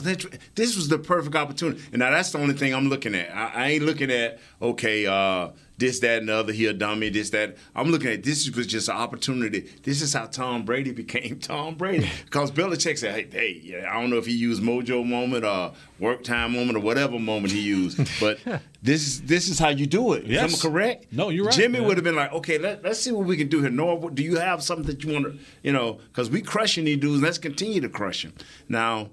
This 0.54 0.76
was 0.76 0.88
the 0.88 0.98
perfect 0.98 1.34
opportunity. 1.34 1.82
And 1.92 2.00
now 2.00 2.10
that's 2.10 2.30
the 2.30 2.38
only 2.38 2.54
thing 2.54 2.74
I'm 2.74 2.88
looking 2.88 3.14
at. 3.14 3.34
I, 3.34 3.52
I 3.54 3.68
ain't 3.70 3.84
looking 3.84 4.10
at, 4.10 4.38
okay, 4.60 5.06
uh, 5.06 5.48
this, 5.78 6.00
that, 6.00 6.20
and 6.20 6.28
the 6.28 6.34
other, 6.34 6.52
he 6.52 6.66
a 6.66 6.72
dummy, 6.72 7.08
this, 7.08 7.30
that. 7.30 7.56
I'm 7.74 7.90
looking 7.90 8.10
at 8.10 8.22
this 8.22 8.48
was 8.50 8.66
just 8.66 8.88
an 8.88 8.96
opportunity. 8.96 9.68
This 9.82 10.02
is 10.02 10.12
how 10.12 10.26
Tom 10.26 10.64
Brady 10.64 10.92
became 10.92 11.38
Tom 11.40 11.74
Brady. 11.74 12.10
Because 12.24 12.50
Belichick 12.50 12.98
said, 12.98 13.14
hey, 13.14 13.28
hey, 13.30 13.60
yeah, 13.62 13.90
I 13.90 14.00
don't 14.00 14.10
know 14.10 14.16
if 14.16 14.26
he 14.26 14.32
used 14.32 14.62
mojo 14.62 15.06
moment 15.06 15.44
or 15.44 15.72
work 15.98 16.24
time 16.24 16.52
moment 16.52 16.76
or 16.76 16.80
whatever 16.80 17.18
moment 17.18 17.52
he 17.52 17.60
used, 17.60 17.98
but 18.20 18.38
this 18.84 19.06
is 19.06 19.22
this 19.22 19.48
is 19.48 19.58
how 19.58 19.70
you 19.70 19.86
do 19.86 20.12
it. 20.12 20.26
Yes. 20.26 20.52
Am 20.52 20.58
I 20.58 20.70
correct? 20.70 21.06
No, 21.10 21.30
you're 21.30 21.46
right. 21.46 21.54
Jimmy 21.54 21.78
Yeah. 21.80 21.86
would 21.86 21.96
have 21.96 22.04
been 22.04 22.14
like, 22.16 22.32
okay, 22.34 22.58
let, 22.58 22.84
let's 22.84 23.00
see 23.00 23.12
what 23.12 23.26
we 23.26 23.36
can 23.38 23.48
do 23.48 23.62
here. 23.62 23.70
Noah, 23.70 24.10
do 24.10 24.22
you 24.22 24.36
have 24.36 24.62
something 24.62 24.84
that 24.86 25.02
you 25.02 25.12
want 25.14 25.24
to, 25.24 25.38
you 25.62 25.72
know, 25.72 25.94
because 25.94 26.28
we 26.28 26.42
crushing 26.42 26.84
these 26.84 26.98
dudes, 26.98 27.22
let's 27.22 27.38
continue 27.38 27.80
to 27.80 27.88
crush 27.88 28.22
them. 28.24 28.34
Now, 28.68 29.08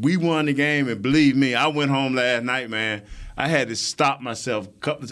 we 0.00 0.16
won 0.16 0.46
the 0.46 0.52
game, 0.52 0.88
and 0.88 1.02
believe 1.02 1.36
me, 1.36 1.56
I 1.56 1.66
went 1.66 1.90
home 1.90 2.14
last 2.14 2.44
night, 2.44 2.70
man. 2.70 3.02
I 3.36 3.48
had 3.48 3.68
to 3.70 3.76
stop 3.76 4.20
myself. 4.20 4.68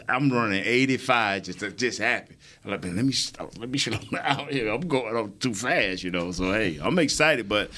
I'm 0.09 0.31
running 0.31 0.63
85, 0.65 1.43
just 1.43 1.77
just 1.77 1.99
happy. 1.99 2.37
I'm 2.65 2.71
like, 2.71 2.85
man, 2.85 2.95
let 2.95 3.05
me 3.05 3.13
stop, 3.13 3.59
let 3.59 3.71
me 3.71 3.79
slow 3.85 3.99
down 3.99 4.47
here. 4.51 4.71
I'm 4.73 4.83
going 4.83 5.17
up 5.17 5.37
too 5.41 5.53
fast, 5.53 6.05
you 6.05 6.13
know. 6.13 6.31
So 6.31 6.53
hey, 6.53 6.79
I'm 6.81 6.97
excited, 7.01 7.49
but 7.49 7.73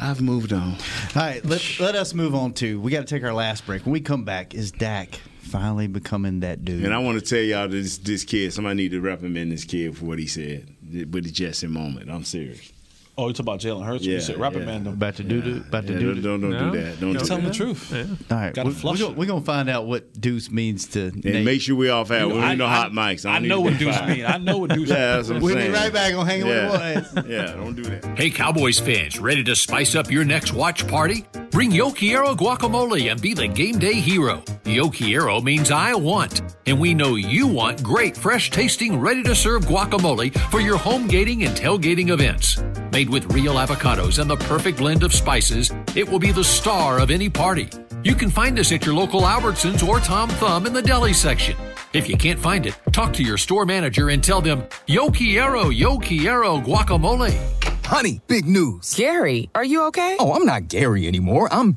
I've 0.00 0.20
moved 0.20 0.52
on. 0.52 0.72
All 0.72 0.78
right, 1.14 1.44
let, 1.44 1.62
let 1.78 1.94
us 1.94 2.12
move 2.12 2.34
on 2.34 2.54
to. 2.54 2.80
We 2.80 2.90
got 2.90 3.06
to 3.06 3.14
take 3.14 3.22
our 3.22 3.32
last 3.34 3.64
break. 3.66 3.84
When 3.86 3.92
we 3.92 4.00
come 4.00 4.24
back, 4.24 4.52
is 4.54 4.72
Dak 4.72 5.20
finally 5.54 5.86
becoming 5.86 6.40
that 6.40 6.64
dude? 6.64 6.84
And 6.84 6.92
I 6.92 6.98
want 6.98 7.18
to 7.20 7.24
tell 7.24 7.42
y'all 7.42 7.68
this 7.68 7.98
this 7.98 8.24
kid, 8.24 8.52
somebody 8.52 8.74
need 8.74 8.90
to 8.90 9.00
reprimand 9.00 9.52
this 9.52 9.64
kid 9.64 9.96
for 9.96 10.04
what 10.04 10.18
he 10.18 10.26
said 10.26 10.68
with 10.82 11.24
the 11.24 11.30
Jesse 11.30 11.68
moment. 11.68 12.10
I'm 12.10 12.24
serious. 12.24 12.72
Oh, 13.16 13.28
you 13.28 13.32
talk 13.32 13.40
about 13.44 13.60
Jalen 13.60 13.86
Hurts? 13.86 14.04
Yeah, 14.04 14.14
you 14.14 14.20
said 14.20 14.38
rapid 14.38 14.60
yeah. 14.60 14.66
man 14.66 14.84
them. 14.84 14.94
about 14.94 15.14
to 15.16 15.22
do 15.22 15.40
the, 15.40 15.60
about 15.60 15.86
to 15.86 15.92
Yeah, 15.92 15.98
do 16.00 16.06
don't, 16.06 16.16
the- 16.16 16.22
don't, 16.22 16.40
don't 16.40 16.50
No. 16.50 16.70
do 16.72 16.80
that. 16.80 17.00
Don't 17.00 17.12
No. 17.12 17.20
do 17.20 17.24
Tell 17.26 17.36
that. 17.36 17.42
them 17.42 17.52
the 17.52 17.56
truth. 17.56 17.92
All 18.32 18.36
right, 18.38 18.52
Gotta 18.52 18.68
we're, 18.68 18.74
flush 18.74 18.98
we're, 18.98 19.04
it. 19.04 19.08
gonna, 19.08 19.18
we're 19.20 19.26
gonna 19.26 19.44
find 19.44 19.70
out 19.70 19.86
what 19.86 20.20
Deuce 20.20 20.50
means 20.50 20.86
to. 20.88 21.06
And 21.08 21.24
Nate. 21.24 21.44
make 21.44 21.60
sure 21.60 21.76
we 21.76 21.90
off 21.90 22.10
air. 22.10 22.26
We 22.26 22.38
I- 22.40 22.50
ain't 22.50 22.58
no 22.58 22.66
I- 22.66 22.74
hot 22.74 22.90
mics. 22.92 23.24
I 23.24 23.38
don't 23.38 23.46
know 23.48 23.60
what 23.60 23.78
Deuce 23.78 23.96
fired. 23.96 24.16
mean. 24.16 24.26
I 24.26 24.38
know 24.38 24.58
what 24.58 24.70
Deuce 24.70 24.88
Yeah, 24.90 25.16
that's 25.16 25.28
what 25.28 25.36
I'm 25.36 25.42
We'll 25.44 25.54
be 25.56 25.68
right 25.68 25.92
back 25.92 26.14
on 26.14 26.26
Hanging 26.26 26.46
yeah. 26.48 26.70
with 26.96 27.14
the 27.14 27.22
Boys. 27.22 27.30
Yeah, 27.30 27.52
don't 27.52 27.74
do 27.76 27.82
that. 27.84 28.18
Hey, 28.18 28.30
Cowboys 28.30 28.80
fans, 28.80 29.20
ready 29.20 29.44
to 29.44 29.54
spice 29.54 29.94
up 29.94 30.10
your 30.10 30.24
next 30.24 30.52
watch 30.52 30.86
party? 30.88 31.24
Bring 31.52 31.70
Yo 31.70 31.92
Quiero 31.92 32.34
guacamole 32.34 33.12
and 33.12 33.20
be 33.22 33.32
the 33.32 33.46
game 33.46 33.78
day 33.78 33.94
hero. 33.94 34.42
Yo 34.64 34.90
Quiero 34.90 35.40
means 35.40 35.70
I 35.70 35.94
want, 35.94 36.42
and 36.66 36.80
we 36.80 36.94
know 36.94 37.14
you 37.14 37.46
want 37.46 37.80
great, 37.80 38.16
fresh 38.16 38.50
tasting, 38.50 38.98
ready 38.98 39.22
to 39.22 39.36
serve 39.36 39.66
guacamole 39.66 40.36
for 40.50 40.58
your 40.60 40.76
home 40.76 41.06
gating 41.06 41.44
and 41.44 41.56
tailgating 41.56 42.10
events. 42.10 42.60
Made 43.04 43.12
with 43.12 43.34
real 43.34 43.56
avocados 43.56 44.18
and 44.18 44.30
the 44.30 44.36
perfect 44.36 44.78
blend 44.78 45.02
of 45.02 45.12
spices, 45.12 45.70
it 45.94 46.08
will 46.08 46.18
be 46.18 46.32
the 46.32 46.42
star 46.42 46.98
of 47.00 47.10
any 47.10 47.28
party. 47.28 47.68
You 48.02 48.14
can 48.14 48.30
find 48.30 48.58
us 48.58 48.72
at 48.72 48.86
your 48.86 48.94
local 48.94 49.22
Albertsons 49.22 49.86
or 49.86 50.00
Tom 50.00 50.30
Thumb 50.30 50.64
in 50.64 50.72
the 50.72 50.80
deli 50.80 51.12
section. 51.12 51.54
If 51.92 52.08
you 52.08 52.16
can't 52.16 52.40
find 52.40 52.64
it, 52.64 52.74
talk 52.92 53.12
to 53.14 53.22
your 53.22 53.36
store 53.36 53.66
manager 53.66 54.08
and 54.08 54.24
tell 54.24 54.40
them, 54.40 54.64
Yo 54.86 55.10
quiero, 55.10 55.68
yo 55.68 55.98
quiero 55.98 56.58
guacamole. 56.60 57.36
Honey, 57.84 58.22
big 58.26 58.46
news. 58.46 58.94
Gary, 58.94 59.50
are 59.54 59.64
you 59.64 59.82
okay? 59.88 60.16
Oh, 60.18 60.32
I'm 60.32 60.46
not 60.46 60.68
Gary 60.68 61.06
anymore. 61.06 61.52
I'm 61.52 61.76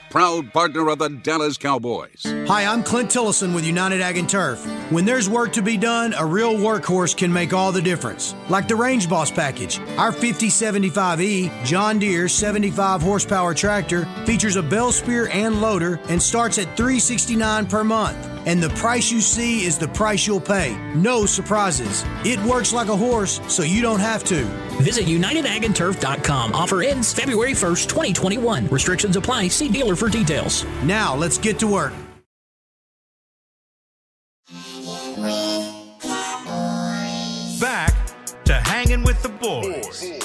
proud 0.11 0.51
partner 0.51 0.89
of 0.89 0.99
the 0.99 1.07
Dallas 1.07 1.57
Cowboys. 1.57 2.23
Hi, 2.25 2.65
I'm 2.65 2.83
Clint 2.83 3.09
Tillison 3.09 3.55
with 3.55 3.65
United 3.65 4.01
Ag 4.01 4.17
and 4.17 4.27
Turf. 4.27 4.61
When 4.91 5.05
there's 5.05 5.29
work 5.29 5.53
to 5.53 5.61
be 5.61 5.77
done, 5.77 6.13
a 6.17 6.25
real 6.25 6.53
workhorse 6.53 7.15
can 7.15 7.31
make 7.31 7.53
all 7.53 7.71
the 7.71 7.81
difference. 7.81 8.35
Like 8.49 8.67
the 8.67 8.75
Range 8.75 9.09
Boss 9.09 9.31
package. 9.31 9.79
Our 9.97 10.11
5075E 10.11 11.63
John 11.63 11.97
Deere 11.97 12.27
75 12.27 13.01
horsepower 13.01 13.53
tractor 13.53 14.03
features 14.25 14.57
a 14.57 14.61
bale 14.61 14.91
spear 14.91 15.29
and 15.31 15.61
loader 15.61 15.97
and 16.09 16.21
starts 16.21 16.57
at 16.57 16.75
369 16.75 17.67
per 17.67 17.85
month. 17.85 18.27
And 18.45 18.61
the 18.61 18.69
price 18.69 19.11
you 19.11 19.21
see 19.21 19.65
is 19.65 19.77
the 19.77 19.87
price 19.87 20.25
you'll 20.25 20.41
pay. 20.41 20.75
No 20.95 21.25
surprises. 21.27 22.03
It 22.25 22.43
works 22.43 22.73
like 22.73 22.89
a 22.89 22.97
horse, 22.97 23.39
so 23.47 23.61
you 23.61 23.83
don't 23.83 23.99
have 23.99 24.23
to. 24.25 24.43
Visit 24.81 25.05
UnitedAgAndTurf.com. 25.05 26.53
Offer 26.53 26.81
ends 26.81 27.13
February 27.13 27.51
1st, 27.51 27.87
2021. 27.87 28.67
Restrictions 28.67 29.15
apply. 29.15 29.49
See 29.49 29.69
dealer 29.69 29.95
for 30.01 30.09
details. 30.09 30.65
Now, 30.83 31.15
let's 31.15 31.37
get 31.37 31.59
to 31.59 31.67
work. 31.67 31.93
Back 37.59 37.93
to 38.45 38.53
hanging 38.53 39.03
with 39.03 39.21
the 39.21 39.29
boys. 39.29 40.20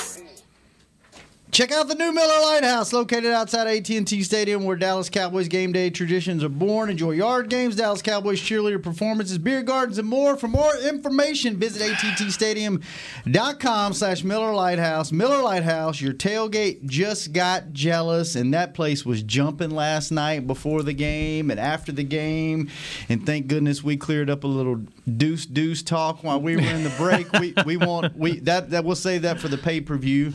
Check 1.56 1.72
out 1.72 1.88
the 1.88 1.94
new 1.94 2.12
Miller 2.12 2.40
Lite 2.42 2.64
House 2.64 2.92
located 2.92 3.32
outside 3.32 3.66
AT&T 3.66 4.22
Stadium 4.24 4.64
where 4.64 4.76
Dallas 4.76 5.08
Cowboys 5.08 5.48
game 5.48 5.72
day 5.72 5.88
traditions 5.88 6.44
are 6.44 6.50
born. 6.50 6.90
Enjoy 6.90 7.12
yard 7.12 7.48
games, 7.48 7.76
Dallas 7.76 8.02
Cowboys 8.02 8.42
cheerleader 8.42 8.82
performances, 8.82 9.38
beer 9.38 9.62
gardens, 9.62 9.96
and 9.96 10.06
more. 10.06 10.36
For 10.36 10.48
more 10.48 10.76
information, 10.76 11.56
visit 11.56 11.80
attstadium.com 11.80 13.94
slash 13.94 14.22
Miller 14.22 14.52
Lite 14.52 14.78
House. 14.78 15.10
Miller 15.10 15.42
Lite 15.42 15.62
House, 15.62 15.98
your 15.98 16.12
tailgate 16.12 16.84
just 16.84 17.32
got 17.32 17.72
jealous, 17.72 18.36
and 18.36 18.52
that 18.52 18.74
place 18.74 19.06
was 19.06 19.22
jumping 19.22 19.70
last 19.70 20.10
night 20.10 20.46
before 20.46 20.82
the 20.82 20.92
game 20.92 21.50
and 21.50 21.58
after 21.58 21.90
the 21.90 22.04
game. 22.04 22.68
And 23.08 23.24
thank 23.24 23.46
goodness 23.46 23.82
we 23.82 23.96
cleared 23.96 24.28
up 24.28 24.44
a 24.44 24.46
little 24.46 24.82
deuce 25.16 25.46
deuce 25.46 25.82
talk 25.82 26.22
while 26.22 26.38
we 26.38 26.56
were 26.56 26.62
in 26.64 26.84
the 26.84 26.92
break. 26.98 27.32
we 27.32 27.54
we 27.64 27.78
want 27.78 28.14
we 28.14 28.40
that 28.40 28.68
that 28.72 28.84
we'll 28.84 28.94
save 28.94 29.22
that 29.22 29.40
for 29.40 29.48
the 29.48 29.56
pay 29.56 29.80
per 29.80 29.96
view. 29.96 30.34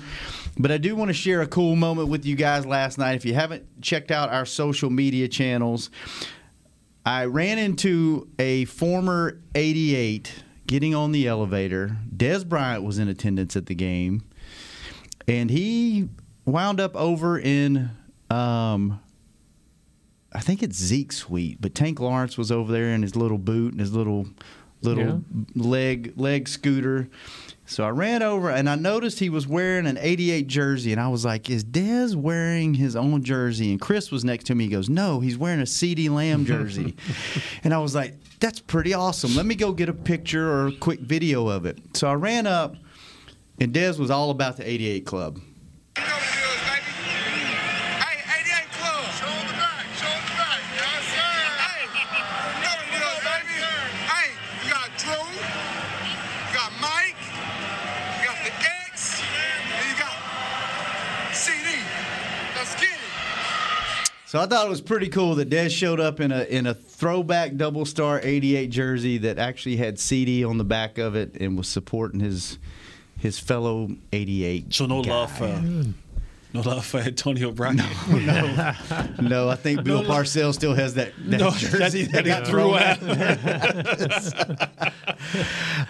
But 0.58 0.72
I 0.72 0.78
do 0.78 0.96
want 0.96 1.10
to 1.10 1.14
share 1.14 1.42
a 1.42 1.48
cool 1.48 1.76
moment 1.76 2.10
with 2.10 2.26
you 2.26 2.36
guys 2.36 2.66
last 2.66 2.98
night. 2.98 3.16
If 3.16 3.26
you 3.26 3.34
haven't 3.34 3.82
checked 3.82 4.12
out 4.12 4.30
our 4.30 4.46
social 4.46 4.90
media 4.90 5.28
channels, 5.28 5.90
I 7.06 7.26
ran 7.26 7.58
into 7.58 8.28
a 8.38 8.66
former 8.66 9.40
88 9.56 10.44
getting 10.68 10.94
on 10.94 11.12
the 11.14 11.28
elevator. 11.28 11.98
Dez 12.16 12.48
Bryant 12.48 12.84
was 12.84 13.00
in 13.00 13.08
attendance 13.08 13.56
at 13.56 13.66
the 13.66 13.76
game, 13.76 14.24
and 15.28 15.50
he 15.50 16.10
wound 16.46 16.80
up 16.80 16.96
over 16.96 17.40
in, 17.40 17.90
um, 18.30 19.00
I 20.34 20.42
think 20.42 20.62
it's 20.62 20.78
Zeke's 20.78 21.18
suite, 21.18 21.58
but 21.62 21.74
Tank 21.74 22.00
Lawrence 22.00 22.38
was 22.38 22.52
over 22.52 22.72
there 22.72 22.94
in 22.94 23.02
his 23.02 23.16
little 23.16 23.38
boot 23.38 23.72
and 23.72 23.80
his 23.80 23.94
little 23.94 24.28
little 24.84 25.04
Yeah. 25.06 25.44
leg 25.56 26.14
leg 26.18 26.48
scooter. 26.48 27.08
So 27.66 27.86
I 27.86 27.90
ran 27.90 28.22
over 28.22 28.50
and 28.50 28.70
I 28.70 28.76
noticed 28.76 29.20
he 29.20 29.30
was 29.30 29.48
wearing 29.48 29.86
an 29.88 29.98
88 29.98 30.48
jersey. 30.48 30.92
And 30.92 31.00
I 31.00 31.08
was 31.08 31.24
like, 31.24 31.50
Is 31.50 31.64
Dez 31.64 32.16
wearing 32.16 32.74
his 32.74 32.96
own 32.96 33.24
jersey? 33.24 33.72
And 33.72 33.80
Chris 33.80 34.12
was 34.12 34.26
next 34.26 34.46
to 34.46 34.56
me. 34.56 34.66
He 34.66 34.70
goes, 34.70 34.90
No, 34.90 35.20
he's 35.20 35.38
wearing 35.38 35.62
a 35.62 35.66
CeeDee 35.66 36.10
Lamb 36.10 36.46
jersey. 36.46 36.96
and 37.64 37.74
I 37.74 37.78
was 37.78 37.96
like, 37.96 38.16
That's 38.40 38.60
pretty 38.60 38.94
awesome. 38.94 39.36
Let 39.36 39.46
me 39.46 39.56
go 39.56 39.72
get 39.72 39.88
a 39.88 39.94
picture 39.94 40.52
or 40.52 40.68
a 40.68 40.72
quick 40.74 41.00
video 41.00 41.48
of 41.48 41.66
it. 41.66 41.80
So 41.94 42.10
I 42.10 42.14
ran 42.14 42.46
up, 42.46 42.76
and 43.60 43.74
Dez 43.74 43.98
was 43.98 44.12
all 44.12 44.32
about 44.32 44.58
the 44.58 44.70
88 44.70 45.06
Club. 45.06 45.40
So 64.32 64.40
I 64.40 64.46
thought 64.46 64.66
it 64.66 64.70
was 64.70 64.80
pretty 64.80 65.10
cool 65.10 65.36
that 65.36 65.50
Dez 65.50 65.72
showed 65.72 66.00
up 66.00 66.22
in 66.22 66.32
a 66.32 66.44
in 66.44 66.66
a 66.66 66.74
throwback 66.74 67.58
double 67.58 67.84
star 67.86 68.22
88 68.24 68.68
jersey 68.68 69.18
that 69.18 69.38
actually 69.38 69.76
had 69.76 69.98
CeeDee 69.98 70.48
on 70.50 70.58
the 70.58 70.64
back 70.64 70.98
of 70.98 71.18
it 71.18 71.36
and 71.42 71.58
was 71.58 71.68
supporting 71.68 72.22
his 72.22 72.58
his 73.20 73.38
fellow 73.40 73.90
88. 74.14 74.74
So 74.74 74.86
no 74.86 75.04
guy. 75.04 75.10
love 75.12 75.38
for 75.38 75.62
no 76.54 76.62
love 76.62 76.86
for 76.86 77.00
Antonio 77.00 77.52
Brown. 77.52 77.76
no, 77.76 78.74
no. 79.22 79.50
I 79.50 79.56
think 79.56 79.84
Bill 79.84 80.02
Parcells 80.02 80.54
still 80.54 80.76
has 80.76 80.94
that, 80.94 81.12
that 81.26 81.38
No, 81.42 81.52
jersey 81.52 82.04
that- 82.04 82.24
that, 82.24 82.26
got 82.26 82.48
thrown 82.48 82.80
out. 82.80 83.04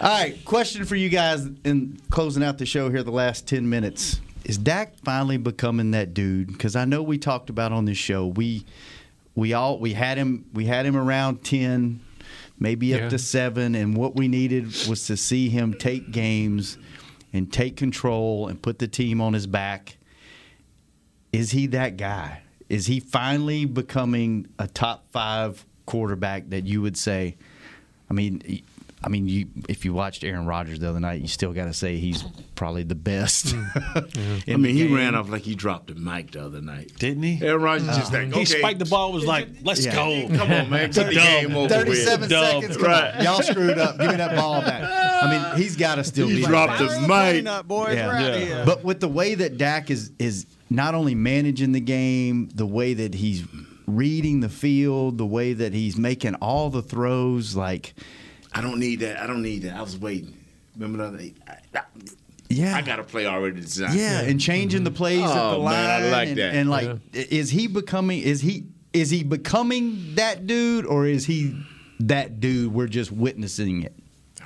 All 0.00 0.20
right, 0.20 0.44
question 0.44 0.84
for 0.84 0.96
you 0.96 1.10
guys 1.10 1.46
in 1.62 1.96
closing 2.10 2.42
out 2.42 2.58
the 2.58 2.66
show 2.66 2.90
here, 2.90 3.04
the 3.04 3.12
last 3.12 3.46
ten 3.46 3.70
minutes. 3.70 4.20
Is 4.44 4.58
Dak 4.58 4.94
finally 5.04 5.36
becoming 5.36 5.92
that 5.92 6.14
dude? 6.14 6.48
Because 6.48 6.74
I 6.76 6.84
know 6.84 7.02
we 7.02 7.18
talked 7.18 7.50
about 7.50 7.72
on 7.72 7.84
this 7.84 7.98
show. 7.98 8.26
We 8.26 8.64
we 9.34 9.52
all 9.52 9.78
we 9.78 9.92
had 9.92 10.18
him 10.18 10.46
we 10.52 10.66
had 10.66 10.84
him 10.84 10.96
around 10.96 11.44
ten, 11.44 12.00
maybe 12.58 12.88
Yeah. 12.88 13.04
up 13.04 13.10
to 13.10 13.18
seven, 13.18 13.74
and 13.74 13.96
what 13.96 14.16
we 14.16 14.28
needed 14.28 14.64
was 14.88 15.06
to 15.06 15.16
see 15.16 15.48
him 15.48 15.74
take 15.74 16.10
games 16.10 16.76
and 17.32 17.52
take 17.52 17.76
control 17.76 18.48
and 18.48 18.60
put 18.60 18.78
the 18.78 18.88
team 18.88 19.20
on 19.20 19.32
his 19.32 19.46
back 19.46 19.96
is 21.32 21.50
he 21.52 21.66
that 21.68 21.96
guy? 21.96 22.42
Is 22.68 22.86
he 22.86 23.00
finally 23.00 23.64
becoming 23.64 24.46
a 24.58 24.66
top 24.68 25.04
five 25.10 25.64
quarterback 25.86 26.50
that 26.50 26.66
you 26.66 26.82
would 26.82 26.96
say? 26.96 27.36
I 28.10 28.14
mean, 28.14 28.62
I 29.04 29.08
mean, 29.08 29.26
you, 29.28 29.46
if 29.68 29.84
you 29.84 29.92
watched 29.92 30.22
Aaron 30.24 30.46
Rodgers 30.46 30.78
the 30.78 30.88
other 30.88 31.00
night, 31.00 31.20
you 31.20 31.28
still 31.28 31.52
got 31.52 31.64
to 31.64 31.72
say 31.72 31.96
he's 31.96 32.22
probably 32.54 32.82
the 32.84 32.94
best. 32.94 33.54
I 33.94 34.04
mean, 34.56 34.74
he 34.76 34.84
game. 34.86 34.94
ran 34.94 35.14
off 35.14 35.28
like 35.28 35.42
he 35.42 35.54
dropped 35.54 35.90
a 35.90 35.94
mic 35.94 36.30
the 36.32 36.44
other 36.44 36.60
night. 36.60 36.92
Didn't 36.98 37.22
he? 37.22 37.44
Aaron 37.44 37.62
Rodgers 37.62 37.86
just 37.88 38.12
Uh, 38.14 38.18
like, 38.18 38.32
He 38.34 38.44
spiked 38.44 38.78
the 38.78 38.84
ball. 38.84 39.12
Was 39.12 39.24
like, 39.26 39.48
let's 39.62 39.84
Yeah. 39.84 39.94
go. 39.94 40.28
Come 40.36 40.52
on, 40.52 40.70
man. 40.70 40.90
Get 40.92 41.06
the 41.08 41.14
game 41.14 41.50
over 41.56 41.62
with. 41.62 41.72
37 42.06 42.28
Dub. 42.28 42.62
seconds. 42.62 42.78
Right. 42.80 43.22
Y'all 43.22 43.42
screwed 43.42 43.78
up. 43.78 43.98
Give 43.98 44.10
me 44.10 44.16
that 44.16 44.36
ball 44.36 44.60
back. 44.60 44.82
I 44.84 45.30
mean, 45.30 45.60
he's 45.62 45.76
got 45.76 45.96
to 45.96 46.04
still 46.04 46.28
He 46.28 46.36
be 46.36 46.42
dropped 46.44 46.78
the 46.78 46.86
the 46.86 47.00
mic. 47.00 47.08
Clean 47.32 47.46
up, 47.48 47.66
boys. 47.66 47.94
Yeah. 47.96 48.06
We're 48.06 48.14
out 48.14 48.34
of 48.34 48.48
Yeah. 48.48 48.64
But 48.64 48.84
with 48.84 49.00
the 49.00 49.08
way 49.08 49.34
that 49.34 49.56
Dak 49.58 49.90
is 49.90 50.12
is 50.18 50.46
not 50.70 50.94
only 50.94 51.14
managing 51.14 51.72
the 51.72 51.80
game, 51.80 52.48
the 52.54 52.66
way 52.66 52.94
that 52.94 53.14
he's 53.14 53.44
reading 53.86 54.40
the 54.40 54.48
field, 54.48 55.18
the 55.18 55.26
way 55.26 55.52
that 55.52 55.74
he's 55.74 55.96
making 55.98 56.34
all 56.36 56.70
the 56.70 56.82
throws, 56.82 57.56
like 57.56 57.94
I 58.54 58.60
don't 58.60 58.78
need 58.78 59.00
that. 59.00 59.18
I 59.18 59.26
don't 59.26 59.42
need 59.42 59.62
that. 59.62 59.76
I 59.76 59.80
was 59.80 59.98
waiting. 59.98 60.36
Remember 60.76 60.98
the 60.98 61.04
other? 61.04 61.30
I, 61.48 61.78
I, 61.78 61.82
yeah, 62.48 62.76
I 62.76 62.82
got 62.82 62.98
a 62.98 63.02
play 63.04 63.26
already 63.26 63.60
designed. 63.60 63.94
yeah, 63.98 64.20
and 64.20 64.38
changing 64.40 64.84
the 64.84 64.90
plays 64.90 65.22
at 65.22 65.34
the 65.34 65.40
Oh, 65.56 65.60
line. 65.60 65.74
man, 65.74 66.02
I 66.02 66.10
like 66.10 66.28
and, 66.28 66.38
that. 66.38 66.54
And 66.54 66.70
like, 66.70 66.98
is 67.14 67.50
he 67.50 67.66
becoming? 67.66 68.20
Is 68.20 68.40
he 68.42 68.64
is 68.92 69.08
he 69.10 69.22
becoming 69.24 70.14
that 70.16 70.46
dude, 70.46 70.84
or 70.84 71.06
is 71.06 71.24
he 71.26 71.56
that 72.00 72.40
dude? 72.40 72.74
We're 72.74 72.88
just 72.88 73.10
witnessing 73.10 73.82
it. 73.82 73.94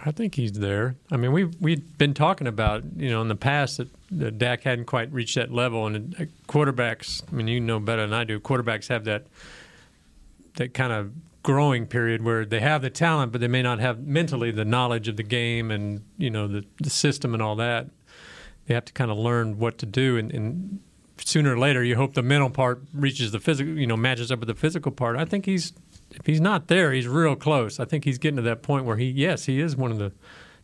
I 0.04 0.12
think 0.12 0.36
he's 0.36 0.52
there. 0.52 0.94
I 1.10 1.16
mean, 1.16 1.32
we've 1.32 1.52
we've 1.60 1.98
been 1.98 2.14
talking 2.14 2.46
about 2.46 2.84
you 2.96 3.10
know 3.10 3.22
in 3.22 3.28
the 3.28 3.34
past 3.34 3.78
that, 3.78 3.88
that 4.12 4.38
Dak 4.38 4.62
hadn't 4.62 4.84
quite 4.84 5.12
reached 5.12 5.34
that 5.34 5.52
level, 5.52 5.86
and 5.86 6.14
uh, 6.14 6.24
quarterbacks. 6.48 7.24
I 7.28 7.34
mean, 7.34 7.48
you 7.48 7.58
know 7.60 7.80
better 7.80 8.02
than 8.02 8.12
I 8.14 8.22
do. 8.22 8.38
Quarterbacks 8.38 8.88
have 8.88 9.04
that 9.06 9.26
that 10.56 10.74
kind 10.74 10.92
of 10.92 11.12
growing 11.46 11.86
period 11.86 12.24
where 12.24 12.44
they 12.44 12.58
have 12.58 12.82
the 12.82 12.90
talent, 12.90 13.30
but 13.30 13.40
they 13.40 13.46
may 13.46 13.62
not 13.62 13.78
have 13.78 14.00
mentally 14.00 14.50
the 14.50 14.64
knowledge 14.64 15.06
of 15.06 15.16
the 15.16 15.22
game 15.22 15.70
and 15.70 16.02
you 16.18 16.28
know 16.28 16.48
the 16.48 16.64
the 16.80 16.90
system 16.90 17.34
and 17.34 17.42
all 17.42 17.54
that. 17.54 17.86
They 18.66 18.74
have 18.74 18.84
to 18.86 18.92
kind 18.92 19.12
of 19.12 19.16
learn 19.16 19.60
what 19.60 19.78
to 19.78 19.86
do, 19.86 20.16
and, 20.16 20.32
and 20.32 20.80
sooner 21.18 21.54
or 21.54 21.58
later, 21.58 21.84
you 21.84 21.94
hope 21.94 22.14
the 22.14 22.22
mental 22.22 22.50
part 22.50 22.82
reaches 22.92 23.30
the 23.30 23.38
physical, 23.38 23.78
you 23.78 23.86
know, 23.86 23.96
matches 23.96 24.32
up 24.32 24.40
with 24.40 24.48
the 24.48 24.56
physical 24.56 24.90
part. 24.90 25.16
I 25.16 25.24
think 25.24 25.46
he's 25.46 25.72
if 26.10 26.26
he's 26.26 26.40
not 26.40 26.66
there, 26.66 26.92
he's 26.92 27.06
real 27.06 27.36
close. 27.36 27.78
I 27.78 27.84
think 27.84 28.04
he's 28.04 28.18
getting 28.18 28.36
to 28.36 28.42
that 28.42 28.62
point 28.62 28.84
where 28.84 28.96
he, 28.96 29.06
yes, 29.06 29.44
he 29.44 29.60
is 29.60 29.76
one 29.76 29.92
of 29.92 29.98
the 29.98 30.12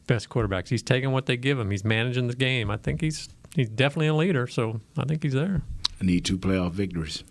best 0.09 0.29
quarterbacks. 0.31 0.69
He's 0.69 0.83
taking 0.83 1.13
what 1.13 1.27
they 1.27 1.37
give 1.37 1.61
him. 1.61 1.71
He's 1.71 1.85
managing 1.85 2.27
the 2.27 2.35
game. 2.35 2.73
I 2.73 2.77
think 2.77 3.01
he's 3.01 3.29
he's 3.55 3.69
definitely 3.69 4.09
a 4.09 4.15
leader. 4.15 4.49
So 4.49 4.81
I 4.99 5.05
think 5.05 5.23
he's 5.23 5.35
there. 5.35 5.63
I 6.01 6.05
need 6.05 6.25
two 6.25 6.39
playoff 6.39 6.73
victories. 6.73 7.23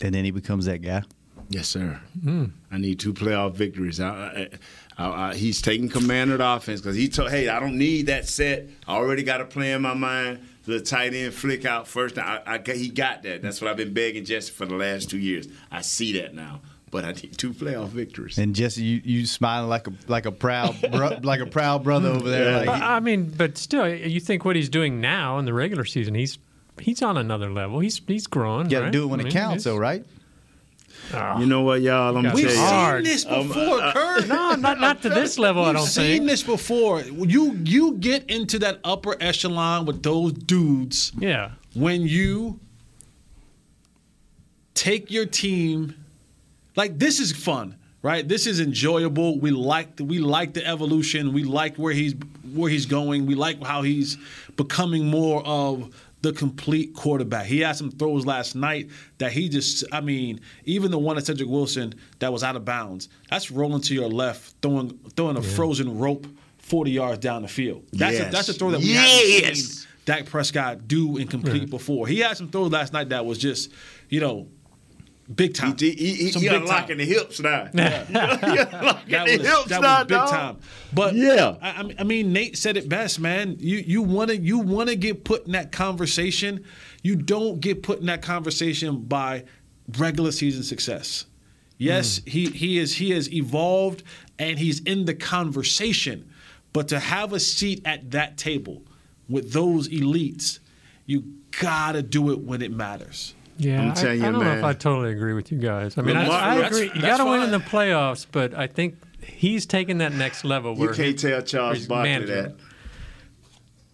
And 0.00 0.14
then 0.14 0.24
he 0.24 0.30
becomes 0.30 0.64
that 0.64 0.78
guy. 0.78 1.02
Yes, 1.50 1.66
sir. 1.66 2.00
Mm. 2.24 2.52
I 2.70 2.78
need 2.78 3.00
two 3.00 3.12
playoff 3.12 3.54
victories. 3.54 4.00
I, 4.00 4.48
I, 4.96 5.04
I, 5.30 5.34
he's 5.34 5.60
taking 5.60 5.88
command 5.88 6.30
of 6.30 6.38
the 6.38 6.48
offense 6.48 6.80
because 6.80 6.94
he 6.96 7.08
told, 7.08 7.30
"Hey, 7.30 7.48
I 7.48 7.58
don't 7.58 7.76
need 7.76 8.06
that 8.06 8.28
set. 8.28 8.68
I 8.86 8.94
already 8.94 9.24
got 9.24 9.40
a 9.40 9.44
play 9.44 9.72
in 9.72 9.82
my 9.82 9.94
mind. 9.94 10.46
The 10.64 10.80
tight 10.80 11.12
end 11.12 11.34
flick 11.34 11.64
out 11.64 11.88
first. 11.88 12.18
I, 12.18 12.40
I, 12.46 12.72
he 12.72 12.88
got 12.88 13.24
that. 13.24 13.42
That's 13.42 13.60
what 13.60 13.68
I've 13.68 13.76
been 13.76 13.92
begging 13.92 14.24
Jesse 14.24 14.52
for 14.52 14.64
the 14.64 14.76
last 14.76 15.10
two 15.10 15.18
years. 15.18 15.48
I 15.72 15.80
see 15.80 16.20
that 16.20 16.34
now 16.34 16.60
but 16.90 17.04
I 17.04 17.12
need 17.12 17.38
two 17.38 17.52
playoff 17.52 17.88
victories. 17.88 18.36
And 18.38 18.54
Jesse, 18.54 18.82
you, 18.82 19.00
you 19.04 19.26
smiling 19.26 19.68
like 19.68 19.86
a 19.86 19.92
like 20.08 20.26
a 20.26 20.32
proud 20.32 20.76
bro, 20.90 21.18
like 21.22 21.40
a 21.40 21.46
proud 21.46 21.84
brother 21.84 22.08
over 22.08 22.28
there. 22.28 22.56
Like, 22.56 22.66
But, 22.66 22.82
I 22.82 23.00
mean, 23.00 23.30
but 23.30 23.56
still, 23.58 23.88
you 23.88 24.20
think 24.20 24.44
what 24.44 24.56
he's 24.56 24.68
doing 24.68 25.00
now 25.00 25.38
in 25.38 25.44
the 25.44 25.54
regular 25.54 25.84
season, 25.84 26.14
he's 26.14 26.38
he's 26.80 27.02
on 27.02 27.16
another 27.16 27.50
level. 27.50 27.80
He's 27.80 28.00
he's 28.06 28.26
growing. 28.26 28.66
you 28.66 28.70
got 28.72 28.78
to 28.80 28.84
right? 28.86 28.92
do 28.92 29.04
it 29.04 29.06
when 29.06 29.20
I 29.20 29.22
it 29.22 29.24
mean, 29.26 29.32
counts, 29.32 29.64
though, 29.64 29.76
right? 29.76 30.04
Ah. 31.12 31.38
You 31.38 31.46
know 31.46 31.62
what, 31.62 31.82
y'all? 31.82 32.16
I'm 32.16 32.22
We've 32.32 32.48
tell 32.48 32.98
you. 33.00 33.04
seen 33.04 33.12
this 33.12 33.26
um, 33.26 33.48
before, 33.48 33.62
uh, 33.80 33.88
uh, 33.88 33.92
Kurt. 33.92 34.28
No, 34.28 34.54
not 34.54 34.80
not 34.80 35.02
to 35.02 35.08
this 35.08 35.38
level. 35.38 35.64
I 35.64 35.68
We've 35.68 35.76
don't 35.78 35.86
think. 35.86 36.06
We've 36.08 36.16
seen 36.18 36.26
this 36.26 36.42
before. 36.42 37.00
You 37.02 37.52
you 37.64 37.94
get 37.94 38.28
into 38.30 38.58
that 38.60 38.78
upper 38.84 39.16
echelon 39.20 39.86
with 39.86 40.02
those 40.02 40.32
dudes. 40.32 41.12
Yeah. 41.18 41.52
When 41.74 42.02
you 42.02 42.58
take 44.74 45.10
your 45.10 45.26
team, 45.26 45.94
like 46.76 46.98
this 46.98 47.20
is 47.20 47.32
fun, 47.32 47.76
right? 48.02 48.26
This 48.26 48.46
is 48.46 48.60
enjoyable. 48.60 49.38
We 49.38 49.50
like 49.50 49.96
the, 49.96 50.04
we 50.04 50.18
like 50.18 50.54
the 50.54 50.66
evolution. 50.66 51.32
We 51.32 51.44
like 51.44 51.76
where 51.76 51.92
he's 51.92 52.14
where 52.54 52.70
he's 52.70 52.86
going. 52.86 53.26
We 53.26 53.34
like 53.34 53.62
how 53.62 53.82
he's 53.82 54.16
becoming 54.56 55.06
more 55.06 55.42
of 55.46 55.94
the 56.22 56.32
complete 56.32 56.94
quarterback. 56.94 57.46
He 57.46 57.60
had 57.60 57.76
some 57.76 57.90
throws 57.90 58.26
last 58.26 58.54
night 58.54 58.90
that 59.18 59.32
he 59.32 59.48
just, 59.48 59.84
I 59.92 60.00
mean, 60.00 60.40
even 60.64 60.90
the 60.90 60.98
one 60.98 61.16
at 61.16 61.24
Cedric 61.26 61.48
Wilson 61.48 61.94
that 62.18 62.32
was 62.32 62.42
out 62.44 62.56
of 62.56 62.64
bounds, 62.64 63.08
that's 63.30 63.50
rolling 63.50 63.80
to 63.82 63.94
your 63.94 64.08
left, 64.08 64.54
throwing 64.62 64.98
throwing 65.16 65.36
a 65.36 65.42
frozen 65.42 65.98
rope 65.98 66.26
40 66.58 66.90
yards 66.90 67.18
down 67.20 67.42
the 67.42 67.48
field. 67.48 67.84
That's, 67.92 68.16
a, 68.16 68.18
Yes. 68.24 68.32
that's 68.32 68.48
a 68.50 68.52
throw 68.52 68.70
that 68.72 68.80
we 68.80 68.92
Yes. 68.92 69.40
haven't 69.42 69.54
seen 69.56 69.86
Dak 70.04 70.26
Prescott 70.26 70.86
do 70.88 71.16
and 71.18 71.28
complete 71.30 71.68
before. 71.70 72.06
He 72.06 72.18
had 72.20 72.36
some 72.36 72.48
throws 72.48 72.70
last 72.70 72.92
night 72.92 73.08
that 73.10 73.24
was 73.26 73.38
just, 73.38 73.70
you 74.08 74.20
know, 74.20 74.46
big 75.34 75.54
time. 75.54 75.76
He, 75.78 75.90
he, 75.92 76.14
he, 76.14 76.32
Some 76.32 76.42
he 76.42 76.48
unlocking 76.48 76.88
time. 76.88 76.98
the 76.98 77.04
hips 77.04 77.40
now. 77.40 77.68
Yeah. 77.74 78.04
that 78.04 79.26
the 79.26 79.38
was, 79.38 79.46
hips 79.48 79.64
that 79.66 79.80
now, 79.80 79.98
was 79.98 80.06
big 80.06 80.18
dog. 80.18 80.30
time. 80.30 80.58
But 80.92 81.14
Yeah. 81.14 81.56
I, 81.62 81.94
I 81.98 82.04
mean- 82.04 82.32
Nate 82.32 82.56
said 82.56 82.76
it 82.76 82.88
best, 82.88 83.20
man. 83.20 83.56
You 83.58 83.78
you 83.78 84.02
want 84.02 84.30
to 84.30 84.36
you 84.36 84.58
want 84.58 84.88
to 84.88 84.96
get 84.96 85.24
put 85.24 85.46
in 85.46 85.52
that 85.52 85.72
conversation. 85.72 86.64
You 87.02 87.16
don't 87.16 87.60
get 87.60 87.82
put 87.82 88.00
in 88.00 88.06
that 88.06 88.22
conversation 88.22 89.00
by 89.02 89.44
regular 89.98 90.32
season 90.32 90.62
success. 90.62 91.26
Yes, 91.78 92.20
mm. 92.20 92.28
he 92.28 92.46
he 92.50 92.78
is 92.78 92.96
he 92.96 93.10
has 93.10 93.32
evolved 93.32 94.02
and 94.38 94.58
he's 94.58 94.80
in 94.80 95.06
the 95.06 95.14
conversation. 95.14 96.30
But 96.72 96.88
to 96.88 96.98
have 97.00 97.32
a 97.32 97.40
seat 97.40 97.82
at 97.84 98.10
that 98.12 98.36
table 98.36 98.82
with 99.28 99.52
those 99.52 99.88
elites, 99.88 100.58
you 101.06 101.24
gotta 101.60 102.02
do 102.02 102.30
it 102.30 102.40
when 102.40 102.62
it 102.62 102.70
matters. 102.70 103.34
Yeah, 103.60 103.82
I'm 103.82 103.90
I, 103.90 103.94
telling 103.94 104.22
I 104.22 104.26
you, 104.26 104.32
don't 104.32 104.44
know 104.44 104.56
if. 104.58 104.64
I 104.64 104.72
totally 104.72 105.12
agree 105.12 105.34
with 105.34 105.52
you 105.52 105.58
guys. 105.58 105.96
I 105.98 106.02
mean, 106.02 106.16
I, 106.16 106.22
Lamar- 106.22 106.40
I 106.40 106.54
that's- 106.56 106.72
agree. 106.76 106.90
You 106.94 107.00
got 107.02 107.18
to 107.18 107.24
win 107.26 107.42
in 107.42 107.50
the 107.50 107.58
playoffs, 107.58 108.26
but 108.30 108.54
I 108.54 108.66
think 108.66 108.96
he's 109.22 109.66
taking 109.66 109.98
that 109.98 110.12
next 110.12 110.44
level. 110.44 110.76
You 110.78 110.88
can't 110.90 111.18
tell 111.18 111.42
Charles 111.42 111.86
Barkley 111.86 112.10
managing 112.10 112.34
that. 112.34 112.54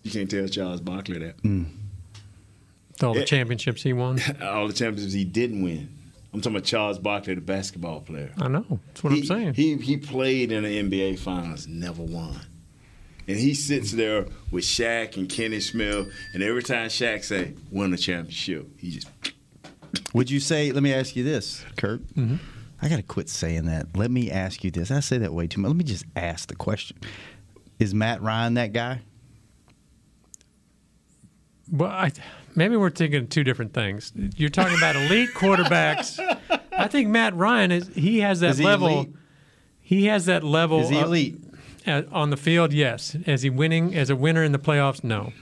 You 0.03 0.11
can't 0.11 0.31
tell 0.31 0.47
Charles 0.49 0.81
Barkley 0.81 1.19
that. 1.19 1.43
Mm. 1.43 1.67
all 3.03 3.13
the 3.13 3.21
Yeah. 3.21 3.25
championships 3.27 3.83
he 3.83 3.93
won. 3.93 4.21
All 4.43 4.69
the 4.69 4.73
championships 4.73 5.13
he 5.13 5.25
didn't 5.25 5.63
win. 5.63 5.89
I'm 6.33 6.41
talking 6.41 6.57
about 6.57 6.65
Charles 6.67 6.99
Barkley, 6.99 7.35
the 7.35 7.41
basketball 7.41 8.01
player. 8.01 8.31
I 8.39 8.49
know. 8.49 8.65
That's 8.89 9.03
what 9.03 9.13
he, 9.15 9.21
I'm 9.21 9.25
saying. 9.27 9.55
He 9.55 9.77
he 9.79 9.97
played 9.97 10.53
in 10.53 10.65
the 10.65 10.83
NBA 10.83 11.19
Finals, 11.19 11.67
never 11.67 12.03
won. 12.03 12.41
And 13.29 13.37
he 13.39 13.55
sits 13.55 13.91
there 13.93 14.27
with 14.53 14.65
Shaq 14.65 15.17
and 15.17 15.29
Kenny 15.29 15.59
Smith, 15.61 16.09
and 16.33 16.43
every 16.43 16.63
time 16.63 16.89
Shaq 16.89 17.25
say, 17.25 17.55
"Win 17.73 17.93
a 17.93 17.97
championship," 17.97 18.69
he 18.79 18.91
just 18.93 19.09
Would 20.15 20.31
you 20.31 20.41
say? 20.41 20.73
Let 20.73 20.83
me 20.83 20.93
ask 20.93 21.17
you 21.17 21.25
this, 21.25 21.65
Kurt. 21.77 22.03
Mm-hmm. 22.15 22.37
I 22.83 22.89
got 22.89 22.97
to 22.97 23.03
quit 23.03 23.29
saying 23.29 23.67
that. 23.67 23.97
Let 23.97 24.11
me 24.11 24.31
ask 24.31 24.63
you 24.63 24.71
this. 24.71 24.91
I 24.91 25.01
say 25.01 25.19
that 25.19 25.33
way 25.33 25.47
too 25.47 25.61
much. 25.61 25.69
Let 25.69 25.77
me 25.77 25.85
just 25.85 26.05
ask 26.15 26.49
the 26.49 26.57
question: 26.57 26.99
Is 27.79 27.95
Matt 27.95 28.21
Ryan 28.23 28.55
that 28.55 28.73
guy? 28.73 29.01
Well, 31.71 31.91
I, 31.91 32.13
maybe 32.55 32.77
we're 32.77 32.91
thinking 32.91 33.23
of 33.23 33.29
two 33.29 33.43
different 33.45 33.73
things. 33.73 34.13
You're 34.37 34.51
talking 34.51 34.77
about 34.77 34.97
elite 34.97 35.31
quarterbacks. 35.35 36.19
I 36.73 36.87
think 36.89 37.09
Matt 37.09 37.35
Ryan 37.35 37.73
is. 37.73 37.89
He 37.95 38.21
has 38.21 38.41
that 38.41 38.57
he 38.57 38.65
level. 38.65 38.89
elite? 38.89 39.15
He 39.81 40.07
has 40.07 40.27
that 40.27 40.45
level. 40.45 40.81
Is 40.81 40.91
he 40.91 40.99
of- 40.99 41.07
elite? 41.07 41.41
uh, 41.87 42.03
on 42.13 42.31
the 42.31 42.37
field? 42.37 42.73
Yes. 42.73 43.15
Is 43.27 43.43
he 43.43 43.51
winning 43.51 43.95
as 43.95 44.11
a 44.11 44.17
winner 44.17 44.43
in 44.43 44.53
the 44.53 44.59
playoffs? 44.59 45.03
No. 45.05 45.33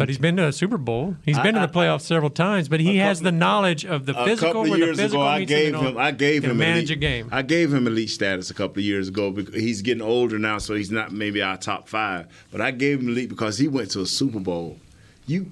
But 0.00 0.08
he's 0.08 0.18
been 0.18 0.36
to 0.38 0.46
a 0.46 0.52
Super 0.52 0.78
Bowl. 0.78 1.16
He's 1.26 1.38
been 1.38 1.54
to 1.54 1.60
the 1.60 1.68
playoffs 1.68 2.00
several 2.00 2.30
times. 2.30 2.70
But 2.70 2.80
he 2.80 2.96
has 2.96 3.20
the 3.20 3.30
knowledge 3.30 3.84
of 3.84 4.06
the 4.06 4.14
physical. 4.14 4.24
a 4.24 4.26
physical. 4.28 4.52
couple 4.52 4.72
of 4.72 4.78
years 4.78 4.98
ago, 4.98 5.20
I 5.20 5.44
gave 5.44 5.74
him. 5.74 5.98
I 5.98 6.10
gave 6.10 6.44
him 6.44 6.56
manage 6.56 6.90
elite, 6.90 6.96
a 6.96 6.96
game. 6.96 7.28
I 7.30 7.42
gave 7.42 7.72
him 7.72 7.86
elite 7.86 8.08
status 8.08 8.50
a 8.50 8.54
couple 8.54 8.80
of 8.80 8.84
years 8.84 9.08
ago 9.08 9.30
because 9.30 9.54
he's 9.54 9.82
getting 9.82 10.02
older 10.02 10.38
now, 10.38 10.56
so 10.56 10.74
he's 10.74 10.90
not 10.90 11.12
maybe 11.12 11.42
our 11.42 11.58
top 11.58 11.86
five. 11.86 12.26
But 12.50 12.62
I 12.62 12.70
gave 12.70 13.00
him 13.00 13.08
elite 13.08 13.28
because 13.28 13.58
he 13.58 13.68
went 13.68 13.90
to 13.90 14.00
a 14.00 14.06
Super 14.06 14.40
Bowl. 14.40 14.78
You, 15.26 15.50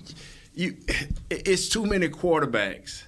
you, 0.55 0.77
it's 1.29 1.69
too 1.69 1.85
many 1.85 2.09
quarterbacks 2.09 3.05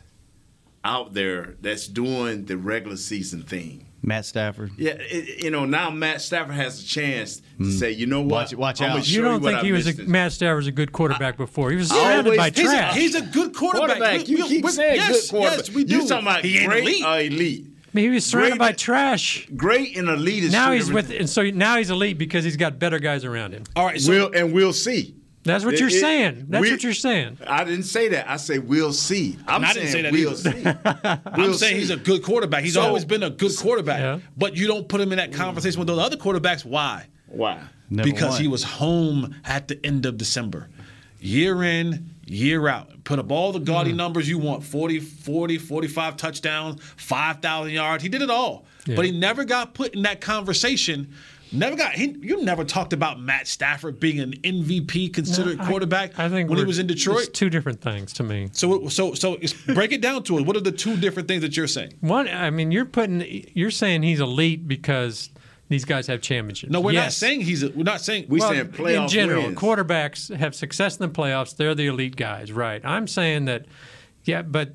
out 0.84 1.14
there 1.14 1.56
that's 1.62 1.86
doing 1.86 2.44
the 2.44 2.58
regular 2.58 2.96
season 2.96 3.42
thing. 3.42 3.86
Matt 4.02 4.24
Stafford. 4.24 4.70
Yeah, 4.78 4.92
it, 4.98 5.44
you 5.44 5.50
know 5.50 5.64
now 5.66 5.90
Matt 5.90 6.22
Stafford 6.22 6.54
has 6.54 6.82
a 6.82 6.86
chance 6.86 7.36
to 7.40 7.42
hmm. 7.58 7.70
say, 7.70 7.90
you 7.92 8.06
know 8.06 8.22
what, 8.22 8.30
Watch- 8.52 8.54
watch 8.54 8.80
out. 8.82 9.06
you 9.06 9.22
don't 9.22 9.42
what 9.42 9.50
think 9.52 9.62
I 9.62 9.66
he 9.66 9.72
was 9.72 9.86
missed 9.86 9.98
a, 9.98 10.02
this- 10.02 10.10
Matt 10.10 10.32
Stafford's 10.32 10.66
a 10.66 10.72
good 10.72 10.92
quarterback 10.92 11.36
before? 11.36 11.70
He 11.70 11.76
was 11.76 11.88
surrounded 11.88 12.26
always- 12.26 12.38
by 12.38 12.50
he's 12.50 12.58
a- 12.70 12.72
trash. 12.72 12.94
He's 12.96 13.14
a 13.14 13.20
good 13.22 13.54
quarterback. 13.54 13.98
quarterback. 13.98 14.28
You 14.28 14.36
We- 14.38 14.48
keep 14.48 14.64
we- 14.64 14.70
saying 14.70 14.96
yes, 14.96 15.30
good 15.30 15.30
quarterback. 15.30 15.66
Yes, 15.66 15.74
we 15.74 15.84
do. 15.84 15.96
You 15.96 16.08
talking 16.08 16.26
about 16.26 16.44
he 16.44 16.64
great 16.64 16.82
elite. 16.84 17.04
or 17.04 17.20
elite? 17.20 17.66
I 17.66 17.90
mean, 17.92 18.04
he 18.04 18.10
was 18.14 18.24
surrounded 18.24 18.58
Great- 18.58 18.68
by 18.68 18.72
trash. 18.72 19.48
Great 19.56 19.96
and 19.96 20.08
elite 20.08 20.44
is 20.44 20.52
Now 20.52 20.70
he's 20.72 20.86
different 20.86 21.08
with, 21.08 21.18
and 21.20 21.28
so 21.28 21.42
now 21.50 21.76
he's 21.76 21.90
elite 21.90 22.18
because 22.18 22.44
he's 22.44 22.56
got 22.56 22.78
better 22.78 23.00
guys 23.00 23.24
around 23.24 23.52
him. 23.52 23.64
All 23.74 23.84
right, 23.84 24.00
so 24.00 24.12
we'll, 24.12 24.32
and 24.32 24.52
we'll 24.52 24.72
see. 24.72 25.14
That's 25.42 25.64
what 25.64 25.74
It- 25.74 25.80
you're 25.80 25.88
it- 25.88 26.00
saying. 26.00 26.46
That's 26.48 26.62
we- 26.62 26.70
what 26.70 26.82
you're 26.82 26.92
saying. 26.92 27.38
I 27.46 27.64
didn't 27.64 27.84
say 27.84 28.08
that. 28.08 28.28
I 28.28 28.36
say 28.36 28.58
we'll 28.58 28.92
see. 28.92 29.38
I'm 29.48 29.56
And 29.56 29.66
I 29.66 29.72
saying 29.72 29.86
didn't 29.86 29.92
say 29.92 30.02
that 30.02 30.12
we'll 30.12 30.30
either. 30.32 31.14
see. 31.14 31.20
I'm 31.44 31.54
saying 31.54 31.74
see. 31.76 31.80
he's 31.80 31.90
a 31.90 31.96
good 31.96 32.22
quarterback. 32.22 32.62
He's 32.62 32.74
So- 32.74 32.82
always 32.82 33.04
been 33.04 33.22
a 33.22 33.30
good 33.30 33.56
quarterback. 33.56 34.00
Yeah. 34.00 34.18
But 34.36 34.56
you 34.56 34.66
don't 34.66 34.86
put 34.88 35.00
him 35.00 35.12
in 35.12 35.16
that 35.18 35.32
conversation 35.32 35.78
with 35.78 35.88
those 35.88 35.98
other 35.98 36.16
quarterbacks. 36.16 36.64
Why? 36.64 37.06
Why? 37.26 37.58
Never 37.88 38.08
because 38.10 38.32
won. 38.34 38.42
he 38.42 38.48
was 38.48 38.62
home 38.62 39.34
at 39.44 39.68
the 39.68 39.80
end 39.84 40.04
of 40.06 40.18
December. 40.18 40.68
Year 41.20 41.62
in, 41.64 42.10
year 42.26 42.68
out. 42.68 43.04
Put 43.04 43.18
up 43.18 43.30
all 43.32 43.52
the 43.52 43.58
gaudy 43.58 43.92
mm. 43.92 43.96
numbers 43.96 44.28
you 44.28 44.38
want 44.38 44.62
40, 44.62 45.00
40, 45.00 45.58
45 45.58 46.16
touchdowns, 46.16 46.80
5,000 46.96 47.72
yards. 47.72 48.02
He 48.02 48.08
did 48.08 48.22
it 48.22 48.30
all. 48.30 48.66
Yeah. 48.86 48.94
But 48.96 49.04
he 49.06 49.10
never 49.12 49.44
got 49.44 49.74
put 49.74 49.94
in 49.94 50.02
that 50.02 50.20
conversation. 50.20 51.12
Never 51.52 51.76
got. 51.76 51.92
He, 51.92 52.16
you 52.20 52.42
never 52.44 52.64
talked 52.64 52.92
about 52.92 53.20
Matt 53.20 53.48
Stafford 53.48 53.98
being 53.98 54.20
an 54.20 54.32
MVP 54.42 55.12
considered 55.12 55.60
I- 55.60 55.66
quarterback 55.66 56.18
I, 56.18 56.28
think 56.28 56.48
when 56.48 56.58
he 56.58 56.64
was 56.64 56.78
in 56.78 56.86
Detroit. 56.86 57.28
It's 57.28 57.38
two 57.38 57.50
different 57.50 57.80
things 57.80 58.12
to 58.14 58.22
me. 58.22 58.50
So, 58.52 58.88
so, 58.88 59.14
so 59.14 59.34
it's, 59.40 59.52
break 59.52 59.92
it 59.92 60.00
down 60.00 60.22
to 60.24 60.38
it. 60.38 60.46
What 60.46 60.56
are 60.56 60.60
the 60.60 60.72
two 60.72 60.96
different 60.96 61.28
things 61.28 61.42
that 61.42 61.56
you're 61.56 61.66
saying? 61.66 61.94
One, 62.00 62.28
I 62.28 62.50
mean, 62.50 62.70
you're 62.70 62.84
putting, 62.84 63.46
you're 63.54 63.70
saying 63.70 64.02
he's 64.02 64.20
elite 64.20 64.68
because 64.68 65.30
these 65.68 65.84
guys 65.84 66.06
have 66.08 66.20
championships. 66.20 66.72
No, 66.72 66.80
we're 66.80 66.92
not 66.92 67.12
saying 67.12 67.42
he's. 67.42 67.62
A, 67.62 67.70
we're 67.70 67.84
not 67.84 68.00
saying. 68.00 68.26
We 68.28 68.40
Well, 68.40 68.50
saying 68.50 68.68
playoff 68.68 69.02
in 69.02 69.08
general, 69.08 69.42
wins. 69.44 69.58
quarterbacks 69.58 70.34
have 70.34 70.54
success 70.54 70.98
in 70.98 71.06
the 71.06 71.12
playoffs. 71.12 71.56
They're 71.56 71.74
the 71.76 71.86
elite 71.86 72.16
guys, 72.16 72.50
right? 72.52 72.84
I'm 72.84 73.06
saying 73.06 73.44
that, 73.44 73.66
yeah, 74.24 74.42
but 74.42 74.74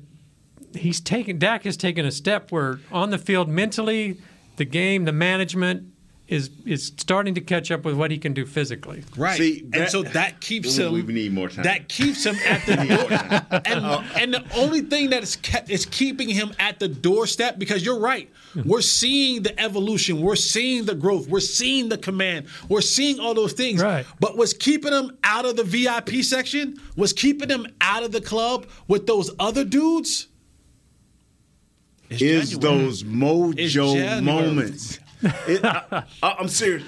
he's 0.74 1.00
taken. 1.00 1.38
Dak 1.38 1.64
has 1.64 1.76
taken 1.76 2.06
a 2.06 2.10
step 2.10 2.50
where 2.50 2.80
on 2.90 3.10
the 3.10 3.18
field 3.18 3.48
mentally, 3.48 4.18
the 4.56 4.64
game, 4.64 5.04
the 5.04 5.12
management, 5.12 5.92
is 6.28 6.50
is 6.64 6.86
starting 6.96 7.34
to 7.34 7.40
catch 7.40 7.70
up 7.70 7.84
with 7.84 7.94
what 7.94 8.10
he 8.10 8.18
can 8.18 8.34
do 8.34 8.44
physically. 8.44 9.04
Right. 9.16 9.38
See, 9.38 9.68
and 9.72 9.88
so 9.88 10.02
that 10.02 10.40
keeps 10.40 10.78
Ooh, 10.78 10.94
him. 10.94 11.06
we 11.06 11.12
need 11.12 11.32
more 11.32 11.48
time. 11.48 11.64
That 11.64 11.88
keeps 11.88 12.24
him 12.24 12.36
at 12.46 12.66
the 12.66 12.76
door. 13.50 13.60
and, 13.64 13.84
uh, 13.84 14.02
and 14.16 14.34
the 14.34 14.44
only 14.56 14.80
thing 14.80 15.10
that 15.10 15.22
is 15.22 15.36
kept, 15.36 15.70
is 15.70 15.86
keeping 15.86 16.28
him 16.28 16.52
at 16.58 16.80
the 16.80 16.88
doorstep 16.88 17.58
because 17.58 17.84
you're 17.84 18.00
right. 18.00 18.30
We're 18.64 18.80
seeing 18.80 19.42
the 19.42 19.58
evolution. 19.60 20.22
We're 20.22 20.34
seeing 20.34 20.86
the 20.86 20.94
growth. 20.94 21.28
We're 21.28 21.40
seeing 21.40 21.90
the 21.90 21.98
command. 21.98 22.46
We're 22.70 22.80
seeing 22.80 23.20
all 23.20 23.34
those 23.34 23.52
things. 23.52 23.82
Right. 23.82 24.06
But 24.18 24.38
what's 24.38 24.54
keeping 24.54 24.92
him 24.92 25.18
out 25.24 25.44
of 25.44 25.56
the 25.56 25.64
VIP 25.64 26.24
section? 26.24 26.80
Was 26.96 27.12
keeping 27.12 27.50
him 27.50 27.66
out 27.82 28.02
of 28.02 28.12
the 28.12 28.20
club 28.22 28.66
with 28.88 29.06
those 29.06 29.30
other 29.38 29.62
dudes? 29.62 30.28
is 32.08 32.50
January. 32.52 32.78
those 32.84 33.02
mojo 33.02 34.22
moments. 34.22 35.00
It- 35.46 35.64
I, 35.64 36.04
am 36.22 36.48
serious. 36.48 36.84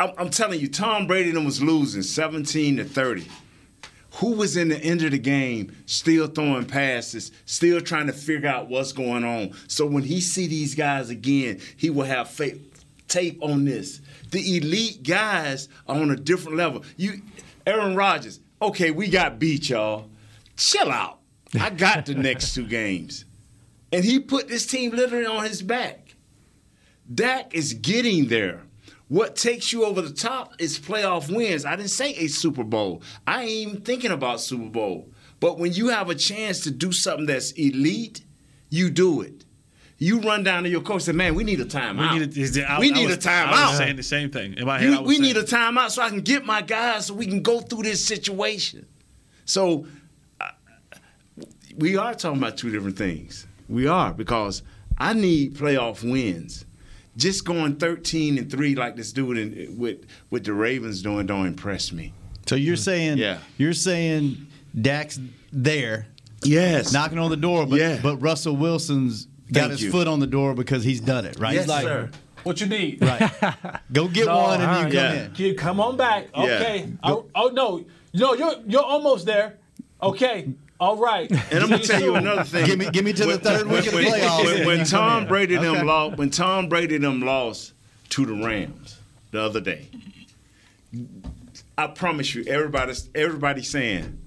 I'm, 0.00 0.12
I'm 0.18 0.30
telling 0.30 0.60
you, 0.60 0.68
Tom 0.68 1.06
Brady 1.06 1.32
was 1.36 1.62
losing 1.62 2.02
17 2.02 2.76
to 2.76 2.84
30. 2.84 3.26
Who 4.14 4.32
was 4.32 4.56
in 4.56 4.68
the 4.68 4.78
end 4.78 5.02
of 5.02 5.12
the 5.12 5.18
game 5.18 5.76
still 5.86 6.26
throwing 6.26 6.64
passes, 6.66 7.30
still 7.46 7.80
trying 7.80 8.06
to 8.08 8.12
figure 8.12 8.48
out 8.48 8.68
what's 8.68 8.92
going 8.92 9.22
on? 9.24 9.52
So 9.68 9.86
when 9.86 10.02
he 10.02 10.20
see 10.20 10.46
these 10.46 10.74
guys 10.74 11.10
again, 11.10 11.60
he 11.76 11.90
will 11.90 12.04
have 12.04 12.28
fa- 12.28 12.58
tape 13.06 13.38
on 13.42 13.64
this. 13.64 14.00
The 14.30 14.56
elite 14.56 15.02
guys 15.04 15.68
are 15.86 15.96
on 16.00 16.10
a 16.10 16.16
different 16.16 16.58
level. 16.58 16.84
You, 16.96 17.22
Aaron 17.66 17.94
Rodgers. 17.94 18.40
Okay, 18.60 18.90
we 18.90 19.08
got 19.08 19.38
beat, 19.38 19.68
y'all. 19.68 20.08
Chill 20.56 20.90
out. 20.90 21.18
I 21.60 21.70
got 21.70 22.06
the 22.06 22.14
next 22.16 22.54
two 22.54 22.66
games. 22.66 23.24
And 23.92 24.04
he 24.04 24.18
put 24.18 24.48
this 24.48 24.66
team 24.66 24.90
literally 24.90 25.26
on 25.26 25.44
his 25.44 25.62
back. 25.62 26.07
Dak 27.12 27.54
is 27.54 27.74
getting 27.74 28.28
there. 28.28 28.62
What 29.08 29.36
takes 29.36 29.72
you 29.72 29.84
over 29.86 30.02
the 30.02 30.12
top 30.12 30.52
is 30.58 30.78
playoff 30.78 31.34
wins. 31.34 31.64
I 31.64 31.76
didn't 31.76 31.90
say 31.90 32.12
a 32.14 32.26
Super 32.28 32.64
Bowl. 32.64 33.02
I 33.26 33.42
ain't 33.44 33.50
even 33.70 33.80
thinking 33.80 34.10
about 34.10 34.40
Super 34.40 34.68
Bowl. 34.68 35.10
But 35.40 35.58
when 35.58 35.72
you 35.72 35.88
have 35.88 36.10
a 36.10 36.14
chance 36.14 36.60
to 36.64 36.70
do 36.70 36.92
something 36.92 37.24
that's 37.26 37.52
elite, 37.52 38.22
you 38.68 38.90
do 38.90 39.22
it. 39.22 39.44
You 39.96 40.20
run 40.20 40.42
down 40.44 40.62
to 40.64 40.68
your 40.68 40.82
coach 40.82 40.94
and 40.96 41.02
say, 41.02 41.12
man, 41.12 41.34
we 41.34 41.42
need 41.42 41.58
a 41.60 41.64
timeout. 41.64 42.12
We 42.12 42.18
need 42.20 42.56
a, 42.58 42.70
I- 42.70 42.78
we 42.78 42.90
I 42.90 42.94
need 42.94 43.06
was- 43.06 43.16
a 43.16 43.18
timeout. 43.28 43.46
I 43.52 43.68
was 43.70 43.78
saying 43.78 43.96
the 43.96 44.02
same 44.02 44.30
thing. 44.30 44.54
In 44.54 44.66
my 44.66 44.78
head, 44.78 44.90
You- 44.90 44.96
I 44.96 45.00
was 45.00 45.08
we 45.08 45.14
saying- 45.14 45.22
need 45.22 45.36
a 45.38 45.42
timeout 45.42 45.90
so 45.90 46.02
I 46.02 46.08
can 46.10 46.20
get 46.20 46.44
my 46.44 46.60
guys 46.62 47.06
so 47.06 47.14
we 47.14 47.26
can 47.26 47.42
go 47.42 47.60
through 47.60 47.84
this 47.84 48.04
situation. 48.04 48.84
So 49.44 49.86
uh, 50.40 50.48
we 51.76 51.96
are 51.96 52.14
talking 52.14 52.38
about 52.38 52.58
two 52.58 52.70
different 52.70 52.98
things. 52.98 53.46
We 53.68 53.86
are 53.86 54.12
because 54.12 54.62
I 54.98 55.14
need 55.14 55.54
playoff 55.56 56.08
wins. 56.08 56.64
Just 57.18 57.44
going 57.44 57.76
13 57.76 58.38
and 58.38 58.50
three 58.50 58.74
like 58.74 58.96
this 58.96 59.12
dude 59.12 59.36
in, 59.38 59.76
with 59.76 60.06
with 60.30 60.44
the 60.44 60.52
Ravens 60.54 61.02
doing 61.02 61.26
don't 61.26 61.46
impress 61.46 61.92
me. 61.92 62.12
So 62.46 62.54
you're 62.54 62.76
mm. 62.76 62.84
saying 62.84 63.18
Yeah. 63.18 63.38
you're 63.58 63.72
saying 63.74 64.46
Dak's 64.80 65.18
there, 65.52 66.06
yes, 66.44 66.92
knocking 66.92 67.18
on 67.18 67.30
the 67.30 67.36
door, 67.36 67.66
but 67.66 67.80
Yeah. 67.80 67.98
but 68.02 68.16
Russell 68.18 68.56
Wilson's 68.56 69.26
got 69.52 69.60
Thank 69.62 69.72
his 69.72 69.82
you. 69.84 69.90
foot 69.90 70.06
on 70.06 70.20
the 70.20 70.26
door 70.26 70.54
because 70.54 70.84
he's 70.84 71.00
done 71.00 71.24
it, 71.26 71.38
right? 71.40 71.56
He's 71.58 71.66
like, 71.66 72.10
What 72.44 72.60
you 72.60 72.66
need? 72.68 73.02
Right. 73.02 73.20
Go 73.92 74.06
get 74.08 74.26
No, 74.26 74.36
one 74.38 74.60
and 74.60 74.70
all 74.70 74.78
you 74.78 74.84
right. 74.84 74.92
come 74.92 75.16
Yeah. 75.16 75.24
in. 75.24 75.32
Kid, 75.32 75.58
come 75.58 75.80
on 75.80 75.96
back. 75.96 76.28
Yeah. 76.36 76.42
Okay. 76.42 76.92
Oh, 77.02 77.26
oh, 77.34 77.48
no, 77.48 77.84
no, 78.14 78.34
you're 78.34 78.54
you're 78.66 78.84
almost 78.84 79.26
there. 79.26 79.58
Okay. 80.00 80.48
All 80.80 80.96
right. 80.96 81.30
And 81.50 81.62
I'm 81.64 81.70
gonna 81.70 81.82
tell 81.82 82.00
you 82.00 82.14
another 82.14 82.44
thing. 82.44 82.66
Give 82.66 82.78
me- 82.78 82.90
give 82.90 83.04
me 83.04 83.12
to 83.14 83.26
the 83.26 83.38
third 83.38 83.66
week 83.66 83.86
of 83.86 83.92
the 83.92 83.96
when- 83.96 84.06
playoffs. 84.12 84.44
When, 84.44 84.66
when 84.66 84.84
Tom 84.86 85.18
Okay. 85.22 85.28
Brady 85.28 85.56
them 85.56 85.86
lost, 85.86 86.16
when 86.18 86.30
Tom 86.30 86.68
Brady 86.68 86.98
them 86.98 87.20
lost 87.20 87.72
to 88.10 88.24
the 88.26 88.34
Rams 88.34 88.98
the 89.32 89.40
other 89.42 89.60
day, 89.60 89.88
I 91.76 91.86
promise 91.88 92.34
you, 92.34 92.44
everybody's 92.46 93.08
everybody's 93.14 93.68
saying, 93.70 94.18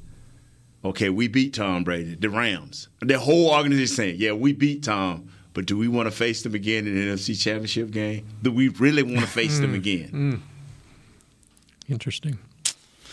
"Okay, 0.85 1.09
we 1.09 1.27
beat 1.27 1.53
Tom 1.53 1.83
Brady, 1.83 2.15
the 2.15 2.29
Rams." 2.29 2.87
The 3.01 3.19
whole 3.19 3.49
organization 3.51 3.95
saying, 3.95 4.15
"Yeah, 4.19 4.33
we 4.33 4.53
beat 4.53 4.83
Tom." 4.83 5.29
But 5.53 5.65
do 5.65 5.77
we 5.77 5.89
want 5.89 6.07
to 6.07 6.11
face 6.11 6.43
them 6.43 6.55
again 6.55 6.87
in 6.87 6.95
the 6.95 7.01
NFC 7.13 7.35
Championship 7.41 7.91
game? 7.91 8.25
Do 8.41 8.51
we 8.53 8.69
really 8.69 9.03
want 9.03 9.19
to 9.19 9.27
face 9.27 9.59
them 9.59 9.73
Mm. 9.73 9.77
again? 9.77 10.09
Mm. 10.13 10.39
Interesting. 11.89 12.39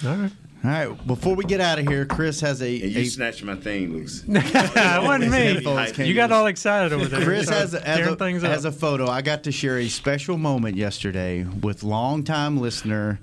All 0.07 0.15
right. 0.15 0.31
All 0.65 0.71
right. 0.71 1.07
Before 1.07 1.37
we 1.37 1.45
get 1.45 1.61
out 1.61 1.79
of 1.79 1.87
here, 1.87 2.05
Chris 2.05 2.41
has 2.41 2.61
a. 2.63 2.83
And 2.83 2.93
you 2.93 3.03
a- 3.03 3.05
snatched 3.07 3.45
my 3.45 3.55
thing 3.55 3.93
loose. 3.93 4.23
That 4.23 5.03
wasn't 5.05 5.31
me. 5.31 6.05
You 6.05 6.15
got 6.15 6.33
all 6.33 6.47
excited 6.47 6.93
over 6.93 7.07
there. 7.07 7.25
Chris 7.25 7.47
Start 7.47 7.61
has, 7.61 7.75
a, 7.75 7.81
has, 7.81 8.07
a, 8.07 8.17
things 8.17 8.43
has 8.43 8.65
a 8.65 8.73
photo. 8.73 9.09
I 9.09 9.23
got 9.23 9.45
to 9.45 9.53
share 9.53 9.79
a 9.79 9.89
special 9.89 10.37
moment 10.37 10.77
yesterday 10.77 11.45
with 11.45 11.85
longtime 11.85 12.59
listener 12.59 13.21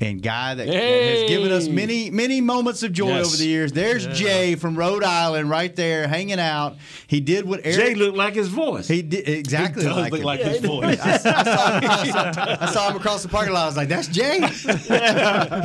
and 0.00 0.22
guy 0.22 0.54
that, 0.54 0.66
that 0.66 0.74
has 0.74 1.28
given 1.28 1.50
us 1.50 1.68
many 1.68 2.10
many 2.10 2.40
moments 2.40 2.82
of 2.82 2.92
joy 2.92 3.08
Yes. 3.08 3.26
over 3.28 3.36
the 3.38 3.46
years. 3.46 3.72
There's 3.72 4.04
Yeah. 4.06 4.12
Jay 4.12 4.54
from 4.54 4.76
Rhode 4.76 5.02
Island 5.04 5.48
right 5.48 5.74
there 5.74 6.06
hanging 6.06 6.38
out. 6.38 6.76
He 7.06 7.20
did 7.20 7.46
what 7.46 7.60
Eric 7.64 7.76
Jay 7.78 7.94
looked 7.94 8.16
like 8.16 8.34
his 8.34 8.48
voice. 8.48 8.88
He 8.88 9.00
did 9.02 9.28
exactly 9.28 9.82
He 9.84 9.88
does 9.88 9.96
like 9.96 10.12
look 10.12 10.22
like 10.24 10.40
his 10.40 10.60
voice. 10.60 10.98
I, 11.00 11.12
I 11.14 11.18
saw 11.18 11.70
him 11.70 11.84
across, 11.84 12.60
I 12.60 12.72
saw 12.72 12.90
him 12.90 12.96
across 12.96 13.22
the 13.22 13.28
parking 13.28 13.54
lot. 13.54 13.62
I 13.62 13.66
was 13.66 13.76
like, 13.76 13.88
"That's 13.88 14.08
Jay." 14.08 14.40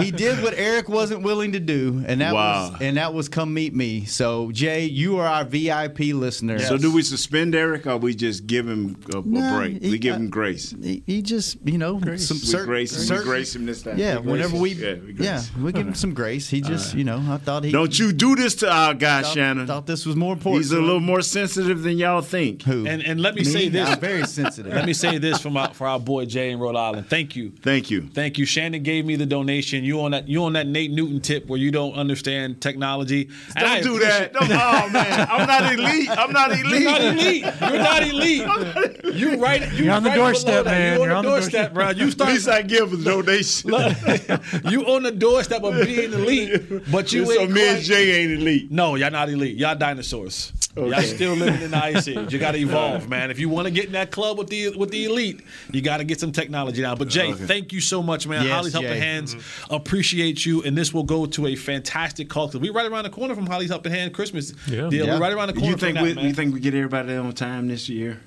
he 0.04 0.12
did 0.12 0.42
what 0.44 0.54
Eric 0.56 0.90
wasn't 0.90 1.24
willing 1.24 1.52
to 1.54 1.60
do, 1.60 2.04
and 2.08 2.22
that 2.22 2.34
Wow. 2.34 2.72
was 2.72 2.82
and 2.82 2.98
that 2.98 3.14
was 3.14 3.30
come 3.30 3.54
meet 3.54 3.76
me. 3.76 4.06
So 4.06 4.52
Jay, 4.52 4.86
you 4.86 5.18
are 5.18 5.28
our 5.28 5.44
VIP 5.44 6.14
listener. 6.14 6.60
So 6.60 6.78
do 6.78 6.92
we 6.94 7.02
suspend 7.02 7.56
Eric 7.56 7.86
or 7.88 7.98
we 7.98 8.16
just 8.16 8.48
give 8.48 8.68
him 8.68 8.98
a, 9.14 9.18
a 9.20 9.22
No, 9.26 9.58
break? 9.58 9.82
he- 9.82 9.92
we 9.92 9.98
give 10.00 10.16
him 10.16 10.30
grace. 10.30 10.74
He, 10.82 11.04
he 11.06 11.22
just, 11.22 11.58
you 11.66 11.78
know, 11.78 12.00
some 12.00 12.38
We 12.38 12.46
cer- 12.46 12.66
grace 12.66 13.10
him- 13.10 13.18
we 13.18 13.24
grace 13.24 13.56
him 13.56 13.66
this 13.66 13.82
time. 13.84 13.98
Yeah, 13.98 14.18
We 14.18 14.21
grace 14.21 14.21
whenever 14.24 14.58
we, 14.58 14.72
Yeah, 14.72 14.94
we 14.96 15.14
grace 15.14 15.28
yeah, 15.28 15.64
we 15.64 15.72
give 15.72 15.88
him 15.88 15.96
some 15.96 16.14
grace. 16.14 16.50
He 16.50 16.62
just, 16.62 16.94
you 16.94 17.04
know, 17.04 17.24
I 17.30 17.38
thought 17.38 17.64
he 17.64 17.72
Don't 17.72 17.98
you 17.98 18.12
do 18.12 18.36
this 18.36 18.56
to 18.56 18.72
our 18.72 18.94
guy, 18.94 19.22
thought, 19.22 19.34
Shannon. 19.34 19.68
Thought 19.68 19.88
this 19.88 20.06
was 20.06 20.16
more 20.16 20.34
important. 20.34 20.64
He's 20.64 20.72
a 20.72 20.80
little 20.80 21.00
more 21.00 21.22
sensitive 21.22 21.84
than 21.84 21.98
y'all 21.98 22.22
think. 22.22 22.64
Who? 22.64 22.86
And 22.86 23.04
and 23.04 23.22
let 23.22 23.36
me, 23.36 23.42
Me? 23.42 23.46
say 23.46 23.70
this. 23.70 23.90
I'm 23.90 24.00
very 24.00 24.26
sensitive. 24.26 24.74
Let 24.74 24.86
me 24.86 24.94
say 24.94 25.18
this 25.18 25.42
from 25.42 25.58
our, 25.58 25.74
for 25.74 25.88
our 25.88 26.00
boy 26.00 26.26
Jay 26.26 26.52
in 26.52 26.60
Rhode 26.60 26.76
Island. 26.76 27.08
Thank 27.10 27.36
you. 27.36 27.52
Thank 27.62 27.90
you. 27.90 28.08
Thank 28.14 28.38
you. 28.38 28.46
Shannon 28.46 28.84
gave 28.84 29.06
me 29.06 29.16
the 29.16 29.26
donation. 29.26 29.84
You 29.84 30.02
on 30.02 30.12
that 30.12 30.28
you 30.28 30.44
on 30.44 30.54
that 30.54 30.68
Nate 30.68 30.92
Newton 30.92 31.22
tip 31.22 31.48
where 31.48 31.60
you 31.60 31.72
don't 31.72 31.94
understand 31.94 32.62
technology. 32.62 33.30
Don't 33.56 33.64
I 33.64 33.82
do 33.82 34.00
that. 34.00 34.34
Don't, 34.34 34.52
oh 34.52 34.90
man, 34.90 35.28
I'm 35.30 35.48
not 35.48 35.74
elite. 35.74 36.10
I'm 36.10 36.32
not 36.32 36.52
elite. 36.52 36.82
You're 36.82 36.92
not 36.92 37.02
elite. 37.02 37.44
You're 37.44 37.78
not 37.78 38.04
elite. 38.04 39.16
You 39.16 39.36
right. 39.42 39.72
You 39.74 39.86
You're 39.86 39.94
on 39.94 40.04
the 40.04 40.10
right 40.10 40.16
below 40.16 40.26
doorstep, 40.32 40.66
man. 40.66 40.96
You 40.96 41.02
on 41.04 41.08
You're 41.08 41.10
the 41.10 41.16
on 41.16 41.24
the 41.24 41.30
doorstep, 41.30 41.74
bro. 41.74 41.90
You 41.90 42.06
At 42.08 42.12
start. 42.14 42.30
least 42.32 42.48
I 42.48 42.62
give 42.62 42.94
a 42.94 42.98
donation. 42.98 43.72
you 44.70 44.86
on 44.86 45.04
the 45.04 45.12
doorstep 45.12 45.64
of 45.64 45.74
being 45.86 46.14
elite, 46.14 46.92
but 46.92 47.12
you 47.12 47.26
so 47.26 47.32
ain't 47.32 47.50
So 47.50 47.54
me 47.54 47.68
and 47.70 47.82
Jay 47.82 48.22
ain't 48.24 48.32
elite. 48.42 48.72
No, 48.72 48.96
y'all 48.96 49.12
not 49.12 49.30
elite. 49.30 49.58
Y'all 49.58 49.76
dinosaurs. 49.76 50.54
Y'all 50.76 51.02
still 51.02 51.34
living 51.34 51.62
in 51.62 51.72
the 51.72 51.78
ice 51.84 52.08
age. 52.08 52.32
You 52.32 52.40
got 52.40 52.52
to 52.52 52.58
evolve, 52.58 53.10
man. 53.10 53.30
If 53.30 53.40
you 53.40 53.50
want 53.50 53.66
to 53.68 53.72
get 53.72 53.86
in 53.88 53.92
that 53.92 54.12
club 54.12 54.38
with 54.38 54.48
the 54.48 54.70
with 54.78 54.90
the 54.92 55.06
elite, 55.06 55.42
you 55.72 55.82
got 55.82 55.98
to 55.98 56.04
get 56.06 56.20
some 56.20 56.32
technology 56.32 56.82
now. 56.82 56.96
But 56.96 57.10
Jay, 57.10 57.32
Okay. 57.34 57.46
thank 57.46 57.74
you 57.74 57.82
so 57.82 58.02
much, 58.02 58.26
man. 58.28 58.44
Yes, 58.46 58.54
Holley's 58.54 58.74
Helping 58.74 58.92
Jay. 58.92 59.00
Hands 59.00 59.36
mm-hmm. 59.36 59.74
appreciate 59.74 60.46
you, 60.46 60.64
and 60.64 60.78
this 60.78 60.94
will 60.94 61.04
go 61.04 61.26
to 61.26 61.48
a 61.48 61.56
fantastic 61.56 62.30
cause. 62.30 62.56
We're 62.56 62.72
right 62.74 62.90
around 62.90 63.04
the 63.04 63.10
corner 63.10 63.36
from 63.36 63.48
Holley's 63.48 63.70
Helping 63.70 63.92
Hand 63.92 64.14
Christmas 64.14 64.54
Yeah. 64.68 64.88
deal. 64.90 65.06
Yeah. 65.06 65.16
We're 65.16 65.22
right 65.22 65.34
around 65.34 65.48
the 65.48 65.54
corner. 65.54 65.70
You 65.70 65.78
think 65.78 65.98
from 65.98 66.04
we, 66.06 66.14
that, 66.14 66.16
man. 66.16 66.26
you 66.28 66.34
think 66.34 66.54
we 66.54 66.60
get 66.62 66.74
everybody 66.74 67.16
on 67.16 67.34
time 67.34 67.68
this 67.68 67.90
year? 67.90 68.20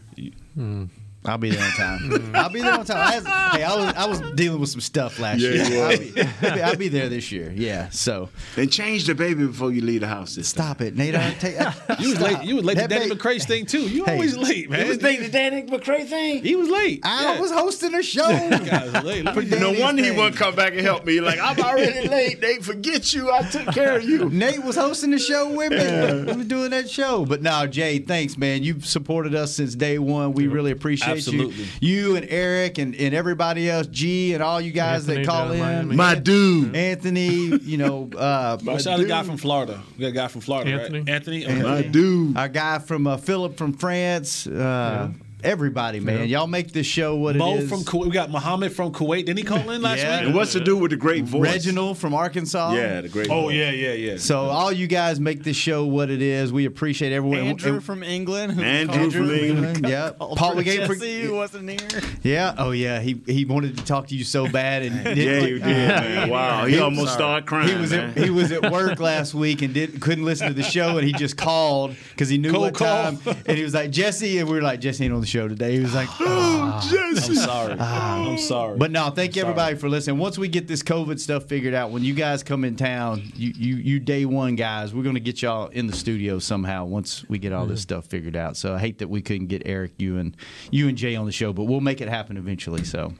I'll 1.26 1.38
be 1.38 1.50
there 1.50 1.64
on 1.64 1.70
time. 1.72 2.30
I'll 2.34 2.50
be 2.50 2.60
there 2.60 2.74
on 2.74 2.84
time. 2.84 2.98
I 2.98 3.16
was- 3.16 3.26
hey, 3.56 3.62
I 3.62 3.74
was 3.76 3.94
I 3.94 4.04
was 4.06 4.20
dealing 4.34 4.60
with 4.60 4.68
some 4.68 4.80
stuff 4.82 5.18
last 5.18 5.40
Yeah, 5.40 5.50
year. 5.50 5.64
you 5.64 5.80
I'll 5.80 5.98
be, 5.98 6.20
I'll, 6.20 6.54
be, 6.54 6.62
I'll 6.62 6.76
be 6.76 6.88
there 6.88 7.08
this 7.08 7.32
year. 7.32 7.50
Yeah. 7.56 7.88
So 7.90 8.28
And 8.56 8.70
change 8.70 9.06
the 9.06 9.14
baby 9.14 9.46
before 9.46 9.72
you 9.72 9.80
leave 9.80 10.02
the 10.02 10.06
house. 10.08 10.34
This 10.34 10.48
stop 10.48 10.80
it, 10.82 10.96
Nate. 10.96 11.14
I 11.14 11.32
take, 11.34 11.54
You 12.00 12.10
was 12.10 12.20
late. 12.20 12.42
You 12.44 12.56
was 12.56 12.64
late 12.64 12.74
to 12.74 12.80
That 12.82 12.90
Danny 12.90 13.08
ba- 13.08 13.14
McCray's 13.16 13.46
thing 13.46 13.64
too. 13.64 13.88
You 13.88 14.04
Hey. 14.04 14.12
always 14.14 14.36
late, 14.36 14.68
man. 14.68 14.82
You 14.82 14.88
was 14.88 14.98
thinking 14.98 15.24
the 15.24 15.30
Danny 15.32 15.62
McCray 15.62 16.06
thing? 16.06 16.42
He 16.42 16.56
was 16.56 16.68
late. 16.68 17.00
I 17.04 17.40
was 17.40 17.50
hosting 17.50 17.94
a 17.94 18.02
show. 18.14 18.28
Guys 18.28 19.02
late. 19.04 19.24
No 19.24 19.72
wonder 19.72 20.04
he 20.04 20.10
wouldn't 20.10 20.36
come 20.36 20.54
back 20.54 20.72
and 20.72 20.82
help 20.82 21.04
me. 21.06 21.20
Like 21.20 21.38
I'm 21.40 21.58
already 21.58 22.06
late. 22.08 22.40
Nate, 22.42 22.62
forget 22.64 23.14
you. 23.14 23.30
I 23.32 23.42
took 23.42 23.68
care 23.74 23.96
of 23.96 24.04
you. 24.04 24.28
Nate 24.28 24.62
was 24.62 24.76
hosting 24.76 25.10
the 25.10 25.18
show 25.18 25.50
with 25.50 25.70
me. 25.70 26.32
We 26.32 26.36
were 26.38 26.44
doing 26.44 26.70
that 26.70 26.90
show. 26.90 27.24
But 27.24 27.40
now, 27.40 27.66
Jay, 27.66 27.98
thanks, 27.98 28.36
man. 28.36 28.62
You've 28.62 28.84
supported 28.84 29.34
us 29.34 29.54
since 29.54 29.74
day 29.74 29.98
one. 29.98 30.32
We 30.32 30.48
really 30.48 30.70
appreciate 30.70 31.13
Absolutely. 31.18 31.64
you. 31.80 32.10
You 32.10 32.16
and 32.16 32.26
Eric 32.28 32.78
and, 32.78 32.94
and 32.94 33.14
everybody 33.14 33.68
else, 33.70 33.86
G 33.86 34.34
and 34.34 34.42
all 34.42 34.60
you 34.60 34.72
guys 34.72 35.08
Anthony 35.08 35.24
that 35.24 35.30
call 35.30 35.46
in 35.50 35.54
in. 35.54 35.60
Miami. 35.60 35.96
My 35.96 36.14
dude. 36.14 36.74
Anthony, 36.76 37.26
you 37.58 37.76
know, 37.76 38.10
uh, 38.16 38.58
What's 38.62 38.84
the 38.84 38.92
other 38.92 39.06
guy 39.06 39.22
from 39.22 39.36
Florida? 39.36 39.82
We 39.96 40.02
got 40.02 40.08
a 40.08 40.12
guy 40.12 40.28
from 40.28 40.40
Florida, 40.40 40.70
Anthony. 40.70 40.98
right? 41.00 41.08
Anthony. 41.08 41.44
Okay. 41.44 41.62
My 41.62 41.82
dude. 41.82 42.36
our 42.36 42.48
guy 42.48 42.78
from 42.78 43.06
uh, 43.06 43.16
Philip 43.16 43.56
from 43.56 43.72
France. 43.72 44.46
Uh, 44.46 45.10
everybody, 45.44 46.00
man. 46.00 46.28
Y'all 46.28 46.46
make 46.46 46.72
this 46.72 46.86
show 46.86 47.16
what 47.16 47.36
Mo 47.36 47.54
it 47.56 47.62
is. 47.64 47.68
from 47.68 47.80
Kuwait. 47.80 48.06
We 48.06 48.10
got 48.12 48.30
Muhammad 48.30 48.72
from 48.72 48.92
Kuwait. 48.92 49.26
Didn't 49.26 49.38
he 49.38 49.44
call 49.44 49.70
in 49.70 49.82
last 49.82 49.98
Yeah. 49.98 50.18
week? 50.18 50.26
And 50.26 50.34
what's 50.34 50.52
to 50.52 50.60
do 50.60 50.76
with 50.76 50.90
the 50.90 50.96
great 50.96 51.24
voice? 51.24 51.42
Reginald 51.42 51.98
from 51.98 52.14
Arkansas. 52.14 52.72
Yeah, 52.74 53.00
the 53.02 53.08
great. 53.08 53.28
Oh 53.30 53.42
voice. 53.42 53.54
yeah, 53.56 53.70
yeah, 53.70 53.92
yeah. 53.92 54.16
So 54.16 54.40
all 54.40 54.72
you 54.72 54.86
guys 54.86 55.20
make 55.20 55.44
this 55.44 55.56
show 55.56 55.84
what 55.84 56.10
it 56.10 56.22
is. 56.22 56.52
We 56.52 56.64
appreciate 56.64 57.12
everyone. 57.12 57.40
Andrew 57.40 57.74
And- 57.74 57.84
from 57.84 58.02
England. 58.02 58.52
Who 58.54 58.62
Andrew 58.62 59.10
from 59.10 59.30
England. 59.30 59.86
Yeah, 59.88 60.10
Paul 60.18 60.36
for 60.52 60.56
we 60.56 60.64
gave 60.64 60.86
for- 60.86 60.94
Jesse, 60.94 61.28
wasn't 61.28 61.68
here. 61.68 62.00
Yeah. 62.22 62.54
Oh 62.58 62.70
yeah. 62.70 63.00
He 63.00 63.20
he 63.26 63.44
wanted 63.44 63.76
to 63.78 63.84
talk 63.84 64.08
to 64.08 64.14
you 64.16 64.24
so 64.24 64.48
bad 64.48 64.82
and 64.82 64.94
Yeah, 65.06 65.14
didn't- 65.14 65.48
you 65.48 65.58
did, 65.58 65.64
man. 65.64 66.30
Wow, 66.30 66.64
he 66.66 66.78
almost 66.78 67.12
started 67.12 67.46
crying. 67.46 67.68
He 67.68 67.74
was 67.74 67.90
man. 67.90 68.10
at, 68.10 68.16
he 68.24 68.30
was 68.30 68.50
at 68.52 68.70
work 68.72 68.98
last 69.00 69.34
week 69.34 69.62
and 69.62 69.74
didn't 69.74 70.00
couldn't 70.00 70.24
listen 70.24 70.48
to 70.48 70.54
the 70.54 70.62
show 70.62 70.96
and 70.98 71.06
he 71.06 71.12
just 71.12 71.36
called 71.36 71.94
because 72.10 72.28
he 72.28 72.38
knew 72.38 72.50
Cold 72.50 72.62
what 72.62 72.74
call. 72.74 72.86
time 73.12 73.18
and 73.46 73.56
he 73.58 73.62
was 73.64 73.74
like 73.74 73.90
Jesse 73.90 74.38
and 74.38 74.48
we 74.48 74.54
were 74.56 74.62
like 74.62 74.80
Jesse 74.80 75.04
ain't 75.04 75.12
on 75.12 75.20
the 75.20 75.26
show 75.26 75.33
today. 75.42 75.74
He 75.74 75.80
was 75.80 75.94
like, 75.94 76.08
oh, 76.20 76.80
oh 76.82 76.88
Jesse. 76.90 77.32
I'm 77.32 77.34
sorry. 77.36 77.76
Ah. 77.78 78.30
I'm 78.30 78.38
sorry. 78.38 78.78
but 78.78 78.90
no, 78.90 79.10
thank 79.10 79.36
you 79.36 79.42
everybody 79.42 79.76
for 79.76 79.88
listening. 79.88 80.18
Once 80.18 80.38
we 80.38 80.48
get 80.48 80.68
this 80.68 80.82
COVID 80.82 81.18
stuff 81.18 81.44
figured 81.44 81.74
out, 81.74 81.90
when 81.90 82.04
you 82.04 82.14
guys 82.14 82.42
come 82.42 82.64
in 82.64 82.76
town, 82.76 83.22
you 83.34 83.52
you, 83.56 83.76
you 83.76 84.00
day 84.00 84.24
one 84.24 84.56
guys, 84.56 84.94
we're 84.94 85.02
gonna 85.02 85.20
get 85.20 85.42
y'all 85.42 85.68
in 85.68 85.86
the 85.86 85.96
studio 85.96 86.38
somehow 86.38 86.84
once 86.84 87.28
we 87.28 87.38
get 87.38 87.52
all 87.52 87.66
this 87.66 87.82
stuff 87.82 88.06
figured 88.06 88.36
out. 88.36 88.56
So 88.56 88.74
I 88.74 88.78
hate 88.78 88.98
that 88.98 89.08
we 89.08 89.20
couldn't 89.22 89.48
get 89.48 89.62
Eric, 89.66 89.92
you 89.98 90.18
and 90.18 90.36
you 90.70 90.88
and 90.88 90.96
Jay 90.96 91.16
on 91.16 91.26
the 91.26 91.32
show, 91.32 91.52
but 91.52 91.64
we'll 91.64 91.80
make 91.80 92.00
it 92.00 92.08
happen 92.08 92.36
eventually. 92.36 92.84
So, 92.84 93.14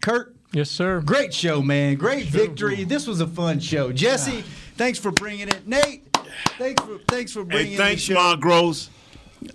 Kurt. 0.00 0.36
Yes, 0.52 0.68
sir. 0.68 1.00
Great 1.00 1.32
show, 1.32 1.62
man. 1.62 1.94
Great 1.94 2.26
victory. 2.26 2.82
This 2.82 3.06
was 3.06 3.20
a 3.20 3.26
fun 3.26 3.60
show. 3.60 3.92
Jesse, 3.92 4.42
thanks 4.76 4.98
for 4.98 5.12
bringing 5.12 5.48
it. 5.48 5.66
Nate, 5.66 6.08
thanks 6.58 6.82
for 6.82 6.98
thanks 7.06 7.32
for 7.32 7.44
bringing 7.44 7.72
Hey, 7.72 7.76
thanks, 7.76 8.06
the 8.06 8.14
show. 8.14 8.20
Mark 8.20 8.40
Gross. 8.40 8.90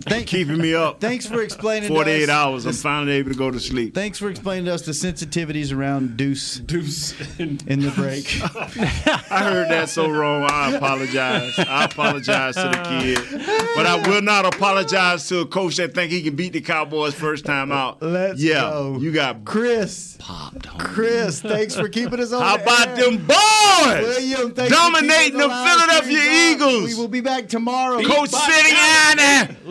Thank- 0.01 0.27
keeping 0.27 0.57
me 0.57 0.73
up. 0.73 0.99
Thanks 0.99 1.25
for 1.27 1.41
explaining. 1.41 1.89
to 1.89 1.95
48 1.95 2.23
us 2.23 2.29
hours. 2.29 2.65
I'm 2.65 2.73
finally 2.73 3.13
able 3.13 3.31
to 3.31 3.37
go 3.37 3.51
to 3.51 3.59
sleep. 3.59 3.93
Thanks 3.93 4.17
for 4.17 4.29
explaining 4.29 4.65
to 4.65 4.73
us 4.73 4.81
the 4.83 4.91
sensitivities 4.93 5.75
around 5.75 6.17
Deuce 6.17 6.57
Deuce. 6.59 7.13
in 7.39 7.57
the 7.81 7.91
break. 7.95 8.39
I 9.31 9.43
heard 9.43 9.69
that 9.69 9.89
so 9.89 10.09
wrong. 10.09 10.47
I 10.49 10.73
apologize. 10.75 11.53
I 11.59 11.85
apologize 11.85 12.55
to 12.55 12.61
the 12.63 12.83
kid. 12.89 13.45
But 13.75 13.85
I 13.85 14.07
will 14.07 14.21
not 14.21 14.45
apologize 14.45 15.27
to 15.29 15.39
a 15.39 15.45
coach 15.45 15.77
that 15.77 15.93
think 15.93 16.11
he 16.11 16.21
can 16.23 16.35
beat 16.35 16.53
the 16.53 16.61
Cowboys 16.61 17.13
first 17.13 17.45
time 17.45 17.71
out. 17.71 18.01
Let's 18.01 18.41
yeah, 18.41 18.61
go. 18.61 18.97
you 18.99 19.11
got 19.11 19.45
Chris. 19.45 20.17
Popped. 20.19 20.67
Chris, 20.79 21.41
thanks 21.41 21.75
for 21.75 21.87
keeping 21.89 22.19
us 22.19 22.31
on. 22.33 22.41
How 22.41 22.57
the 22.57 22.63
about 22.63 22.87
air. 22.89 22.95
them 22.95 23.17
boys? 23.25 23.37
William, 24.01 24.53
thanks 24.53 24.73
Dominating 24.75 25.23
keeping 25.33 25.37
the 25.39 25.47
line 25.47 25.67
Philadelphia 25.69 26.17
strings 26.19 26.61
up. 26.61 26.69
Eagles. 26.71 26.83
We 26.85 26.95
will 26.95 27.07
be 27.07 27.21
back 27.21 27.47
tomorrow. 27.47 28.01
Coach 28.03 28.29
City 28.29 28.71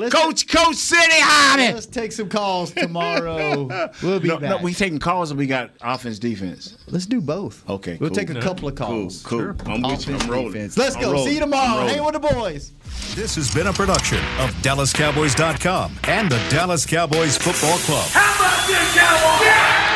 on 0.04 0.10
there. 0.10 0.20
Listen- 0.20 0.46
Coach 0.48 0.48
Coach 0.66 0.76
City 0.76 1.22
on 1.22 1.60
it. 1.60 1.74
Let's 1.74 1.86
take 1.86 2.12
some 2.12 2.28
calls 2.28 2.72
tomorrow. 2.72 3.68
We'll 4.02 4.20
be 4.20 4.28
No, 4.28 4.38
back. 4.38 4.50
no, 4.50 4.56
we 4.58 4.74
taking 4.74 4.98
calls 4.98 5.32
or 5.32 5.36
we 5.36 5.46
got 5.46 5.70
offense 5.80 6.18
defense. 6.18 6.76
Let's 6.88 7.06
do 7.06 7.20
both. 7.20 7.68
Okay, 7.68 7.96
We'll 8.00 8.10
cool. 8.10 8.16
take 8.16 8.30
a 8.30 8.40
couple 8.40 8.68
of 8.68 8.74
calls. 8.74 9.22
Cool, 9.22 9.54
cool. 9.54 9.72
I'm 9.72 9.82
with 9.82 10.06
you. 10.08 10.14
Offense, 10.14 10.22
I'm 10.24 10.30
rolling. 10.30 10.52
defense. 10.52 10.76
Let's 10.76 10.96
I'm 10.96 11.02
go. 11.02 11.12
rolling. 11.12 11.28
See 11.28 11.34
you 11.34 11.40
tomorrow. 11.40 11.78
rolling. 11.80 11.94
Hang 11.94 12.04
with 12.04 12.14
the 12.14 12.20
boys. 12.20 12.72
This 13.14 13.34
has 13.36 13.52
been 13.54 13.66
a 13.68 13.72
production 13.72 14.18
of 14.40 14.50
DallasCowboys.com 14.62 15.96
and 16.04 16.30
the 16.30 16.38
Dallas 16.50 16.84
Cowboys 16.86 17.36
Football 17.36 17.78
Club. 17.78 18.08
How 18.10 18.34
about 18.36 18.66
this, 18.66 18.94
Cowboys? 18.96 19.93